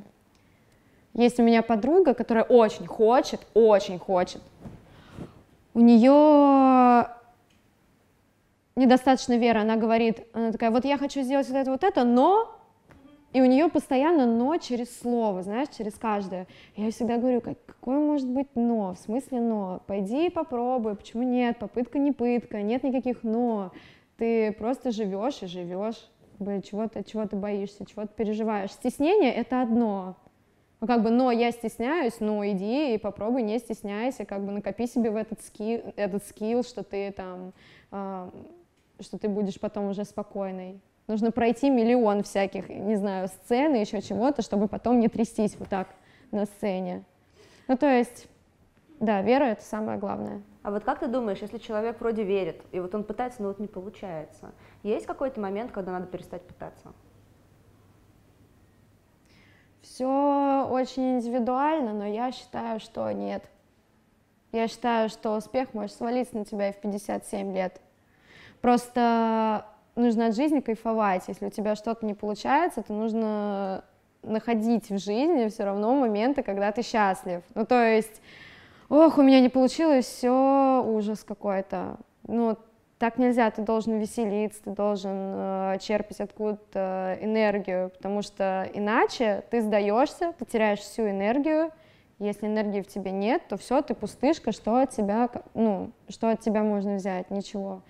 есть 1.15 1.39
у 1.39 1.45
меня 1.45 1.63
подруга, 1.63 2.15
которая 2.15 2.45
очень 2.45 2.87
хочет, 2.87 3.41
очень 3.55 3.99
хочет. 3.99 4.43
У 5.75 5.81
нее 5.81 7.07
недостаточно 8.75 9.39
веры, 9.39 9.61
она 9.61 9.77
говорит, 9.77 10.27
она 10.33 10.51
такая, 10.51 10.71
вот 10.73 10.85
я 10.85 10.99
хочу 10.99 11.23
сделать 11.23 11.49
вот 11.49 11.57
это, 11.57 11.71
вот 11.71 11.85
это, 11.85 12.03
но 12.03 12.60
и 13.33 13.41
у 13.41 13.45
нее 13.45 13.69
постоянно 13.69 14.27
но 14.27 14.57
через 14.57 14.99
слово, 14.99 15.43
знаешь, 15.43 15.69
через 15.77 15.95
каждое. 15.95 16.47
Я 16.77 16.91
всегда 16.91 17.17
говорю, 17.19 17.41
как, 17.41 17.59
какое 17.65 17.99
может 17.99 18.29
быть 18.29 18.49
но, 18.55 18.95
в 18.95 18.99
смысле 18.99 19.41
но? 19.41 19.83
Пойди 19.87 20.31
попробуй, 20.31 20.97
почему 20.97 21.23
нет? 21.23 21.59
Попытка 21.59 21.99
не 21.99 22.13
пытка, 22.13 22.63
нет 22.63 22.83
никаких 22.83 23.23
но. 23.23 23.73
Ты 24.17 24.53
просто 24.53 24.91
живешь 24.91 25.43
и 25.43 25.47
живешь, 25.47 26.11
чего 26.39 26.89
ты, 26.89 27.05
чего 27.05 27.27
ты 27.27 27.37
боишься, 27.37 27.87
чего 27.87 28.03
ты 28.03 28.11
переживаешь. 28.15 28.73
Стеснение— 28.73 29.33
это 29.35 29.63
одно, 29.63 30.17
ну, 30.81 30.87
как 30.87 31.03
бы, 31.03 31.11
но 31.11 31.31
я 31.31 31.53
стесняюсь, 31.53 32.21
ну, 32.21 32.45
иди 32.47 32.95
и 32.95 32.99
попробуй, 32.99 33.43
не 33.43 33.59
стесняйся, 33.59 34.25
как 34.25 34.45
бы 34.45 34.51
накопи 34.51 34.87
себе 34.87 35.11
в 35.11 35.17
этот 35.17 35.43
скилл, 35.43 35.83
этот 35.97 36.25
скилл 36.25 36.63
что 36.63 36.83
ты 36.83 37.13
там, 37.13 37.53
э, 37.93 38.31
что 39.01 39.19
ты 39.19 39.29
будешь 39.29 39.61
потом 39.61 39.91
уже 39.91 40.05
спокойной. 40.05 40.81
Нужно 41.11 41.33
пройти 41.33 41.71
миллион 41.71 42.23
всяких, 42.23 42.69
не 42.69 42.95
знаю, 42.95 43.27
сцен 43.27 43.75
и 43.75 43.81
еще 43.81 44.01
чего-то, 44.01 44.43
чтобы 44.43 44.69
потом 44.69 45.01
не 45.01 45.09
трястись 45.09 45.57
вот 45.59 45.69
так 45.69 45.89
на 46.31 46.45
сцене. 46.45 47.03
Ну, 47.67 47.77
то 47.77 47.89
есть, 47.89 48.29
да, 49.01 49.21
вера— 49.21 49.43
это 49.47 49.65
самое 49.65 49.99
главное. 49.99 50.41
А 50.63 50.71
вот 50.71 50.85
как 50.85 51.01
ты 51.01 51.09
думаешь, 51.09 51.39
если 51.41 51.59
человек 51.59 52.01
вроде 52.01 52.23
верит, 52.23 52.63
и 52.71 52.79
вот 52.79 52.95
он 52.95 53.03
пытается, 53.03 53.43
но 53.43 53.49
вот 53.49 53.59
не 53.59 53.67
получается, 53.67 54.53
есть 54.85 55.05
какой-то 55.07 55.41
момент, 55.41 55.73
когда 55.73 55.91
надо 55.91 56.07
перестать 56.07 56.43
пытаться? 56.43 56.93
Все 59.83 60.69
очень 60.71 61.17
индивидуально, 61.17 61.93
но 61.93 62.07
я 62.07 62.31
считаю, 62.31 62.79
что 62.79 63.11
нет. 63.11 63.43
Я 64.53 64.69
считаю, 64.69 65.09
что 65.09 65.37
успех 65.37 65.75
может 65.75 65.97
свалиться 65.97 66.37
на 66.37 66.45
тебя 66.45 66.69
и 66.69 66.73
в 66.73 66.77
57 66.77 67.53
лет. 67.53 67.81
Просто 68.61 69.67
нужно 70.01 70.27
от 70.27 70.37
жизни 70.37 70.61
кайфовать. 70.61 71.25
Если 71.29 71.47
у 71.47 71.51
тебя 71.51 71.77
что-то 71.77 72.05
не 72.07 72.15
получается, 72.15 72.83
то 72.83 72.93
нужно 72.93 73.85
находить 74.23 74.91
в 74.91 74.99
жизни 74.99 75.49
все 75.49 75.65
равно 75.65 75.95
моменты, 75.95 76.43
когда 76.43 76.73
ты 76.73 76.83
счастлив. 76.83 77.43
Ну, 77.55 77.65
то 77.65 77.83
есть, 77.83 78.21
ох, 78.89 79.19
у 79.19 79.23
меня 79.23 79.41
не 79.41 79.49
получилось, 79.49 80.07
все, 80.07 80.85
ужас 80.87 81.25
какой-то. 81.25 81.97
Ну, 82.27 82.57
так 82.99 83.17
нельзя, 83.17 83.51
ты 83.51 83.63
должен 83.63 83.99
веселиться, 83.99 84.63
ты 84.63 84.71
должен 84.73 85.11
э, 85.15 85.79
черпать 85.81 86.21
откуда-то 86.21 87.17
энергию, 87.23 87.91
потому 87.91 88.21
что 88.21 88.69
иначе 88.75 89.43
ты 89.51 89.63
сдаешься, 89.63 90.35
ты 90.39 90.45
теряешь 90.45 90.81
всю 90.81 91.09
энергию, 91.09 91.71
если 92.19 92.47
энергии 92.47 92.83
в 92.83 92.87
тебе 92.87 93.11
нет, 93.11 93.41
то 93.49 93.57
все, 93.57 93.81
ты 93.81 93.95
пустышка, 93.95 94.53
что 94.53 94.77
от 94.77 94.91
тебя, 94.91 95.31
ну, 95.55 95.93
что 96.11 96.29
от 96.29 96.41
тебя 96.41 96.63
можно 96.63 96.97
взять? 96.97 97.31
Ничего. 97.31 97.81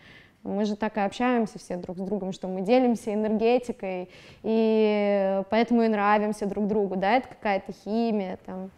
Мы 0.42 0.64
же 0.64 0.74
так 0.74 0.96
и 0.96 1.00
общаемся 1.00 1.58
все 1.58 1.76
друг 1.76 1.98
с 1.98 2.00
другом, 2.00 2.32
что 2.32 2.48
мы 2.48 2.62
делимся 2.62 3.12
энергетикой, 3.12 4.08
и 4.42 5.42
поэтому 5.50 5.82
и 5.82 5.88
нравимся 5.88 6.46
друг 6.46 6.66
другу, 6.66 6.96
да, 6.96 7.16
это 7.16 7.28
какая-то 7.28 7.72
химия 7.72 8.38
там. 8.46 8.70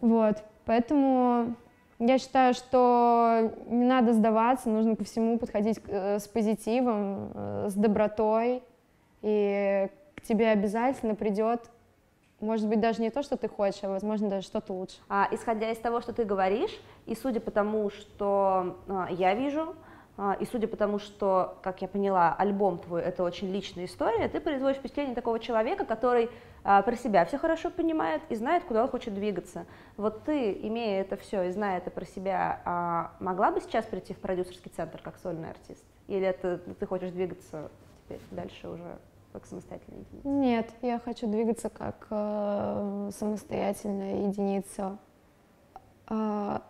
Вот, 0.00 0.42
поэтому 0.64 1.54
я 1.98 2.18
считаю, 2.18 2.54
что 2.54 3.52
не 3.66 3.84
надо 3.84 4.14
сдаваться, 4.14 4.70
нужно 4.70 4.96
ко 4.96 5.04
всему 5.04 5.38
подходить 5.38 5.78
э, 5.88 6.18
с 6.18 6.26
позитивом, 6.26 7.32
э, 7.34 7.66
с 7.68 7.74
добротой, 7.74 8.62
и 9.20 9.88
к 10.14 10.22
тебе 10.22 10.48
обязательно 10.48 11.14
придет 11.14 11.70
может 12.40 12.68
быть, 12.68 12.80
даже 12.80 13.00
не 13.00 13.10
то, 13.10 13.22
что 13.22 13.36
ты 13.36 13.48
хочешь, 13.48 13.82
а, 13.82 13.88
возможно, 13.88 14.28
даже 14.28 14.46
что-то 14.46 14.74
лучше. 14.74 14.96
А, 15.08 15.26
исходя 15.30 15.70
из 15.70 15.78
того, 15.78 16.02
что 16.02 16.12
ты 16.12 16.24
говоришь, 16.24 16.70
и 17.06 17.14
судя 17.14 17.40
по 17.40 17.50
тому, 17.50 17.88
что 17.90 18.76
а, 18.88 19.08
я 19.10 19.34
вижу, 19.34 19.74
и 20.40 20.46
судя 20.46 20.66
по 20.66 20.76
тому, 20.76 20.98
что, 20.98 21.58
как 21.62 21.82
я 21.82 21.88
поняла, 21.88 22.34
альбом 22.38 22.78
твой 22.78 23.02
это 23.02 23.22
очень 23.22 23.50
личная 23.50 23.84
история, 23.84 24.28
ты 24.28 24.40
производишь 24.40 24.78
впечатление 24.78 25.14
такого 25.14 25.38
человека, 25.38 25.84
который 25.84 26.30
а, 26.64 26.82
про 26.82 26.96
себя 26.96 27.24
все 27.26 27.38
хорошо 27.38 27.70
понимает 27.70 28.22
и 28.28 28.34
знает, 28.34 28.64
куда 28.64 28.82
он 28.82 28.88
хочет 28.88 29.14
двигаться. 29.14 29.66
Вот 29.96 30.24
ты, 30.24 30.52
имея 30.52 31.02
это 31.02 31.16
все 31.16 31.44
и 31.44 31.50
зная 31.50 31.78
это 31.78 31.90
про 31.90 32.04
себя, 32.04 32.60
а, 32.64 33.12
могла 33.20 33.52
бы 33.52 33.60
сейчас 33.60 33.84
прийти 33.84 34.14
в 34.14 34.18
продюсерский 34.18 34.72
центр 34.74 35.00
как 35.02 35.16
сольный 35.18 35.50
артист? 35.50 35.84
Или 36.08 36.26
это 36.26 36.58
ты 36.58 36.86
хочешь 36.86 37.10
двигаться 37.10 37.70
теперь 38.04 38.20
дальше 38.30 38.68
уже 38.68 38.98
как 39.32 39.46
самостоятельная 39.46 40.00
единица? 40.00 40.28
Нет, 40.28 40.70
я 40.82 40.98
хочу 40.98 41.26
двигаться 41.26 41.68
как 41.68 42.06
э, 42.10 43.10
самостоятельная 43.16 44.26
единица. 44.26 44.98
Э, 46.08 46.60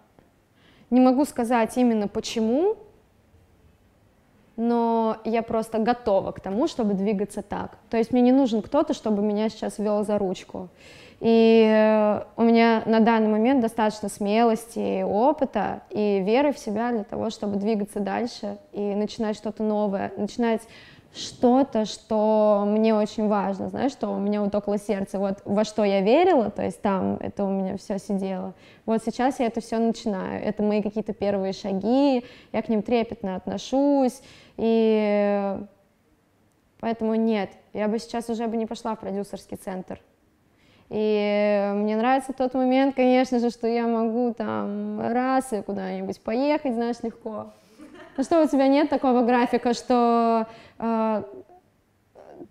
не 0.90 1.00
могу 1.00 1.24
сказать 1.24 1.76
именно 1.76 2.08
почему, 2.08 2.76
но 4.56 5.18
я 5.24 5.42
просто 5.42 5.78
готова 5.78 6.32
к 6.32 6.40
тому, 6.40 6.66
чтобы 6.66 6.94
двигаться 6.94 7.42
так. 7.42 7.78
То 7.90 7.96
есть 7.96 8.12
мне 8.12 8.22
не 8.22 8.32
нужен 8.32 8.62
кто-то, 8.62 8.94
чтобы 8.94 9.22
меня 9.22 9.48
сейчас 9.48 9.78
вел 9.78 10.04
за 10.04 10.18
ручку. 10.18 10.68
И 11.20 11.66
э, 11.66 12.22
у 12.36 12.42
меня 12.42 12.82
на 12.84 13.00
данный 13.00 13.28
момент 13.28 13.62
достаточно 13.62 14.08
смелости, 14.08 15.02
опыта 15.02 15.82
и 15.90 16.20
веры 16.20 16.52
в 16.52 16.58
себя 16.58 16.92
для 16.92 17.04
того, 17.04 17.30
чтобы 17.30 17.56
двигаться 17.56 18.00
дальше 18.00 18.58
и 18.72 18.94
начинать 18.94 19.36
что-то 19.36 19.62
новое, 19.62 20.12
начинать 20.18 20.60
что-то, 21.16 21.86
что 21.86 22.64
мне 22.66 22.94
очень 22.94 23.26
важно, 23.28 23.70
знаешь, 23.70 23.92
что 23.92 24.08
у 24.08 24.18
меня 24.18 24.42
вот 24.42 24.54
около 24.54 24.78
сердца, 24.78 25.18
вот 25.18 25.38
во 25.46 25.64
что 25.64 25.82
я 25.82 26.02
верила, 26.02 26.50
то 26.50 26.62
есть 26.62 26.82
там 26.82 27.16
это 27.20 27.44
у 27.44 27.48
меня 27.48 27.78
все 27.78 27.98
сидело. 27.98 28.52
Вот 28.84 29.02
сейчас 29.02 29.40
я 29.40 29.46
это 29.46 29.62
все 29.62 29.78
начинаю, 29.78 30.44
это 30.44 30.62
мои 30.62 30.82
какие-то 30.82 31.14
первые 31.14 31.54
шаги, 31.54 32.24
я 32.52 32.62
к 32.62 32.68
ним 32.68 32.82
трепетно 32.82 33.36
отношусь, 33.36 34.20
и 34.56 35.58
поэтому 36.80 37.14
нет, 37.14 37.50
я 37.72 37.88
бы 37.88 37.98
сейчас 37.98 38.28
уже 38.28 38.46
бы 38.46 38.56
не 38.56 38.66
пошла 38.66 38.94
в 38.94 39.00
продюсерский 39.00 39.56
центр. 39.56 40.00
И 40.88 41.72
мне 41.74 41.96
нравится 41.96 42.32
тот 42.32 42.54
момент, 42.54 42.94
конечно 42.94 43.40
же, 43.40 43.50
что 43.50 43.66
я 43.66 43.86
могу 43.86 44.32
там 44.34 45.00
раз 45.00 45.52
и 45.52 45.62
куда-нибудь 45.62 46.20
поехать, 46.20 46.74
знаешь, 46.74 46.96
легко. 47.02 47.52
Ну 48.16 48.22
что, 48.22 48.42
у 48.42 48.48
тебя 48.48 48.68
нет 48.68 48.88
такого 48.88 49.22
графика, 49.22 49.74
что 49.74 50.46
э, 50.78 51.22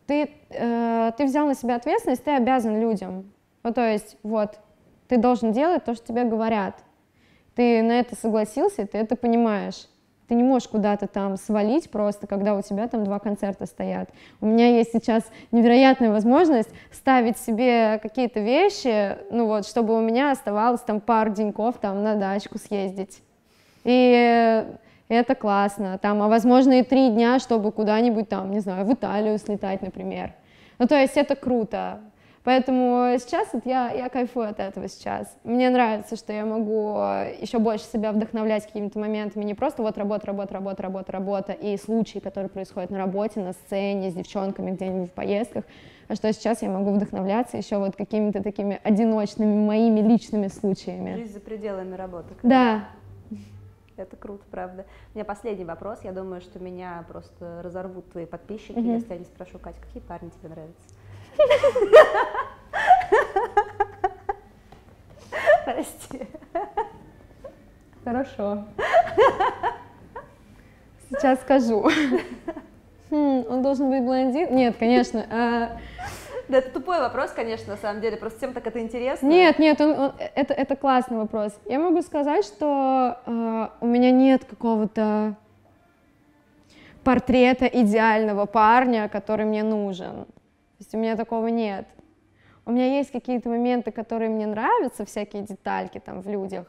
ты, 0.06 0.30
э, 0.50 1.12
ты 1.18 1.26
взял 1.26 1.48
на 1.48 1.56
себя 1.56 1.76
ответственность, 1.76 2.24
ты 2.24 2.32
обязан 2.32 2.80
людям. 2.80 3.32
Ну, 3.64 3.74
то 3.74 3.82
есть, 3.82 4.18
вот, 4.22 4.60
ты 5.08 5.18
должен 5.18 5.52
делать 5.52 5.84
то, 5.86 5.96
что 5.96 6.08
тебе 6.08 6.24
говорят. 6.26 6.76
Ты 7.56 7.82
на 7.82 7.94
это 7.94 8.16
согласился, 8.16 8.86
ты 8.86 8.98
это 8.98 9.16
понимаешь. 9.16 9.88
Ты 10.28 10.36
не 10.36 10.44
можешь 10.44 10.68
куда-то 10.68 11.08
там 11.08 11.38
свалить 11.38 11.92
просто, 11.92 12.26
когда 12.26 12.56
у 12.56 12.62
тебя 12.62 12.88
там 12.88 13.04
два 13.04 13.20
концерта 13.20 13.66
стоят. 13.66 14.10
У 14.42 14.48
меня 14.48 14.76
есть 14.76 14.92
сейчас 14.92 15.24
невероятная 15.52 16.12
возможность 16.12 16.70
ставить 16.92 17.38
себе 17.38 18.00
какие-то 18.02 18.40
вещи, 18.40 19.18
ну 19.30 19.46
вот, 19.46 19.68
чтобы 19.68 19.96
у 19.96 20.02
меня 20.02 20.32
оставалось 20.32 20.82
там 20.82 21.00
пару 21.00 21.32
деньков 21.32 21.78
там 21.78 22.04
на 22.04 22.16
дачку 22.16 22.58
съездить. 22.58 23.22
И 23.84 24.66
это 25.08 25.36
классно. 25.36 26.00
Там, 26.00 26.24
а 26.24 26.28
возможно 26.28 26.80
и 26.80 26.84
три 26.84 27.10
дня, 27.10 27.38
чтобы 27.38 27.72
куда-нибудь 27.72 28.28
там, 28.28 28.50
не 28.52 28.62
знаю, 28.62 28.86
в 28.86 28.94
Италию 28.94 29.38
слетать, 29.38 29.84
например. 29.84 30.34
Ну, 30.80 30.88
то 30.88 31.00
есть 31.00 31.18
это 31.18 31.36
круто. 31.36 32.00
Поэтому 32.46 33.18
сейчас 33.18 33.50
вот 33.54 33.66
я, 33.66 33.92
я 33.92 34.08
кайфую 34.08 34.48
от 34.48 34.60
этого 34.60 34.88
сейчас. 34.88 35.36
Мне 35.44 35.70
нравится, 35.72 36.16
что 36.16 36.32
я 36.32 36.46
могу 36.46 36.96
еще 37.42 37.58
больше 37.58 37.86
себя 37.86 38.12
вдохновлять 38.12 38.68
какими-то 38.68 39.00
моментами, 39.00 39.44
не 39.44 39.56
просто 39.56 39.82
вот 39.82 39.98
работа, 39.98 40.28
работа, 40.28 40.54
работа, 40.54 40.84
работа, 40.84 41.12
работа 41.12 41.52
и 41.54 41.76
случаи, 41.76 42.20
которые 42.20 42.50
происходят 42.50 42.92
на 42.92 43.00
работе, 43.00 43.40
на 43.40 43.54
сцене, 43.54 44.12
с 44.12 44.14
девчонками 44.14 44.72
где-нибудь 44.72 45.10
в 45.10 45.14
поездках, 45.14 45.64
а 46.08 46.14
что 46.14 46.32
сейчас 46.32 46.62
я 46.62 46.70
могу 46.70 46.94
вдохновляться 46.94 47.58
еще 47.58 47.78
вот 47.78 47.96
какими-то 47.96 48.44
такими 48.44 48.80
одиночными 48.84 49.66
моими 49.66 50.02
личными 50.02 50.48
случаями. 50.48 51.16
Жизнь 51.16 51.34
за 51.34 51.40
пределами 51.40 51.96
работы. 51.96 52.36
Да, 52.44 52.90
это 53.98 54.16
круто, 54.18 54.44
правда. 54.52 54.86
У 55.14 55.18
меня 55.18 55.26
последний 55.26 55.66
вопрос. 55.66 56.00
Я 56.04 56.12
думаю, 56.12 56.42
что 56.42 56.60
меня 56.60 57.04
просто 57.08 57.62
разорвут 57.64 58.12
твои 58.12 58.26
подписчики, 58.26 58.78
mm-hmm. 58.78 58.94
если 58.94 59.14
я 59.14 59.20
не 59.20 59.26
спрошу, 59.26 59.58
Катя, 59.58 59.80
какие 59.82 60.04
парни 60.04 60.30
тебе 60.30 60.50
нравятся? 60.50 60.96
Прости. 65.66 66.28
Хорошо. 68.04 68.66
Сейчас 71.10 71.42
скажу. 71.42 71.90
Хм, 73.10 73.46
он 73.50 73.62
должен 73.62 73.90
быть 73.90 74.04
блондин? 74.04 74.56
Нет, 74.56 74.76
конечно. 74.78 75.26
А... 75.30 75.78
Да, 76.48 76.60
это 76.60 76.70
тупой 76.70 77.00
вопрос, 77.00 77.32
конечно, 77.32 77.74
на 77.74 77.78
самом 77.78 78.02
деле, 78.02 78.18
просто 78.18 78.38
всем 78.38 78.54
так 78.54 78.68
это 78.68 78.80
интересно. 78.80 79.26
Нет, 79.26 79.58
нет, 79.58 79.82
он, 79.82 80.00
он, 80.00 80.14
это, 80.36 80.54
это 80.54 80.76
классный 80.76 81.18
вопрос. 81.18 81.58
Я 81.66 81.80
могу 81.80 82.04
сказать, 82.04 82.46
что 82.46 83.18
э, 83.26 83.68
у 83.82 83.88
меня 83.88 84.12
нет 84.12 84.46
какого-то 84.46 85.36
портрета 87.04 87.66
идеального 87.66 88.46
парня, 88.46 89.10
который 89.10 89.46
мне 89.46 89.64
нужен. 89.64 90.26
То 90.26 90.80
есть 90.80 90.94
у 90.94 90.98
меня 90.98 91.16
такого 91.16 91.48
нет. 91.48 91.88
У 92.66 92.72
меня 92.72 92.98
есть 92.98 93.12
какие-то 93.12 93.50
моменты, 93.50 93.92
которые 93.92 94.30
мне 94.30 94.48
нравятся, 94.48 95.06
всякие 95.06 95.44
детальки 95.44 96.00
там 96.00 96.22
в 96.22 96.28
людях. 96.28 96.66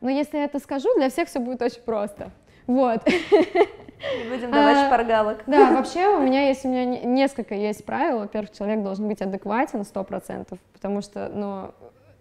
Но 0.00 0.10
если 0.10 0.36
я 0.36 0.44
это 0.44 0.58
скажу, 0.58 0.88
для 0.96 1.08
всех 1.08 1.28
все 1.28 1.40
будет 1.40 1.62
очень 1.62 1.82
просто. 1.82 2.30
Вот. 2.66 3.04
Не 3.06 4.28
будем 4.28 4.52
давать 4.52 4.76
а, 4.76 4.86
шпаргалок. 4.86 5.42
Да, 5.46 5.72
вообще 5.72 6.06
у 6.08 6.20
меня 6.20 6.46
есть, 6.46 6.64
у 6.64 6.68
меня 6.68 6.84
несколько 6.84 7.54
есть 7.54 7.84
правил. 7.84 8.20
Во-первых, 8.20 8.52
человек 8.52 8.82
должен 8.84 9.08
быть 9.08 9.20
адекватен 9.20 9.84
сто 9.84 10.04
процентов, 10.04 10.58
потому 10.72 11.00
что, 11.00 11.28
ну, 11.28 11.72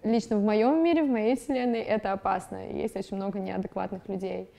лично 0.03 0.37
в 0.37 0.43
моем 0.43 0.81
мире, 0.83 1.03
в 1.03 1.09
моей 1.09 1.35
вселенной 1.35 1.81
это 1.81 2.13
опасно. 2.13 2.71
Есть 2.71 2.95
очень 2.95 3.17
много 3.17 3.39
неадекватных 3.39 4.07
людей. 4.07 4.49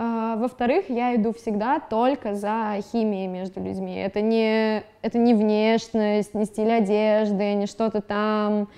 А, 0.00 0.36
во-вторых, 0.36 0.84
я 0.90 1.16
иду 1.16 1.32
всегда 1.32 1.80
только 1.80 2.36
за 2.36 2.78
химией 2.92 3.26
между 3.26 3.60
людьми. 3.60 3.96
Это 3.96 4.20
не, 4.20 4.84
это 5.02 5.18
не 5.18 5.34
внешность, 5.34 6.34
не 6.34 6.44
стиль 6.44 6.70
одежды, 6.70 7.54
не 7.54 7.66
что-то 7.66 8.00
там. 8.00 8.68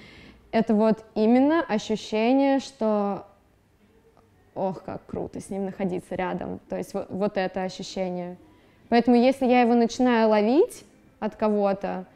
Это 0.50 0.72
вот 0.74 1.04
именно 1.14 1.62
ощущение, 1.62 2.58
что 2.58 3.26
ох, 4.54 4.82
как 4.82 5.04
круто 5.04 5.40
с 5.40 5.50
ним 5.50 5.66
находиться 5.66 6.14
рядом. 6.14 6.58
То 6.70 6.78
есть 6.78 6.94
вот, 6.94 7.10
вот 7.10 7.36
это 7.36 7.64
ощущение. 7.64 8.38
Поэтому 8.88 9.14
если 9.14 9.44
я 9.44 9.60
его 9.60 9.74
начинаю 9.74 10.30
ловить 10.30 10.84
от 11.18 11.36
кого-то, 11.36 12.06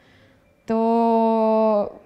то 0.66 2.00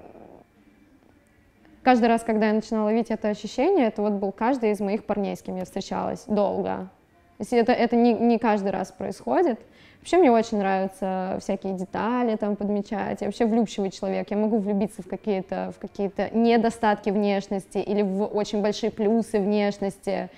каждый 1.89 2.09
раз, 2.09 2.23
когда 2.23 2.48
я 2.48 2.52
начинала 2.52 2.85
ловить 2.85 3.10
это 3.10 3.28
ощущение, 3.28 3.86
это 3.86 4.02
вот 4.02 4.12
был 4.12 4.31
каждый 4.31 4.73
из 4.73 4.81
моих 4.81 5.06
парней, 5.06 5.35
с 5.35 5.40
кем 5.40 5.56
я 5.56 5.65
встречалась 5.65 6.24
долго. 6.27 6.90
То 7.39 7.40
есть 7.40 7.55
это, 7.55 7.73
это 7.73 7.97
не, 7.97 8.12
не 8.12 8.39
каждый 8.39 8.73
раз 8.73 8.93
происходит. 8.93 9.59
Вообще 10.01 10.19
мне 10.19 10.31
очень 10.31 10.59
нравятся 10.59 11.39
всякие 11.40 11.73
детали 11.73 12.36
там 12.36 12.56
подмечать. 12.56 13.23
Я 13.23 13.28
вообще 13.28 13.47
влюбчивый 13.47 13.90
человек. 13.90 14.31
Я 14.31 14.36
могу 14.36 14.59
влюбиться 14.59 15.01
в 15.01 15.09
какие-то 15.09 15.73
в 15.74 15.78
какие-то 15.81 16.28
недостатки 16.36 17.09
внешности 17.09 17.78
или 17.78 18.02
в 18.02 18.23
очень 18.36 18.60
большие 18.60 18.90
плюсы 18.90 19.39
внешности. 19.39 20.28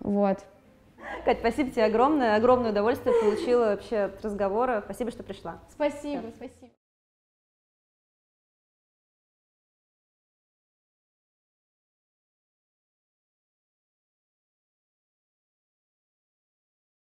Вот. 0.00 0.40
Кать, 1.24 1.38
спасибо 1.38 1.70
тебе 1.70 1.84
огромное. 1.86 2.36
Огромное 2.36 2.70
удовольствие 2.70 3.14
получила 3.18 3.64
вообще 3.70 3.96
от 3.96 4.22
разговора. 4.22 4.82
Спасибо, 4.84 5.10
что 5.10 5.22
пришла. 5.22 5.56
Спасибо, 5.70 6.20
Все. 6.20 6.32
спасибо. 6.36 6.81